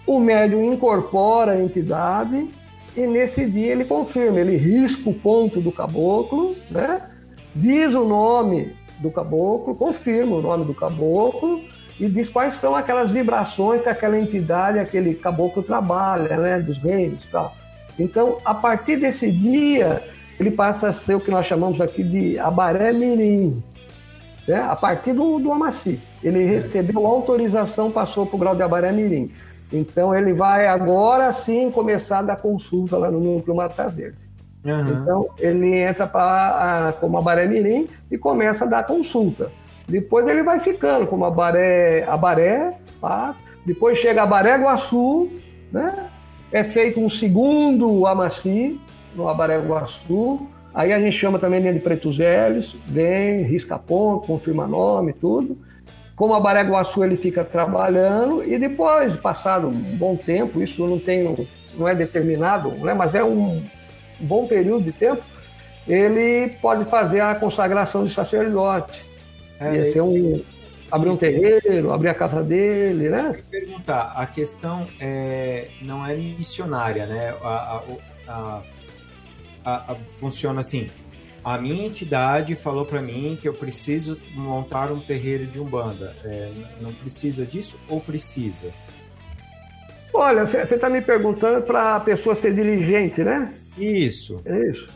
[0.06, 2.50] o médium incorpora a entidade
[2.96, 7.02] e nesse dia ele confirma, ele risca o ponto do caboclo, né?
[7.54, 11.60] diz o nome do caboclo, confirma o nome do caboclo
[11.98, 16.58] e diz quais são aquelas vibrações que aquela entidade, aquele caboclo trabalha, né?
[16.60, 17.54] dos reinos e tal.
[17.98, 20.02] Então, a partir desse dia,
[20.38, 23.62] ele passa a ser o que nós chamamos aqui de abaré mirim,
[24.48, 24.60] né?
[24.60, 26.00] a partir do, do Amaci.
[26.22, 29.30] Ele recebeu autorização, passou para o grau de abaré mirim.
[29.72, 34.18] Então ele vai agora sim começar a dar consulta lá no Núcleo Mata Verde.
[34.64, 34.88] Uhum.
[34.88, 39.50] Então ele entra para como abaré mirim e começa a dar consulta.
[39.88, 43.36] Depois ele vai ficando como abaré, abaré pá.
[43.66, 45.30] depois chega abaré guaçu,
[45.70, 46.10] né?
[46.54, 48.80] é feito um segundo amaci,
[49.14, 50.46] no Abaré Guaçu.
[50.72, 55.58] Aí a gente chama também de Pretos Velhos, vem, risca ponto, confirma nome, tudo.
[56.14, 61.48] Como Abaré Guaçu ele fica trabalhando e depois, passado um bom tempo, isso não tem,
[61.76, 63.60] não é determinado, né, mas é um
[64.20, 65.22] bom período de tempo,
[65.88, 69.04] ele pode fazer a consagração de sacerdote.
[69.60, 70.42] É, Ia ser um,
[70.90, 73.36] abrir um terreiro, abrir a casa dele, né?
[73.50, 77.34] perguntar, a questão é, não é missionária, né?
[77.42, 77.82] A,
[78.28, 78.62] a,
[79.64, 80.90] a, a, funciona assim.
[81.44, 86.16] A minha entidade falou para mim que eu preciso montar um terreiro de umbanda.
[86.24, 86.50] É,
[86.80, 88.68] não precisa disso ou precisa?
[90.12, 93.52] Olha, você está me perguntando para a pessoa ser diligente, né?
[93.76, 94.40] Isso.
[94.44, 94.88] É isso.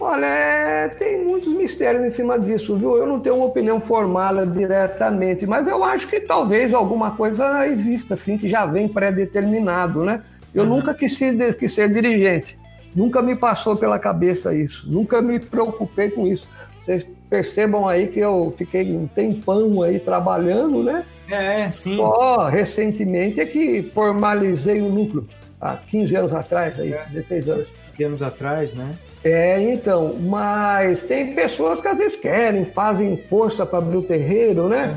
[0.00, 2.96] Olha, é, tem muitos mistérios em cima disso, viu?
[2.96, 8.14] Eu não tenho uma opinião formada diretamente, mas eu acho que talvez alguma coisa exista,
[8.14, 10.22] assim, que já vem pré-determinado, né?
[10.54, 10.76] Eu Uhum.
[10.76, 12.56] nunca quis ser, quis ser dirigente,
[12.94, 16.46] nunca me passou pela cabeça isso, nunca me preocupei com isso.
[16.80, 21.04] Vocês percebam aí que eu fiquei um tempão aí trabalhando, né?
[21.28, 21.96] É, sim.
[21.96, 25.26] Só recentemente é que formalizei o núcleo,
[25.60, 27.74] há 15 anos atrás, aí, 16 anos.
[28.00, 28.92] anos atrás, né?
[29.24, 34.68] É, então, mas tem pessoas que às vezes querem, fazem força para abrir o terreiro,
[34.68, 34.96] né?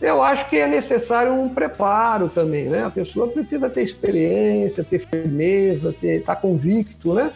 [0.00, 2.84] Eu acho que é necessário um preparo também, né?
[2.84, 7.30] A pessoa precisa ter experiência, ter firmeza, ter, estar convicto, né?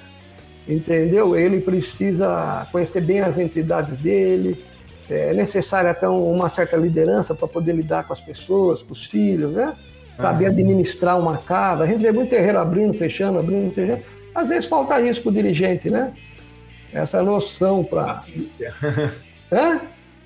[0.66, 1.36] Entendeu?
[1.36, 4.64] Ele precisa conhecer bem as entidades dele,
[5.10, 9.52] é necessário até uma certa liderança para poder lidar com as pessoas, com os filhos,
[9.52, 9.74] né?
[10.16, 11.84] Saber administrar uma casa.
[11.84, 14.00] A gente vê muito terreiro abrindo, fechando, abrindo, fechando.
[14.34, 16.12] Às vezes falta isso para o dirigente, né?
[16.92, 18.04] Essa noção para.
[18.06, 18.74] Paciência.
[19.52, 19.80] Hã?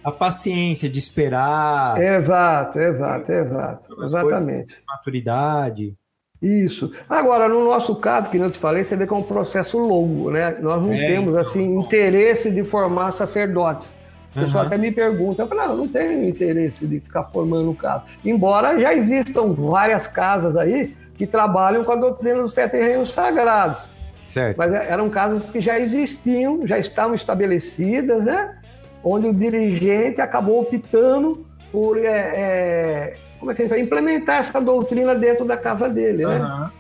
[0.04, 4.02] A paciência de esperar, Exato, exato, exato.
[4.02, 4.74] Exatamente.
[4.86, 5.94] maturidade.
[6.40, 6.92] Isso.
[7.10, 10.30] Agora, no nosso caso, que eu te falei, você vê que é um processo longo,
[10.30, 10.56] né?
[10.60, 11.40] Nós não É, temos, então.
[11.40, 13.88] assim, interesse de formar sacerdotes.
[14.30, 14.66] O pessoal Aham.
[14.68, 18.04] até me pergunta, eu falo, não, não tenho interesse de ficar formando casa.
[18.24, 23.82] Embora já existam várias casas aí que trabalham com a doutrina dos sete reinos sagrados.
[24.28, 24.56] Certo.
[24.58, 28.56] Mas é- eram casas que já existiam, já estavam estabelecidas, né?
[29.02, 34.40] Onde o dirigente acabou optando por é, é, como é que a gente vai implementar
[34.40, 36.36] essa doutrina dentro da casa dele, né?
[36.36, 36.70] Aham.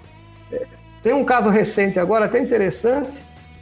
[1.02, 3.10] Tem um caso recente agora, até interessante,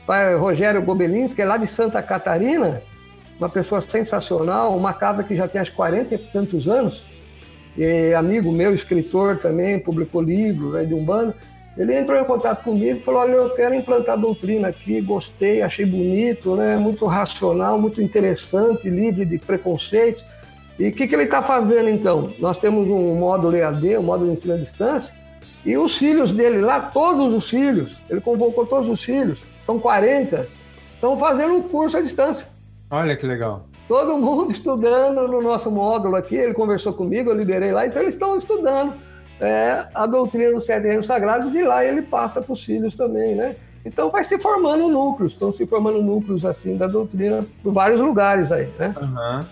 [0.06, 2.80] pai Rogério Gobelins, que é lá de Santa Catarina,
[3.38, 7.02] uma pessoa sensacional, uma casa que já tem acho 40 e tantos anos,
[7.76, 11.34] e amigo meu, escritor também, publicou livros né, de Umbanda.
[11.76, 15.60] Ele entrou em contato comigo e falou: Olha, eu quero implantar a doutrina aqui, gostei,
[15.60, 20.24] achei bonito, né, muito racional, muito interessante, livre de preconceitos.
[20.78, 22.32] E o que, que ele está fazendo então?
[22.38, 25.12] Nós temos um módulo EAD, um módulo de ensino à distância,
[25.64, 30.46] e os filhos dele lá, todos os filhos, ele convocou todos os filhos, são 40,
[30.94, 32.46] estão fazendo um curso à distância.
[32.90, 33.66] Olha que legal.
[33.88, 38.14] Todo mundo estudando no nosso módulo aqui, ele conversou comigo, eu liderei lá, então eles
[38.14, 38.94] estão estudando
[39.40, 43.34] é, a doutrina dos sete reinos sagrados e lá ele passa para os filhos também,
[43.34, 43.56] né?
[43.84, 48.50] Então vai se formando núcleos, estão se formando núcleos assim da doutrina por vários lugares
[48.50, 48.94] aí, né?
[48.96, 49.46] Aham.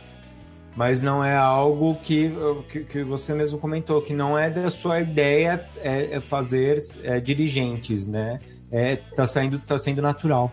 [0.76, 2.32] Mas não é algo que,
[2.68, 7.20] que, que você mesmo comentou, que não é da sua ideia é, é fazer é,
[7.20, 8.40] dirigentes, né?
[8.72, 10.50] É, tá, saindo, tá sendo natural.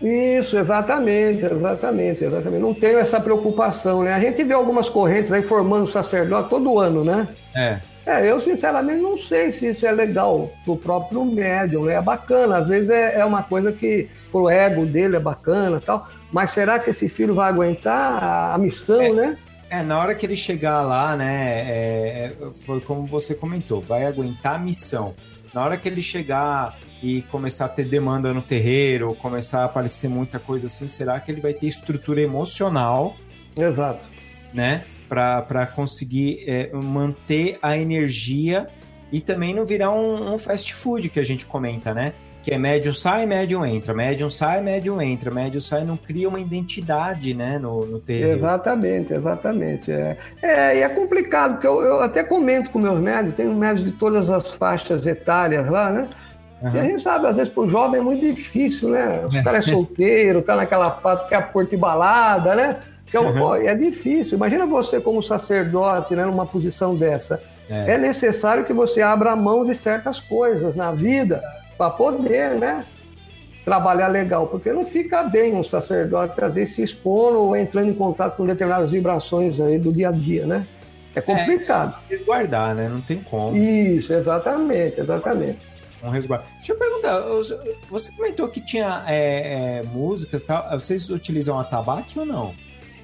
[0.00, 2.62] Isso, exatamente, exatamente, exatamente.
[2.62, 4.12] Não tenho essa preocupação, né?
[4.12, 7.26] A gente vê algumas correntes aí formando sacerdote todo ano, né?
[7.56, 7.80] É.
[8.06, 11.90] É, eu sinceramente não sei se isso é legal pro próprio médium?
[11.90, 16.08] É bacana, às vezes é, é uma coisa que pro ego dele é bacana tal,
[16.32, 19.12] mas será que esse filho vai aguentar a, a missão, É.
[19.12, 19.36] né?
[19.68, 21.64] É, na hora que ele chegar lá, né?
[21.68, 25.12] é, é, foi como você comentou, vai aguentar a missão.
[25.52, 30.08] Na hora que ele chegar e começar a ter demanda no terreiro, começar a aparecer
[30.08, 33.16] muita coisa assim, será que ele vai ter estrutura emocional,
[33.56, 34.00] Exato.
[34.54, 34.84] né?
[35.08, 38.66] Para conseguir é, manter a energia
[39.10, 42.12] e também não virar um, um fast food que a gente comenta, né?
[42.42, 46.38] Que é médium sai, médium entra, médium sai, médium entra, médium sai, não cria uma
[46.38, 47.58] identidade, né?
[47.58, 48.38] No, no terreiro.
[48.38, 49.90] Exatamente, exatamente.
[49.90, 53.92] É, é, e é complicado, porque eu, eu até comento com meus médicos, tenho médicos
[53.92, 56.08] de todas as faixas etárias lá, né?
[56.62, 59.24] E a gente sabe, às vezes, para o jovem é muito difícil, né?
[59.26, 62.78] Os caras é solteiro, tá naquela fase que é a porta e balada, né?
[63.06, 64.36] Que é, é difícil.
[64.36, 67.40] Imagina você como sacerdote, né, numa posição dessa.
[67.68, 67.94] É.
[67.94, 67.98] É.
[67.98, 71.42] necessário que você abra mão de certas coisas na vida
[71.76, 72.84] para poder, né?
[73.64, 77.94] Trabalhar legal, porque não fica bem um sacerdote às vezes se expondo ou entrando em
[77.94, 80.64] contato com determinadas vibrações aí do dia a dia, né?
[81.16, 81.98] É complicado.
[82.08, 82.88] Resguardar, né?
[82.88, 83.56] Não tem como.
[83.56, 85.58] Isso, exatamente, exatamente.
[86.02, 86.44] Um resguardo.
[86.56, 87.20] Deixa eu perguntar,
[87.90, 90.70] você comentou que tinha é, é, músicas tal.
[90.78, 92.54] Vocês utilizam atabaque ou não?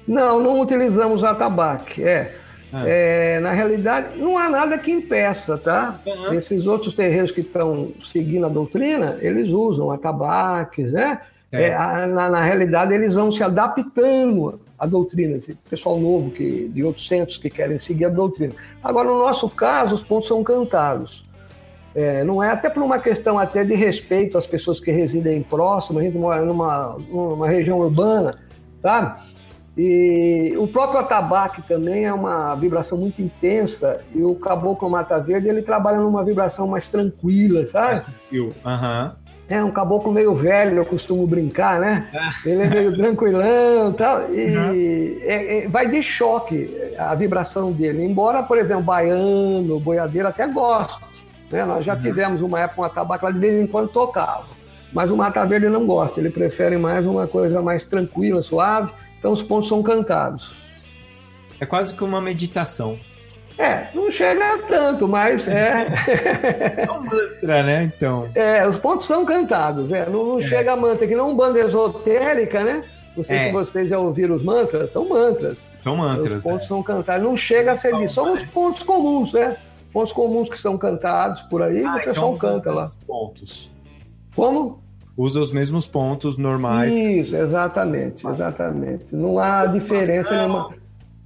[0.07, 2.03] Não, não utilizamos atabaque.
[2.03, 2.35] É.
[2.75, 2.83] Ah.
[2.87, 5.99] É, na realidade, não há nada que impeça, tá?
[6.05, 6.33] Uhum.
[6.33, 11.21] Esses outros terreiros que estão seguindo a doutrina, eles usam atabaques, né?
[11.51, 11.65] É.
[11.69, 15.37] É, a- na, na realidade, eles vão se adaptando à doutrina.
[15.37, 18.53] Esse pessoal novo que, de outros centros que querem seguir a doutrina.
[18.83, 21.23] Agora, no nosso caso, os pontos são cantados.
[21.95, 25.99] É, não é até por uma questão até de respeito às pessoas que residem próximo,
[25.99, 28.31] a gente mora numa, numa região urbana,
[28.81, 29.21] sabe?
[29.75, 35.47] E o próprio atabaque também é uma vibração muito intensa e o caboclo mata verde
[35.49, 38.01] ele trabalha numa vibração mais tranquila, sabe?
[38.63, 39.15] Aham.
[39.49, 42.07] É um caboclo meio velho, eu costumo brincar, né?
[42.45, 44.21] Ele é meio tranquilão e tal.
[44.33, 48.05] E é- é- vai de choque a vibração dele.
[48.05, 51.03] Embora, por exemplo, baiano, boiadeiro até goste.
[51.51, 51.65] Né?
[51.65, 54.45] Nós já tivemos uma época um atabaque lá de vez em quando tocava.
[54.93, 58.91] Mas o Mata Verde não gosta, ele prefere mais uma coisa mais tranquila, suave.
[59.23, 60.51] Então os pontos são cantados.
[61.57, 62.99] É quase que uma meditação.
[63.57, 65.85] É, não chega tanto, mas é.
[66.85, 67.83] É um mantra, né?
[67.95, 68.27] Então.
[68.35, 71.57] É, os pontos são cantados, é, não, não chega a mantra, que não um banda
[71.57, 72.83] esotérica, né?
[73.15, 73.45] Não sei É.
[73.45, 75.57] se vocês já ouviram os mantras, são mantras.
[75.77, 76.43] São os mantras.
[76.43, 76.67] pontos né?
[76.67, 78.15] são cantados, não chega a ser isso.
[78.15, 79.55] São os pontos comuns, né?
[79.93, 82.87] Pontos comuns que são cantados por aí, Ah, o pessoal então canta lá.
[82.87, 83.71] os Pontos.
[84.35, 84.82] Como?
[85.15, 86.95] Usa os mesmos pontos normais.
[86.97, 89.15] Isso, exatamente, exatamente.
[89.15, 90.69] Não há diferença nenhuma.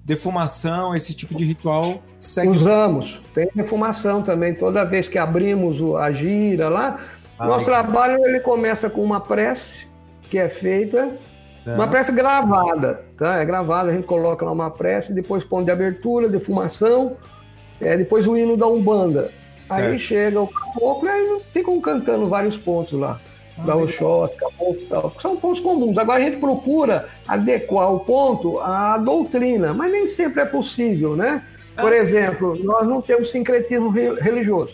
[0.03, 2.49] Defumação, esse tipo de ritual segue.
[2.49, 4.53] Usamos, tem defumação também.
[4.53, 6.99] Toda vez que abrimos a gira lá,
[7.39, 7.83] Ah, nosso legal.
[7.83, 9.85] trabalho ele começa com uma prece
[10.29, 11.11] que é feita,
[11.65, 11.75] Tá.
[11.75, 13.37] uma prece gravada, tá?
[13.41, 17.17] É gravada, a gente coloca lá uma prece, depois ponto de abertura, defumação,
[17.81, 19.29] é, depois o hino da Umbanda.
[19.69, 19.99] Aí Certo.
[19.99, 23.19] chega o caboclo e aí ficam cantando vários pontos lá.
[23.65, 25.09] Da Oxóssi, caboclo e tal.
[25.11, 25.97] que São pontos comuns.
[25.97, 31.43] Agora a gente procura adequar o ponto à doutrina, mas nem sempre é possível, né?
[31.75, 32.01] Por Ah, sim.
[32.07, 34.73] exemplo, nós não temos sincretismo re- religioso.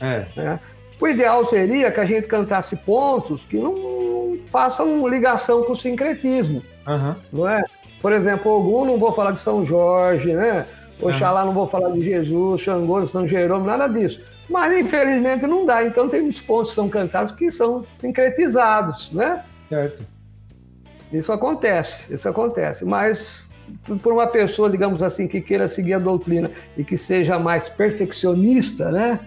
[0.00, 0.24] É.
[0.36, 0.60] né?
[1.00, 6.62] O ideal seria que a gente cantasse pontos que não façam ligação com o sincretismo,
[6.86, 7.16] Aham.
[7.32, 7.62] não é?
[8.00, 10.66] Por exemplo, Ogum não vou falar de São Jorge, né?
[11.00, 14.20] Oxalá não vou falar de Jesus, Xangô, São Jerônimo, nada disso.
[14.52, 15.82] Mas infelizmente não dá.
[15.84, 19.44] Então tem muitos pontos que são cantados que são sincretizados, né?
[19.68, 20.04] Certo.
[21.10, 22.84] Isso acontece, isso acontece.
[22.84, 23.44] Mas
[24.02, 28.90] por uma pessoa, digamos assim, que queira seguir a doutrina e que seja mais perfeccionista,
[28.90, 29.18] né?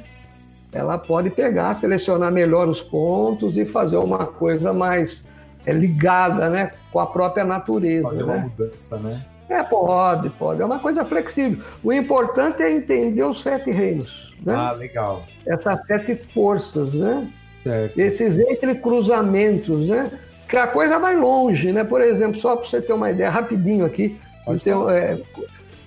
[0.72, 5.24] Ela pode pegar, selecionar melhor os pontos e fazer uma coisa mais
[5.66, 8.52] é, ligada, né, com a própria natureza, Fazer uma né?
[8.58, 9.26] mudança, né?
[9.48, 10.62] É, pode, pode.
[10.62, 11.64] É uma coisa flexível.
[11.84, 14.54] O importante é entender os sete reinos, né?
[14.56, 15.24] Ah, legal.
[15.46, 17.28] Essas sete forças, né?
[17.64, 18.00] Certo.
[18.00, 20.12] esses entrecruzamentos, né?
[20.48, 21.84] Que a coisa vai longe, né?
[21.84, 25.18] Por exemplo, só para você ter uma ideia, rapidinho aqui, então, é,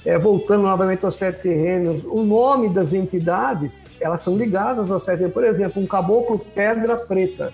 [0.05, 5.19] é, voltando novamente aos sete reinos, o nome das entidades, elas são ligadas aos sete
[5.19, 5.35] reinos.
[5.35, 7.53] Por exemplo, um caboclo pedra preta.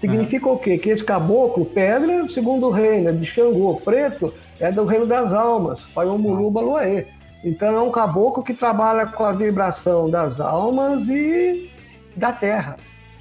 [0.00, 0.78] Significa o quê?
[0.78, 3.76] Que esse caboclo, pedra, é o segundo reino, é de Xangô.
[3.84, 7.06] Preto é do reino das almas, Paiomuluba Luaê.
[7.44, 11.70] Então é um caboclo que trabalha com a vibração das almas e
[12.16, 12.76] da terra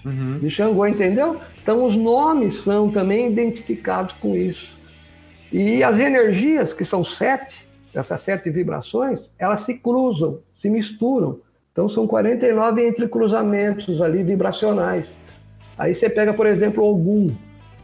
[0.05, 0.39] Uhum.
[0.39, 1.37] de Xangô, entendeu?
[1.61, 4.77] Então os nomes são também identificados com isso.
[5.51, 11.39] E as energias, que são sete, essas sete vibrações, elas se cruzam, se misturam.
[11.71, 15.07] Então são 49 entrecruzamentos ali vibracionais.
[15.77, 17.31] Aí você pega, por exemplo, Ogum.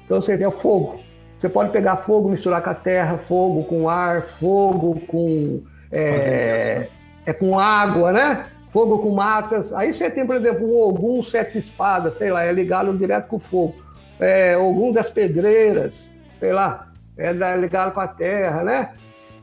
[0.06, 1.00] Então você tem o fogo.
[1.40, 5.62] Você pode pegar fogo, misturar com a terra, fogo com ar, fogo com,
[5.98, 6.88] é,
[7.26, 8.46] é com água, né?
[8.72, 9.72] Fogo com matas.
[9.74, 13.38] Aí você tem, por exemplo, um Ogum sete espadas, sei lá, é ligado direto com
[13.38, 13.76] o fogo.
[14.20, 15.94] É, Ogum das pedreiras,
[16.40, 18.90] sei lá, é ligado com a terra, né?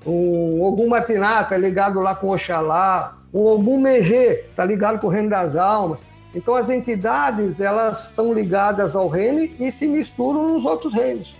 [0.04, 3.16] Um Ogum Matinata é ligado lá com Oxalá.
[3.32, 6.00] Um Ogum Megê está ligado com o reino das almas.
[6.34, 11.34] Então as entidades, elas são ligadas ao reino e se misturam nos outros reinos.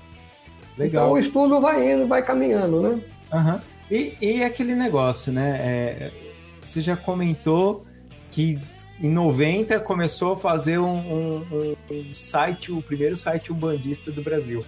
[0.74, 1.12] Então Legal.
[1.12, 3.00] o estudo vai indo, vai caminhando, né?
[3.32, 3.60] Aham.
[3.94, 5.58] E, e aquele negócio, né?
[5.60, 6.10] é,
[6.62, 7.84] você já comentou
[8.30, 8.58] que
[9.00, 14.64] em 90 começou a fazer um, um- um- site, o primeiro site umbandista do Brasil.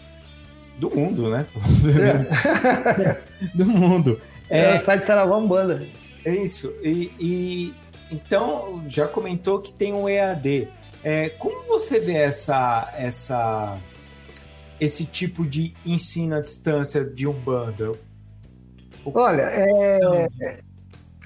[0.78, 1.46] Do mundo, né?
[3.54, 4.20] do mundo.
[4.50, 5.86] É, É, o site Saravá Umbanda.
[6.24, 6.72] é isso.
[6.82, 7.74] E, e-
[8.10, 10.68] então já comentou que tem um EAD.
[11.02, 13.78] É, como você vê essa, essa,
[14.80, 17.92] esse tipo de ensino à distância de umbanda?
[19.12, 20.28] Olha, é,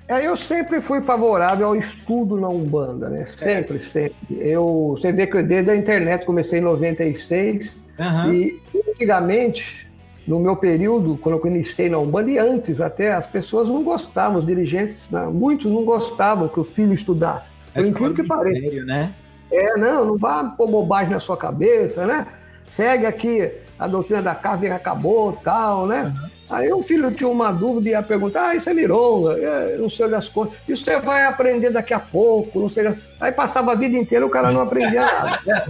[0.08, 3.26] é, eu sempre fui favorável ao estudo na Umbanda, né?
[3.36, 4.14] Sempre, sempre.
[4.30, 8.32] Eu, você vê que eu desde a internet comecei em 96 Aham.
[8.32, 9.86] e antigamente,
[10.26, 14.38] no meu período, quando eu iniciei na Umbanda e antes até, as pessoas não gostavam,
[14.38, 14.96] os dirigentes,
[15.32, 17.52] muitos não gostavam que o filho estudasse.
[17.74, 18.84] Por Aí incrível que pareça.
[18.84, 19.12] né?
[19.50, 22.26] É, não, não vá pôr bobagem na sua cabeça, né?
[22.68, 26.14] Segue aqui a doutrina da casa e acabou, tal, né?
[26.50, 29.90] Aí o filho tinha uma dúvida e ia perguntar, ah, isso é mironga, é, não
[29.90, 30.54] sei das contas.
[30.68, 32.94] Isso você vai aprender daqui a pouco, não sei.
[33.20, 35.40] Aí passava a vida inteira o cara não aprendia nada.
[35.46, 35.66] né?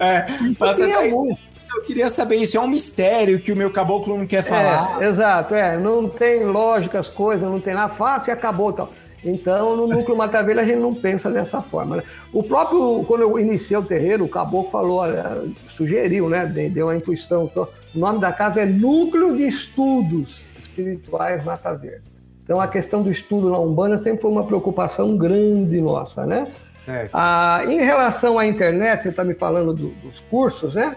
[0.00, 0.24] É,
[0.58, 1.38] passa Tinha dez- muito.
[1.74, 2.56] Eu queria saber isso.
[2.56, 5.02] É um mistério que o meu caboclo não quer falar.
[5.02, 5.76] É, exato, é.
[5.76, 8.90] Não tem lógica as coisas, não tem nada fácil e acabou tal.
[9.22, 11.96] Então, no núcleo Mata Verde, a gente não pensa dessa forma.
[11.96, 12.02] Né?
[12.32, 16.46] O próprio, quando eu iniciei o terreiro, o caboclo falou, olha, sugeriu, né?
[16.46, 17.44] Deu a intuição.
[17.44, 22.02] Então, o nome da casa é Núcleo de Estudos Espirituais Mata Verde.
[22.44, 26.46] Então, a questão do estudo na Umbanda sempre foi uma preocupação grande nossa, né?
[26.86, 27.08] É.
[27.12, 30.94] Ah, em relação à internet, você está me falando do- dos cursos, né?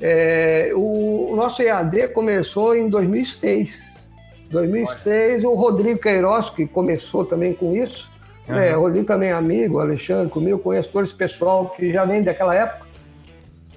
[0.00, 3.86] É, o, o nosso EAD começou em 2006.
[4.50, 8.08] 2006, o Rodrigo Queiroz, que começou também com isso,
[8.46, 8.76] né?
[8.76, 12.22] o Rodrigo também é amigo, o Alexandre comigo, conheço todo esse pessoal que já vem
[12.22, 12.85] daquela época.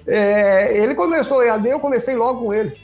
[0.06, 2.76] É, ele começou EAD, eu comecei logo com ele.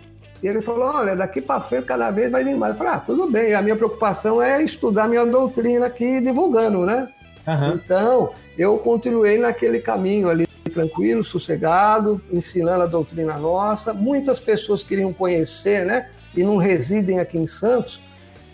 [0.42, 2.72] E ele falou: olha, daqui para frente cada vez vai vir mais.
[2.72, 7.08] Eu falei: ah, tudo bem, a minha preocupação é estudar minha doutrina aqui, divulgando, né?
[7.46, 7.80] Aham.
[7.84, 13.94] Então, eu continuei naquele caminho ali, tranquilo, sossegado, ensinando a doutrina nossa.
[13.94, 16.10] Muitas pessoas queriam conhecer, né?
[16.36, 18.00] E não residem aqui em Santos,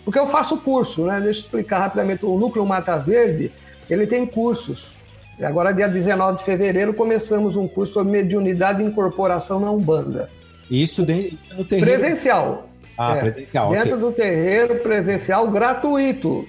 [0.05, 1.19] porque eu faço curso, né?
[1.19, 2.25] Deixa eu explicar rapidamente.
[2.25, 3.51] O Núcleo Mata Verde,
[3.89, 4.92] ele tem cursos.
[5.39, 10.29] E agora, dia 19 de fevereiro, começamos um curso sobre mediunidade e incorporação na Umbanda.
[10.69, 11.99] Isso dentro no terreiro.
[12.01, 12.69] Presencial.
[12.97, 13.71] Ah, É, presencial.
[13.71, 13.99] Dentro ok.
[13.99, 16.47] do terreiro presencial gratuito.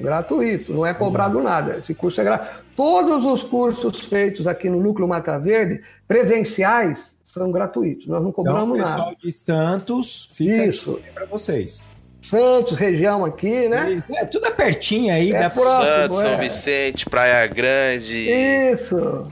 [0.00, 1.78] Gratuito, não é cobrado nada.
[1.78, 2.66] Esse curso é gratuito.
[2.76, 8.06] Todos os cursos feitos aqui no Núcleo Mata Verde, presenciais, são gratuitos.
[8.06, 9.16] Nós não Então, o cobramos pessoal nada.
[9.22, 11.00] de Santos fica Isso.
[11.14, 11.90] para vocês.
[12.30, 14.02] Santos, região aqui, né?
[14.14, 15.30] É, tudo é pertinho aí.
[15.30, 16.36] É próximo, Santos, São é.
[16.38, 18.28] Vicente, Praia Grande,
[18.72, 19.30] Isso.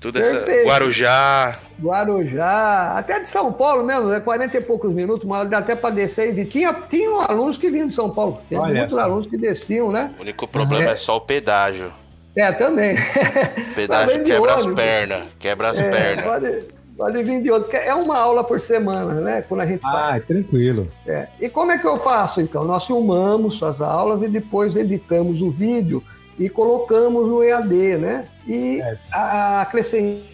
[0.00, 0.38] tudo essa.
[0.38, 0.66] Perfeito.
[0.68, 1.58] Guarujá.
[1.80, 5.94] Guarujá, até de São Paulo mesmo, é 40 e poucos minutos, mas dá até para
[5.94, 6.46] descer e vir.
[6.46, 8.40] Tinha, tinham alunos que vinham de São Paulo.
[8.48, 9.02] Tem Olha muitos só.
[9.02, 10.10] alunos que desciam, né?
[10.18, 11.92] O único problema é, só o pedágio.
[12.36, 12.96] É, também.
[12.96, 15.22] O pedágio quebra as pernas.
[15.38, 16.24] Quebra as É, pernas.
[16.24, 16.64] pode,
[17.00, 17.74] pode vir de outro.
[17.74, 19.42] É uma aula por semana, né?
[19.48, 20.22] Quando a gente Ah, faz.
[20.22, 20.86] é tranquilo.
[21.06, 21.28] É.
[21.40, 22.62] E como é que eu faço, então?
[22.64, 26.02] Nós filmamos as aulas e depois editamos o vídeo
[26.38, 28.26] e colocamos no EAD, né?
[28.46, 28.96] E É.
[29.12, 30.28] acrescentamos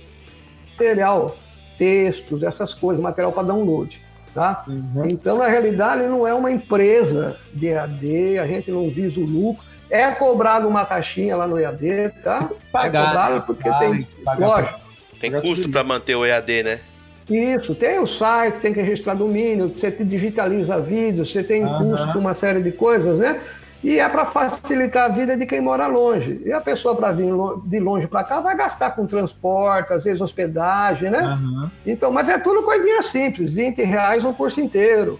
[0.72, 1.36] material,
[1.78, 3.98] textos, essas coisas, material para download,
[4.34, 4.64] tá?
[4.68, 5.06] Uhum.
[5.10, 9.64] Então, na realidade, não é uma empresa de EAD, a gente não visa o lucro.
[9.88, 12.50] É cobrado uma taxinha lá no EAD, tá?
[12.72, 13.42] Pagar, é cobrado né?
[13.46, 14.80] porque Pagar, tem, pagar lógico,
[15.20, 16.80] Tem custo para manter o EAD, né?
[17.28, 21.78] isso, tem o site, tem que registrar domínio, você digitaliza vídeo, você tem Aham.
[21.78, 23.40] custo uma série de coisas, né?
[23.82, 26.40] E é para facilitar a vida de quem mora longe.
[26.44, 27.26] E a pessoa para vir
[27.66, 31.18] de longe para cá vai gastar com transporte, às vezes hospedagem, né?
[31.18, 31.70] Aham.
[31.84, 35.18] Então, mas é tudo coisinha simples, 20 reais um curso inteiro.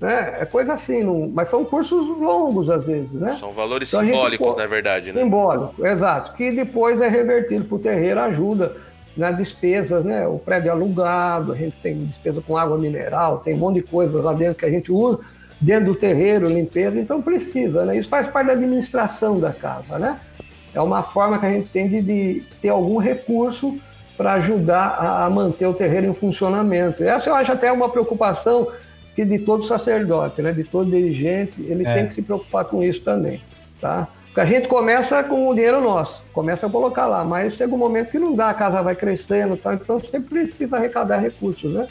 [0.00, 0.36] Né?
[0.40, 3.36] É coisa assim, não- mas são cursos longos às vezes, né?
[3.38, 5.20] São valores Então a gente simbólicos, pô- na verdade, né?
[5.22, 6.34] Simbólico, exato.
[6.36, 8.76] Que depois é revertido para o terreiro, ajuda
[9.16, 10.26] nas despesas, né?
[10.26, 14.22] O prédio alugado, a gente tem despesa com água mineral, tem um monte de coisas
[14.22, 15.18] lá dentro que a gente usa,
[15.60, 17.96] dentro do terreiro, limpeza, então precisa, né?
[17.98, 20.18] Isso faz parte da administração da casa, né?
[20.72, 23.76] É uma forma que a gente tem de, de ter algum recurso
[24.16, 27.02] para ajudar a, a manter o terreiro em funcionamento.
[27.02, 28.68] Essa eu acho até uma preocupação
[29.16, 30.52] que de todo sacerdote, né?
[30.52, 31.94] De todo dirigente, ele É.
[31.94, 33.40] tem que se preocupar com isso também,
[33.80, 34.06] tá?
[34.30, 37.78] Porque a gente começa com o dinheiro nosso, começa a colocar lá, mas chega um
[37.78, 39.74] momento que não dá, a casa vai crescendo, tá?
[39.74, 41.88] então você precisa arrecadar recursos, né?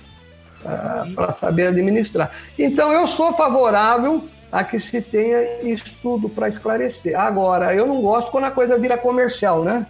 [1.16, 2.32] Para saber administrar.
[2.58, 7.18] Então eu sou favorável a que se tenha estudo para esclarecer.
[7.20, 9.86] Agora, eu não gosto quando a coisa vira comercial, né?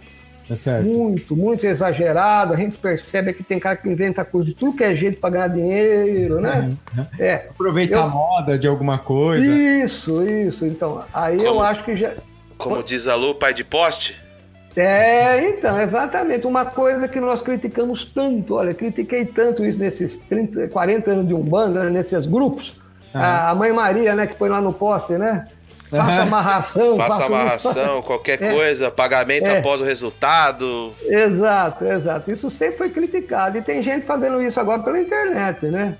[0.48, 0.84] Tá certo.
[0.86, 2.52] Muito, muito exagerado.
[2.52, 5.30] A gente percebe que tem cara que inventa coisa de tudo que é jeito para
[5.30, 6.72] ganhar dinheiro, né?
[7.18, 7.46] É.
[7.50, 9.48] Aproveitar Eu- a moda de alguma coisa.
[9.48, 10.66] Isso, isso.
[10.66, 11.62] Então, aí eu Como?
[11.62, 12.12] acho que já.
[12.60, 14.18] Como diz a Lu, pai de poste?
[14.76, 16.46] É, então, exatamente.
[16.46, 21.34] Uma coisa que nós criticamos tanto, olha, critiquei tanto isso nesses 30, 40 anos de
[21.34, 22.72] Umbanda, né, nesses grupos.
[23.12, 25.48] A Mãe Maria, né, que põe lá no poste, né?
[25.90, 26.96] Faça amarração.
[26.96, 28.52] Faça amarração, qualquer É.
[28.54, 29.58] coisa, pagamento É.
[29.58, 30.94] após o resultado.
[31.04, 32.30] Exato, exato.
[32.30, 33.58] Isso sempre foi criticado.
[33.58, 35.96] E tem gente fazendo isso agora pela internet, né?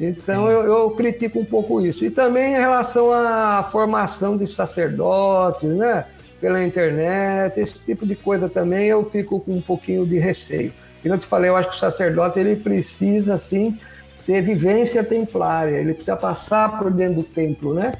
[0.00, 2.04] Então eu, eu critico um pouco isso.
[2.04, 6.04] E também em relação à formação de sacerdotes, né?
[6.40, 10.72] Pela internet, esse tipo de coisa também eu fico com um pouquinho de receio.
[11.04, 13.76] E eu te falei, eu acho que o sacerdote ele precisa, assim,
[14.24, 17.92] ter vivência templária, ele precisa passar por dentro do templo, né?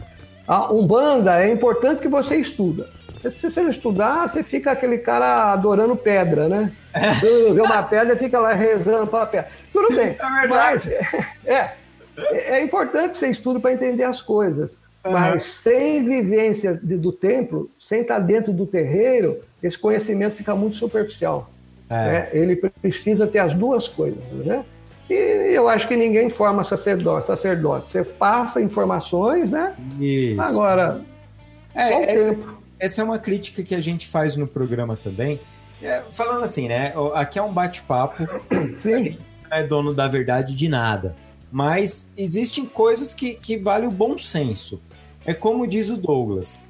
[0.46, 2.88] A Umbanda é importante que você estuda.
[3.22, 6.72] Se você não estudar, você fica aquele cara adorando pedra, né?
[7.20, 9.48] Vê uma pedra e fica lá rezando para a pedra.
[9.72, 10.16] Tudo bem.
[10.20, 10.90] É verdade.
[10.90, 11.72] Mas, é,
[12.32, 14.76] é importante que você estude para entender as coisas.
[15.08, 20.76] Mas sem vivência de- do templo, sem estar dentro do terreiro, esse conhecimento fica muito
[20.76, 21.50] superficial.
[21.90, 21.94] É.
[21.94, 22.28] né?
[22.32, 24.62] Ele precisa ter as duas coisas, né?
[25.08, 25.14] E
[25.54, 27.26] eu acho que ninguém forma sacerdote.
[27.26, 27.90] sacerdote.
[27.92, 29.74] Você passa informações, né?
[29.98, 30.38] Isso.
[30.42, 31.00] Agora,
[31.74, 32.58] É, essa, tempo.
[32.78, 35.40] essa é uma crítica que a gente faz no programa também.
[35.82, 36.92] É, falando assim, né?
[37.14, 38.28] Aqui é um bate-papo,
[38.82, 39.16] Sim,
[39.50, 41.14] não é dono da verdade de nada.
[41.50, 44.80] Mas existem coisas que, que vale o bom senso.
[45.24, 46.60] É como diz o Douglas.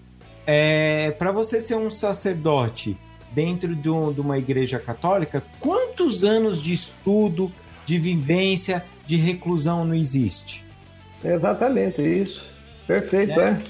[0.47, 2.97] É, para você ser um sacerdote
[3.33, 7.53] dentro de, um- de uma igreja católica, quantos anos de estudo,
[7.85, 10.65] de vivência, de reclusão não existe?
[11.25, 12.47] exatamente isso.
[12.87, 13.61] Perfeito, é.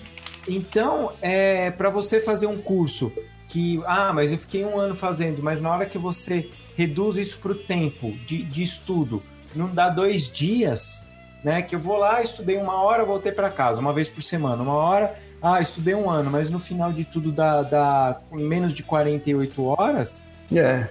[0.47, 3.10] Então, é para você fazer um curso
[3.48, 7.39] que, ah, mas eu fiquei um ano fazendo, mas na hora que você reduz isso
[7.39, 9.22] para o tempo de, de estudo,
[9.59, 11.06] não dá dois dias,
[11.43, 11.60] né?
[11.60, 14.74] Que eu vou lá, estudei uma hora, voltei para casa, uma vez por semana, uma
[14.74, 19.64] hora, ah, estudei um ano, mas no final de tudo dá, dá menos de 48
[19.64, 20.22] horas.
[20.52, 20.89] É,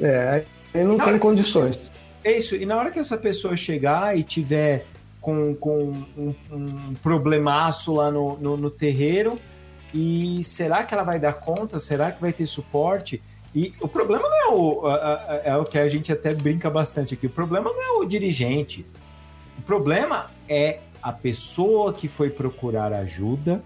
[0.00, 1.78] é, aí não tem condições.
[2.24, 4.84] É isso, e na hora que essa pessoa chegar e tiver
[5.20, 9.38] com, com um, um problemaço lá no, no, no terreiro,
[9.94, 11.78] e será que ela vai dar conta?
[11.78, 13.22] Será que vai ter suporte?
[13.54, 16.70] E o problema não é o, a- a- é o que a gente até brinca
[16.70, 18.86] bastante aqui, o problema não é o dirigente,
[19.58, 23.62] o problema é a pessoa que foi procurar ajuda,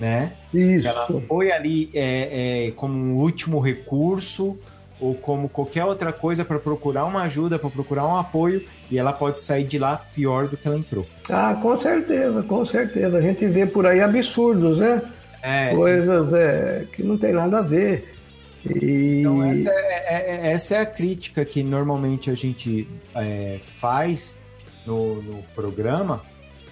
[0.00, 0.32] né?
[0.52, 0.86] Isso.
[0.86, 4.58] Ela foi ali é, é, como um último recurso
[5.00, 9.12] ou como qualquer outra coisa para procurar uma ajuda, para procurar um apoio, e ela
[9.12, 11.04] pode sair de lá pior do que ela entrou.
[11.28, 13.18] Ah, com certeza, com certeza.
[13.18, 15.02] A gente vê por aí absurdos, né?
[15.42, 18.13] É, Coisas é, que não tem nada a ver.
[18.66, 19.20] E...
[19.20, 24.38] então essa é, é- é- essa é a crítica que normalmente a gente é, faz
[24.86, 26.22] no, no programa,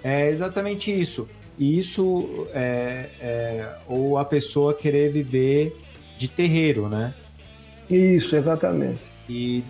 [0.03, 1.29] é exatamente isso.
[1.59, 5.77] E isso é, é ou a pessoa querer viver
[6.19, 7.13] de terreiro, né?
[7.91, 9.01] Isso, exatamente.
[9.29, 9.63] E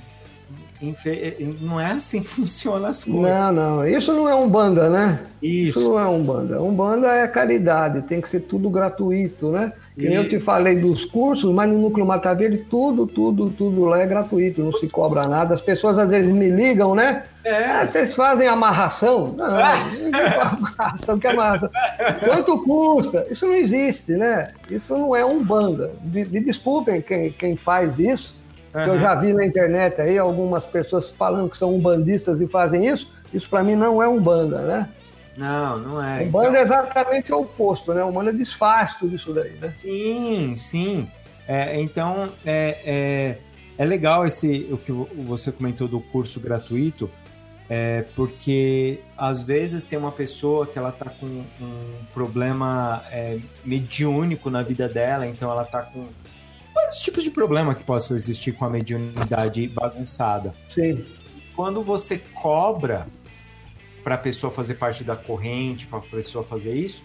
[1.61, 3.39] não é assim que funcionam as coisas.
[3.39, 3.87] Não, não.
[3.87, 5.25] Isso não é um banda, né?
[5.43, 5.89] Isso Isso.
[5.91, 6.63] não é um banda.
[6.63, 9.73] Um banda é caridade, tem que ser tudo gratuito, né?
[9.97, 14.01] E- eu te falei dos cursos, mas no Núcleo Mata Verde tudo, tudo, tudo lá
[14.01, 15.55] é gratuito, não se cobra nada.
[15.55, 17.25] As pessoas às vezes me ligam, né?
[17.45, 19.35] Ah, É, vocês fazem amarração?
[19.37, 19.47] Não,
[20.11, 21.69] não amarração, que amarração?
[22.25, 23.27] Quanto custa?
[23.31, 24.49] Isso não existe, né?
[24.71, 25.91] Isso não é um banda.
[26.03, 28.35] Me, me desculpem quem, quem faz isso,
[28.73, 32.87] que eu já vi na internet aí algumas pessoas falando que são umbandistas e fazem
[32.87, 33.11] isso.
[33.35, 34.89] Isso para mim não é um banda, né?
[35.37, 36.23] Não, não é.
[36.23, 38.05] Um banda é exatamente o oposto, né?
[38.05, 39.73] Um banda desfaz tudo isso daí, né?
[39.77, 41.09] Sim, sim.
[41.49, 43.39] É, então é, é,
[43.79, 47.11] é legal esse o que você comentou do curso gratuito,
[47.69, 54.51] é, porque às vezes tem uma pessoa que ela tá com um problema é, mediúnico
[54.51, 56.09] na vida dela, então ela tá com
[56.75, 60.55] vários tipos de problema que possam existir com a mediunidade bagunçada.
[60.73, 61.05] Sim.
[61.55, 63.07] quando você cobra
[64.03, 67.03] para a pessoa fazer parte da corrente, para a pessoa fazer isso,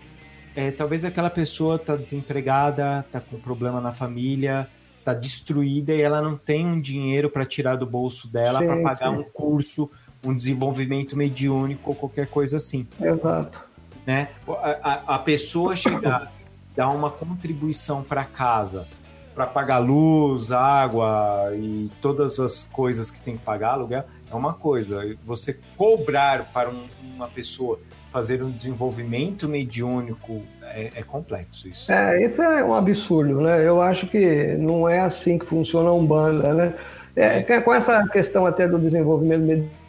[0.55, 4.67] é, talvez aquela pessoa tá desempregada, tá com problema na família,
[5.03, 9.11] tá destruída e ela não tem um dinheiro para tirar do bolso dela para pagar
[9.11, 9.89] um curso,
[10.23, 13.59] um desenvolvimento mediúnico ou qualquer coisa assim Exato.
[14.05, 14.29] né?
[14.47, 14.53] A,
[14.91, 16.31] a- a pessoa chegar,
[16.75, 18.87] dar uma contribuição para casa,
[19.35, 24.53] para pagar luz, água e todas as coisas que tem que pagar, aluguel, é uma
[24.53, 25.15] coisa.
[25.23, 26.85] Você cobrar para um-
[27.15, 27.79] uma pessoa
[28.11, 31.91] fazer um desenvolvimento mediúnico é, é complexo isso.
[31.91, 33.65] É, isso é um absurdo, né?
[33.65, 36.73] Eu acho que não é assim que funciona a Umbanda, né?
[37.15, 39.43] É, que- Com essa questão até do desenvolvimento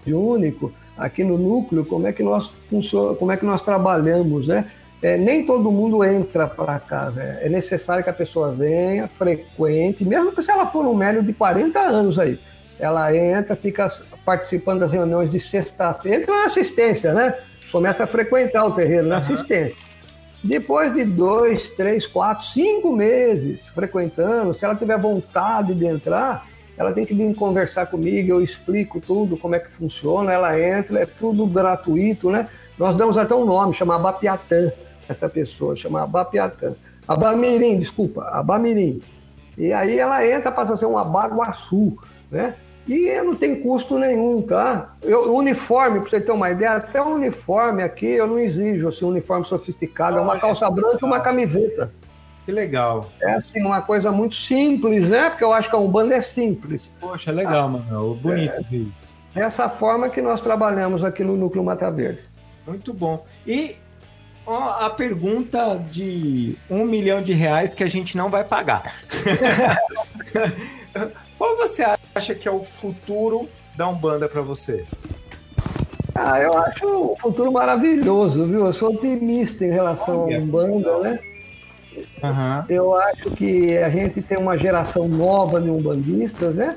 [0.07, 4.71] mediúnico, aqui no núcleo, como é que nós funciona, como é que nós trabalhamos, né?
[5.01, 7.39] É, nem todo mundo entra para cá, né?
[7.43, 11.33] É necessário que a pessoa venha, frequente, mesmo que se ela for um médio de
[11.33, 12.39] 40 anos aí.
[12.79, 13.91] Ela entra, fica
[14.25, 17.35] participando das reuniões de sexta-feira, entra na assistência, né?
[17.73, 19.77] Começa a frequentar o terreiro na assistência.
[20.43, 26.47] Depois de dois, três, quatro, cinco meses frequentando, se ela tiver vontade de entrar,
[26.77, 31.01] ela tem que vir conversar comigo, eu explico tudo, como é que funciona, ela entra,
[31.01, 32.49] é tudo gratuito, né?
[32.79, 34.71] Nós damos até um nome, chama Abapiatã,
[35.09, 36.75] essa pessoa, chama Abapiatã.
[37.07, 39.03] Abamirim, desculpa, Abamirim.
[39.57, 41.99] E aí ela entra, passa a ser um Abaguaçu,
[42.31, 42.55] né?
[42.89, 44.95] E não tem custo nenhum, tá?
[45.03, 49.05] Eu, uniforme, para você ter uma ideia, até o uniforme aqui eu não exijo, assim,
[49.05, 51.93] um uniforme sofisticado, é uma calça branca e uma camiseta.
[52.47, 53.11] Que legal.
[53.21, 55.29] É assim, uma coisa muito simples, né?
[55.29, 56.91] Porque eu acho que a Umbanda é simples.
[56.99, 58.15] Poxa, legal, Manuel.
[58.15, 58.91] Bonito isso.
[59.35, 62.23] Essa forma que nós trabalhamos aqui no Núcleo Mata Verde.
[62.67, 63.27] Muito bom.
[63.47, 63.77] E
[64.47, 68.95] ó, a pergunta de um milhão de reais que a gente não vai pagar.
[71.39, 74.85] Qual você acha que é o futuro da Umbanda para você?
[76.13, 78.67] Ah, eu acho um futuro maravilhoso, viu?
[78.67, 81.21] Eu sou otimista em relação Olha, à Umbanda, né?
[82.23, 82.65] Aham.
[82.69, 86.75] Eu acho que a gente tem uma geração nova de umbandistas, né?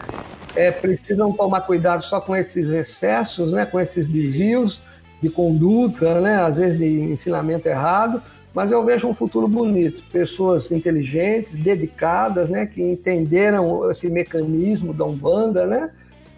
[0.56, 3.66] É, precisam tomar cuidado só com esses excessos, né?
[3.66, 4.80] Com esses desvios
[5.24, 6.36] de conduta, né?
[6.44, 8.22] Às vezes de ensinamento errado,
[8.54, 10.04] mas eu vejo um futuro bonito.
[10.12, 12.66] Pessoas inteligentes, dedicadas, né?
[12.66, 15.90] Que entenderam esse mecanismo da Umbanda, né?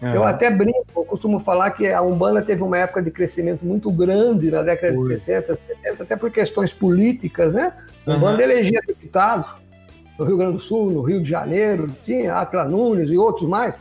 [0.02, 0.30] Eu Aham.
[0.30, 4.50] até brinco, eu costumo falar que a Umbanda teve uma época de crescimento muito grande
[4.50, 5.14] na década Foi.
[5.14, 7.72] de 60, 70, até por questões políticas, né?
[8.06, 8.14] A.
[8.14, 9.46] Umbanda elegia deputado
[10.18, 13.74] no Rio Grande do Sul, no Rio de Janeiro, tinha Atla Nunes e outros mais.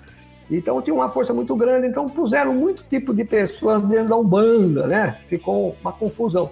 [0.50, 4.88] Então tinha uma força muito grande, então puseram muito tipo de pessoas dentro da Umbanda,
[4.88, 5.18] né?
[5.28, 6.52] Ficou uma confusão.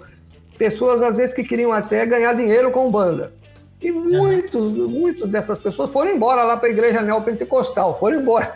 [0.61, 3.33] Pessoas, às vezes, que queriam até ganhar dinheiro com Umbanda.
[3.81, 8.53] E muitos, muitos dessas pessoas foram embora lá para a igreja neopentecostal, foram embora.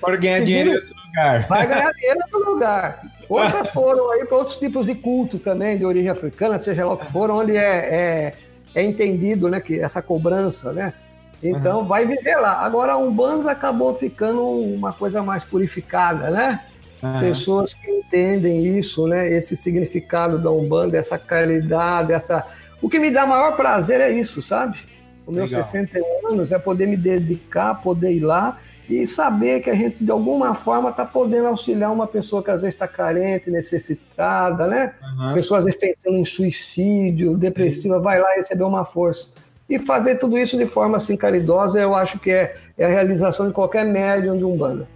[0.00, 1.46] Pode ganhar dinheiro em outro lugar.
[1.46, 3.02] Vai ganhar dinheiro em outro lugar.
[3.28, 6.96] Outras foram aí para outros tipos de culto também, de origem africana, seja lá o
[6.96, 8.34] que for, onde é, é,
[8.74, 10.92] é entendido né, que essa cobrança, né?
[11.40, 12.64] Então vai viver lá.
[12.64, 16.64] Agora a Umbanda acabou ficando uma coisa mais purificada, né?
[17.02, 17.20] Aham.
[17.20, 19.30] Pessoas que entendem isso, né?
[19.30, 22.44] Esse significado da Umbanda, essa caridade, essa.
[22.82, 24.78] O que me dá maior prazer é isso, sabe?
[25.26, 25.68] Os meus Legal.
[25.70, 28.58] 61 anos é poder me dedicar, poder ir lá
[28.88, 32.62] e saber que a gente, de alguma forma, está podendo auxiliar uma pessoa que às
[32.62, 34.94] vezes está carente, necessitada, né?
[35.02, 35.34] Aham.
[35.34, 39.28] Pessoa às vezes pensando em suicídio, depressiva, vai lá receber uma força.
[39.68, 43.46] E fazer tudo isso de forma assim caridosa, eu acho que é, é a realização
[43.46, 44.88] de qualquer médium de Umbanda.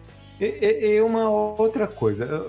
[0.45, 2.47] E, e- uma outra coisa,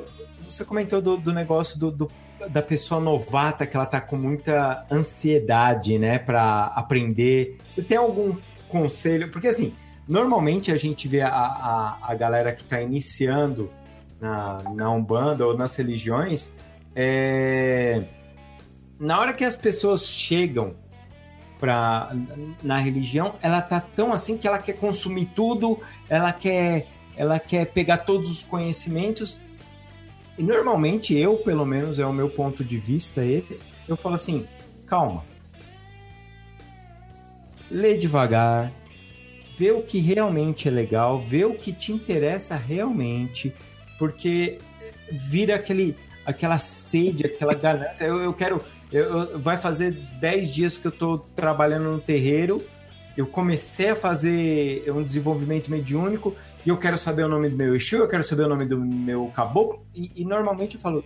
[0.49, 2.11] você comentou do, do negócio do, do-
[2.49, 7.57] da pessoa novata que ela tá com muita ansiedade, né, para aprender.
[7.65, 8.36] Você tem algum
[8.68, 9.30] conselho?
[9.32, 9.74] Porque assim,
[10.07, 13.70] normalmente a gente vê a, a, a galera que tá iniciando
[14.20, 16.52] na, na Umbanda ou nas religiões,
[16.95, 18.03] é,
[18.99, 20.76] na hora que as pessoas chegam
[21.60, 22.11] pra,
[22.61, 25.80] na religião, ela tá tão assim que ela quer consumir tudo,
[26.10, 29.40] ela quer ela quer pegar todos os conhecimentos.
[30.38, 34.48] E normalmente eu, pelo menos, é o meu ponto de vista esse, eu falo assim,
[34.88, 35.23] calma.
[37.69, 38.72] Lê devagar,
[39.57, 43.53] vê o que realmente é legal, vê o que te interessa realmente,
[43.98, 44.60] porque
[45.11, 45.95] vira aquele
[46.26, 48.06] aquela sede, aquela ganância.
[48.06, 48.61] Eu, eu quero
[48.91, 52.64] eu, eu- vai fazer 10 dias que eu tô trabalhando no terreiro.
[53.18, 56.35] Eu comecei a fazer um desenvolvimento mediúnico
[56.65, 58.80] e eu quero saber o nome do meu Exu, eu quero saber o nome do
[58.80, 59.85] meu caboclo.
[59.94, 61.03] E, e normalmente eu falo,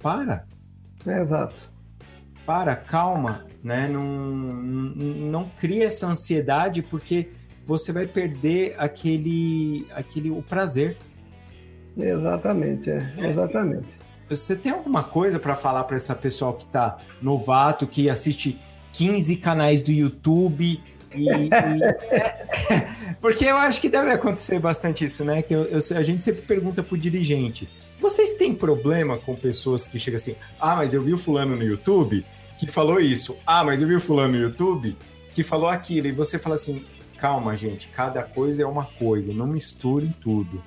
[0.00, 0.46] para,
[1.06, 1.54] É, exato.
[2.46, 3.88] para, calma, né?
[3.88, 7.30] Não, não, não cria essa ansiedade porque
[7.64, 10.96] você vai perder aquele, aquele o prazer.
[11.96, 13.86] Exatamente, é, exatamente.
[14.28, 18.58] Você tem alguma coisa para falar para essa pessoa que tá novato, que assiste
[18.94, 20.80] 15 canais do YouTube
[23.20, 25.42] porque eu acho que deve acontecer bastante isso, né?
[25.42, 27.68] Que eu- eu- a gente sempre pergunta pro dirigente:
[28.00, 30.34] vocês têm problema com pessoas que chegam assim?
[30.60, 32.24] Ah, mas eu vi o fulano no YouTube
[32.58, 33.36] que falou isso.
[33.46, 34.96] Ah, mas eu vi o fulano no YouTube
[35.32, 36.06] que falou aquilo.
[36.06, 36.84] E você fala assim:
[37.18, 40.62] calma, gente, cada coisa é uma coisa, não misturem tudo.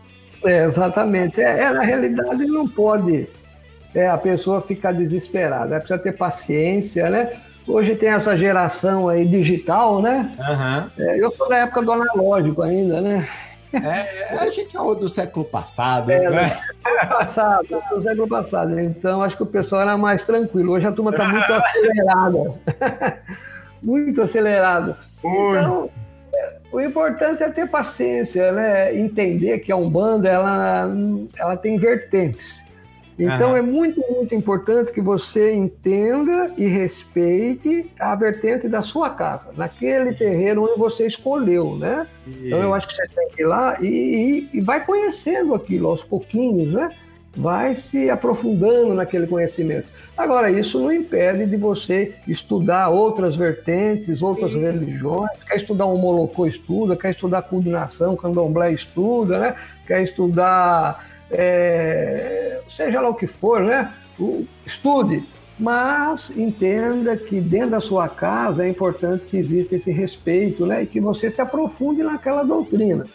[0.46, 1.42] É, exatamente.
[1.42, 3.28] É, é, na realidade, não pode
[3.94, 5.76] é, a pessoa ficar desesperada.
[5.76, 7.38] É, precisa ter paciência, né?
[7.68, 10.34] Hoje tem essa geração aí digital, né?
[10.40, 10.92] Aham.
[10.98, 13.28] É, eu sou da época do analógico ainda, né?
[13.74, 16.50] É, a gente é o do século passado, É, né?
[17.10, 18.80] Passado, do século passado.
[18.80, 20.72] Então, acho que o pessoal era mais tranquilo.
[20.72, 22.54] Hoje a turma está muito acelerada.
[23.84, 24.98] muito acelerada.
[25.20, 25.90] Então,
[26.34, 28.96] é, o importante é ter paciência, né?
[28.98, 30.90] Entender que a Umbanda ela,
[31.38, 32.66] ela tem vertentes.
[33.20, 33.58] Então Aham.
[33.58, 40.14] é muito, muito importante que você entenda e respeite a vertente da sua casa, naquele
[40.14, 42.06] terreno onde você escolheu, né?
[42.28, 43.88] Então eu acho que você tem que ir lá e,
[44.54, 46.90] e- e vai conhecendo aquilo aos pouquinhos, né?
[47.36, 49.88] Vai se aprofundando naquele conhecimento.
[50.18, 55.30] Agora, isso não impede de você estudar outras vertentes, outras religiões.
[55.48, 56.96] Quer estudar um molocô, estuda.
[56.96, 59.56] Quer estudar coordenação, candomblé, estuda, né?
[59.86, 63.94] Quer estudar, é, seja lá o que for, né?
[64.66, 65.24] Estude.
[65.60, 70.84] Mas entenda que dentro da sua casa é importante que exista esse respeito, né?
[70.84, 73.06] E que você se aprofunde naquela doutrina.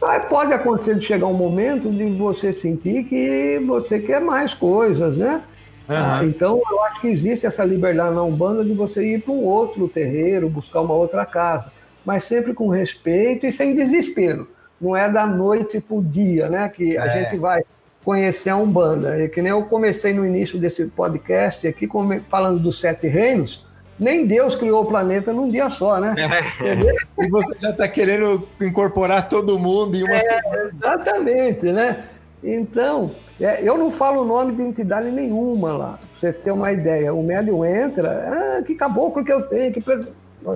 [0.00, 5.16] Mas pode acontecer de chegar um momento de você sentir que você quer mais coisas,
[5.16, 5.42] né?
[5.88, 9.44] Ah, então, eu acho que existe essa liberdade na Umbanda de você ir para um
[9.44, 11.70] outro terreiro, buscar uma outra casa,
[12.04, 14.48] mas sempre com respeito e sem desespero.
[14.84, 16.68] Não é da noite para o dia, né?
[16.68, 17.22] Que a É.
[17.24, 17.62] gente vai
[18.04, 19.18] conhecer a Umbanda.
[19.18, 21.88] É que nem eu comecei no início desse podcast aqui
[22.28, 23.64] falando dos sete reinos.
[23.98, 26.14] Nem Deus criou o planeta num dia só, né?
[27.18, 30.70] E você já está querendo incorporar todo mundo em uma semana.
[30.74, 32.04] Exatamente, né?
[32.42, 36.70] Então, é, eu não falo o nome de entidade nenhuma lá, pra você ter uma
[36.72, 37.14] ideia.
[37.14, 39.80] O médium entra, ah, que caboclo que eu tenho, que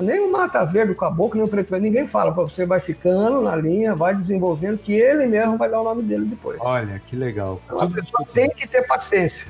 [0.02, 2.30] nem o Mata Verde, o caboclo, nem o preto, velho, ninguém fala.
[2.30, 6.26] Você vai ficando na linha, vai desenvolvendo, que ele mesmo vai dar o nome dele
[6.26, 6.58] depois.
[6.60, 7.60] Olha, que legal.
[7.64, 8.56] Então, a Tudo no pessoa tem tempo.
[8.60, 9.46] que ter paciência.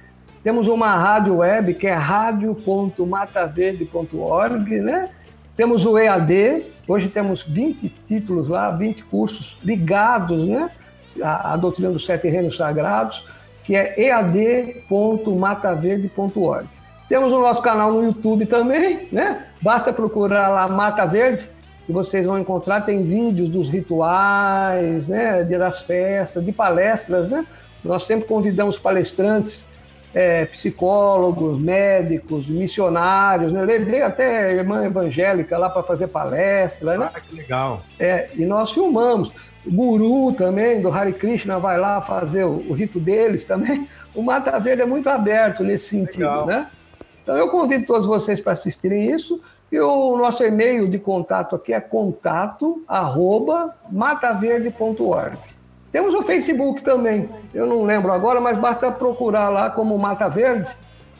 [0.43, 5.11] Temos uma rádio web, que é radio.mataverde.org, né?
[5.57, 10.71] Temos o EAD, hoje temos 20 títulos lá, 20 cursos ligados, né?
[11.23, 13.27] A, a doutrina dos sete reinos sagrados,
[13.65, 16.80] que é ead.mataverde.org.
[17.11, 19.47] Temos o nosso canal no YouTube também, né?
[19.61, 21.51] Basta procurar lá Mata Verde,
[21.85, 25.43] que vocês vão encontrar, tem vídeos dos rituais, né?
[25.43, 27.45] Das festas, de palestras, né?
[27.85, 29.65] Nós sempre convidamos palestrantes
[30.15, 33.65] é, psicólogos, médicos, missionários, né?
[33.65, 37.11] Levei até irmã evangélica lá para fazer palestra, né?
[37.13, 37.83] Ah, que legal.
[37.99, 39.33] É, e nós filmamos.
[39.67, 43.89] O guru também, do Hare Krishna, vai lá fazer o, o rito deles também.
[44.15, 46.47] O Mata Verde é muito aberto nesse sentido, Legal.
[46.47, 46.67] né?
[47.31, 49.41] Então eu convido todos vocês para assistirem isso.
[49.71, 55.39] E o nosso e-mail de contato aqui é contato arroba mataverde.org.
[55.93, 57.29] Temos o Facebook também.
[57.55, 60.69] Eu não lembro agora, mas basta procurar lá como Mata Verde.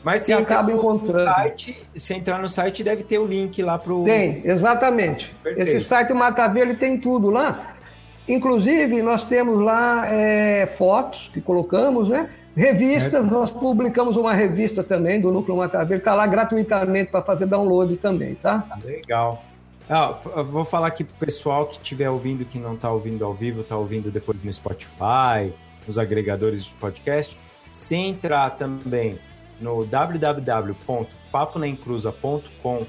[0.03, 1.23] Mas se acaba encontrando.
[1.23, 4.03] site, se entrar no site, deve ter o link lá pro.
[4.03, 5.33] Tem, exatamente.
[5.41, 5.69] Perfeito.
[5.69, 7.75] Esse site Mata Verde tem tudo lá.
[8.27, 12.29] Inclusive, nós temos lá é, fotos que colocamos, né?
[12.55, 17.95] Revistas, nós publicamos uma revista também do Núcleo Verde, está lá gratuitamente para fazer download
[17.97, 18.65] também, tá?
[18.83, 19.41] Legal.
[19.89, 23.61] Ah, vou falar aqui pro pessoal que estiver ouvindo, que não está ouvindo ao vivo,
[23.61, 25.53] está ouvindo depois no Spotify,
[25.87, 27.37] nos agregadores de podcast.
[27.69, 29.17] Se entrar também
[29.59, 32.85] no www.paponaencruza.com,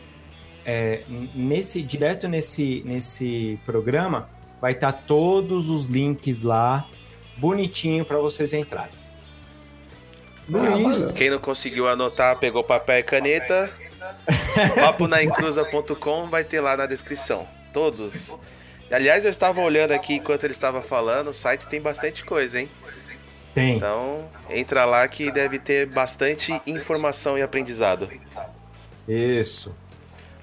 [0.65, 1.01] é,
[1.35, 4.29] nesse, direto nesse, nesse programa,
[4.61, 6.87] vai estar todos os links lá,
[7.37, 9.02] bonitinho para vocês entrarem.
[10.49, 11.15] Luiz, valeu.
[11.15, 13.71] Quem não conseguiu anotar, pegou papel e caneta.
[14.75, 17.47] paponaencruza.com vai ter lá na descrição.
[17.73, 18.13] Todos.
[18.91, 22.69] Aliás, eu estava olhando aqui enquanto ele estava falando, o site tem bastante coisa, hein?
[23.55, 23.77] tem.
[23.77, 28.09] Então, entra lá que deve ter bastante informação e aprendizado.
[29.07, 29.75] Isso.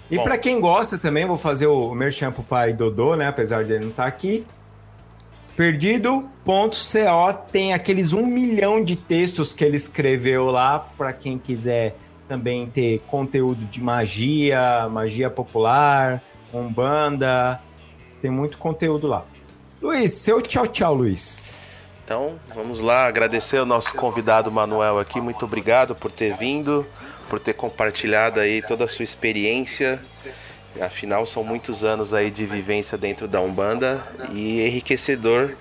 [0.09, 3.27] E para quem gosta também, vou fazer o merchan pro pai Dodô, né?
[3.27, 4.45] Apesar de ele não estar aqui.
[5.55, 11.95] Perdido.co tem aqueles um milhão de textos que ele escreveu lá para quem quiser
[12.27, 16.21] também ter conteúdo de magia, magia popular,
[16.53, 17.59] umbanda.
[18.21, 19.25] Tem muito conteúdo lá.
[19.81, 21.53] Luiz, seu tchau, tchau, Luiz.
[22.03, 25.21] Então, vamos lá, agradecer ao nosso convidado Manuel aqui.
[25.21, 26.85] Muito obrigado por ter vindo,
[27.29, 29.99] por ter compartilhado aí toda a sua experiência
[30.79, 35.55] Afinal, são muitos anos aí de vivência dentro da Umbanda e enriquecedor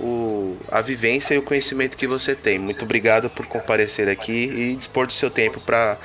[0.00, 2.58] o, a vivência e o conhecimento que você tem.
[2.58, 5.98] Muito obrigado por comparecer aqui e dispor do seu tempo para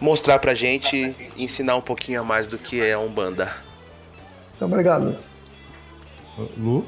[0.00, 3.52] mostrar pra gente e ensinar um pouquinho a mais do que é a Umbanda.
[4.50, 5.16] Muito obrigado.
[6.56, 6.86] Lu?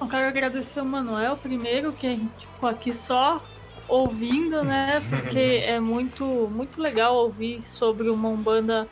[0.00, 3.42] Eu quero agradecer ao Manuel primeiro, que a gente ficou aqui só
[3.88, 5.02] ouvindo, né?
[5.08, 8.88] Porque é muito, muito legal ouvir sobre uma Umbanda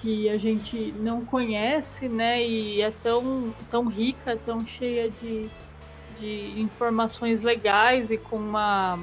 [0.00, 2.42] que a gente não conhece, né?
[2.42, 5.48] E é tão, tão rica, tão cheia de,
[6.18, 8.98] de informações legais e com uma,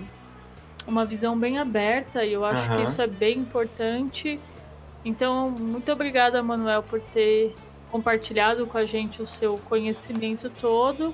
[0.88, 2.26] uma visão bem aberta.
[2.26, 2.78] E eu acho Aham.
[2.78, 4.40] que isso é bem importante.
[5.06, 7.56] Então, muito obrigada, Manuel, por ter
[7.92, 11.14] compartilhado com a gente o seu conhecimento todo.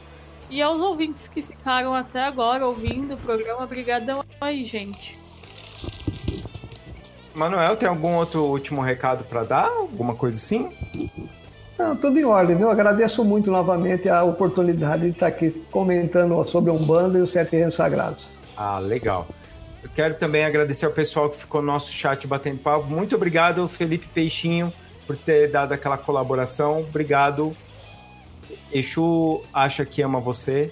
[0.50, 5.23] E aos ouvintes que ficaram até agora ouvindo o programa, obrigadão aí, gente.
[7.36, 9.68] Manuel, tem algum outro último recado para dar?
[9.68, 10.70] Alguma coisa assim?
[11.78, 12.70] Não, tudo em ordem, viu?
[12.70, 17.56] Agradeço muito novamente a oportunidade de estar aqui comentando sobre a Umbanda e os Sete
[17.56, 18.26] Reinos Sagrados.
[18.56, 19.28] Ah, legal.
[19.82, 22.86] Eu quero também agradecer ao pessoal que ficou no nosso chat batendo papo.
[22.86, 24.72] Muito obrigado, Felipe Peixinho,
[25.08, 26.82] por ter dado aquela colaboração.
[26.82, 27.56] Obrigado.
[28.72, 30.72] Exu acha que ama você.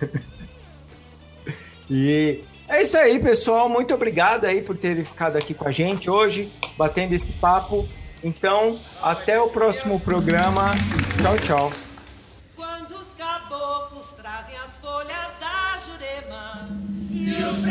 [1.90, 3.68] e é isso aí, pessoal.
[3.68, 7.88] Muito obrigado aí por terem ficado aqui com a gente hoje, batendo esse papo.
[8.24, 10.74] Então, até o próximo programa.
[11.20, 11.72] Tchau, tchau.
[12.54, 16.68] Quando os caboclos trazem as folhas da jurema
[17.10, 17.64] e os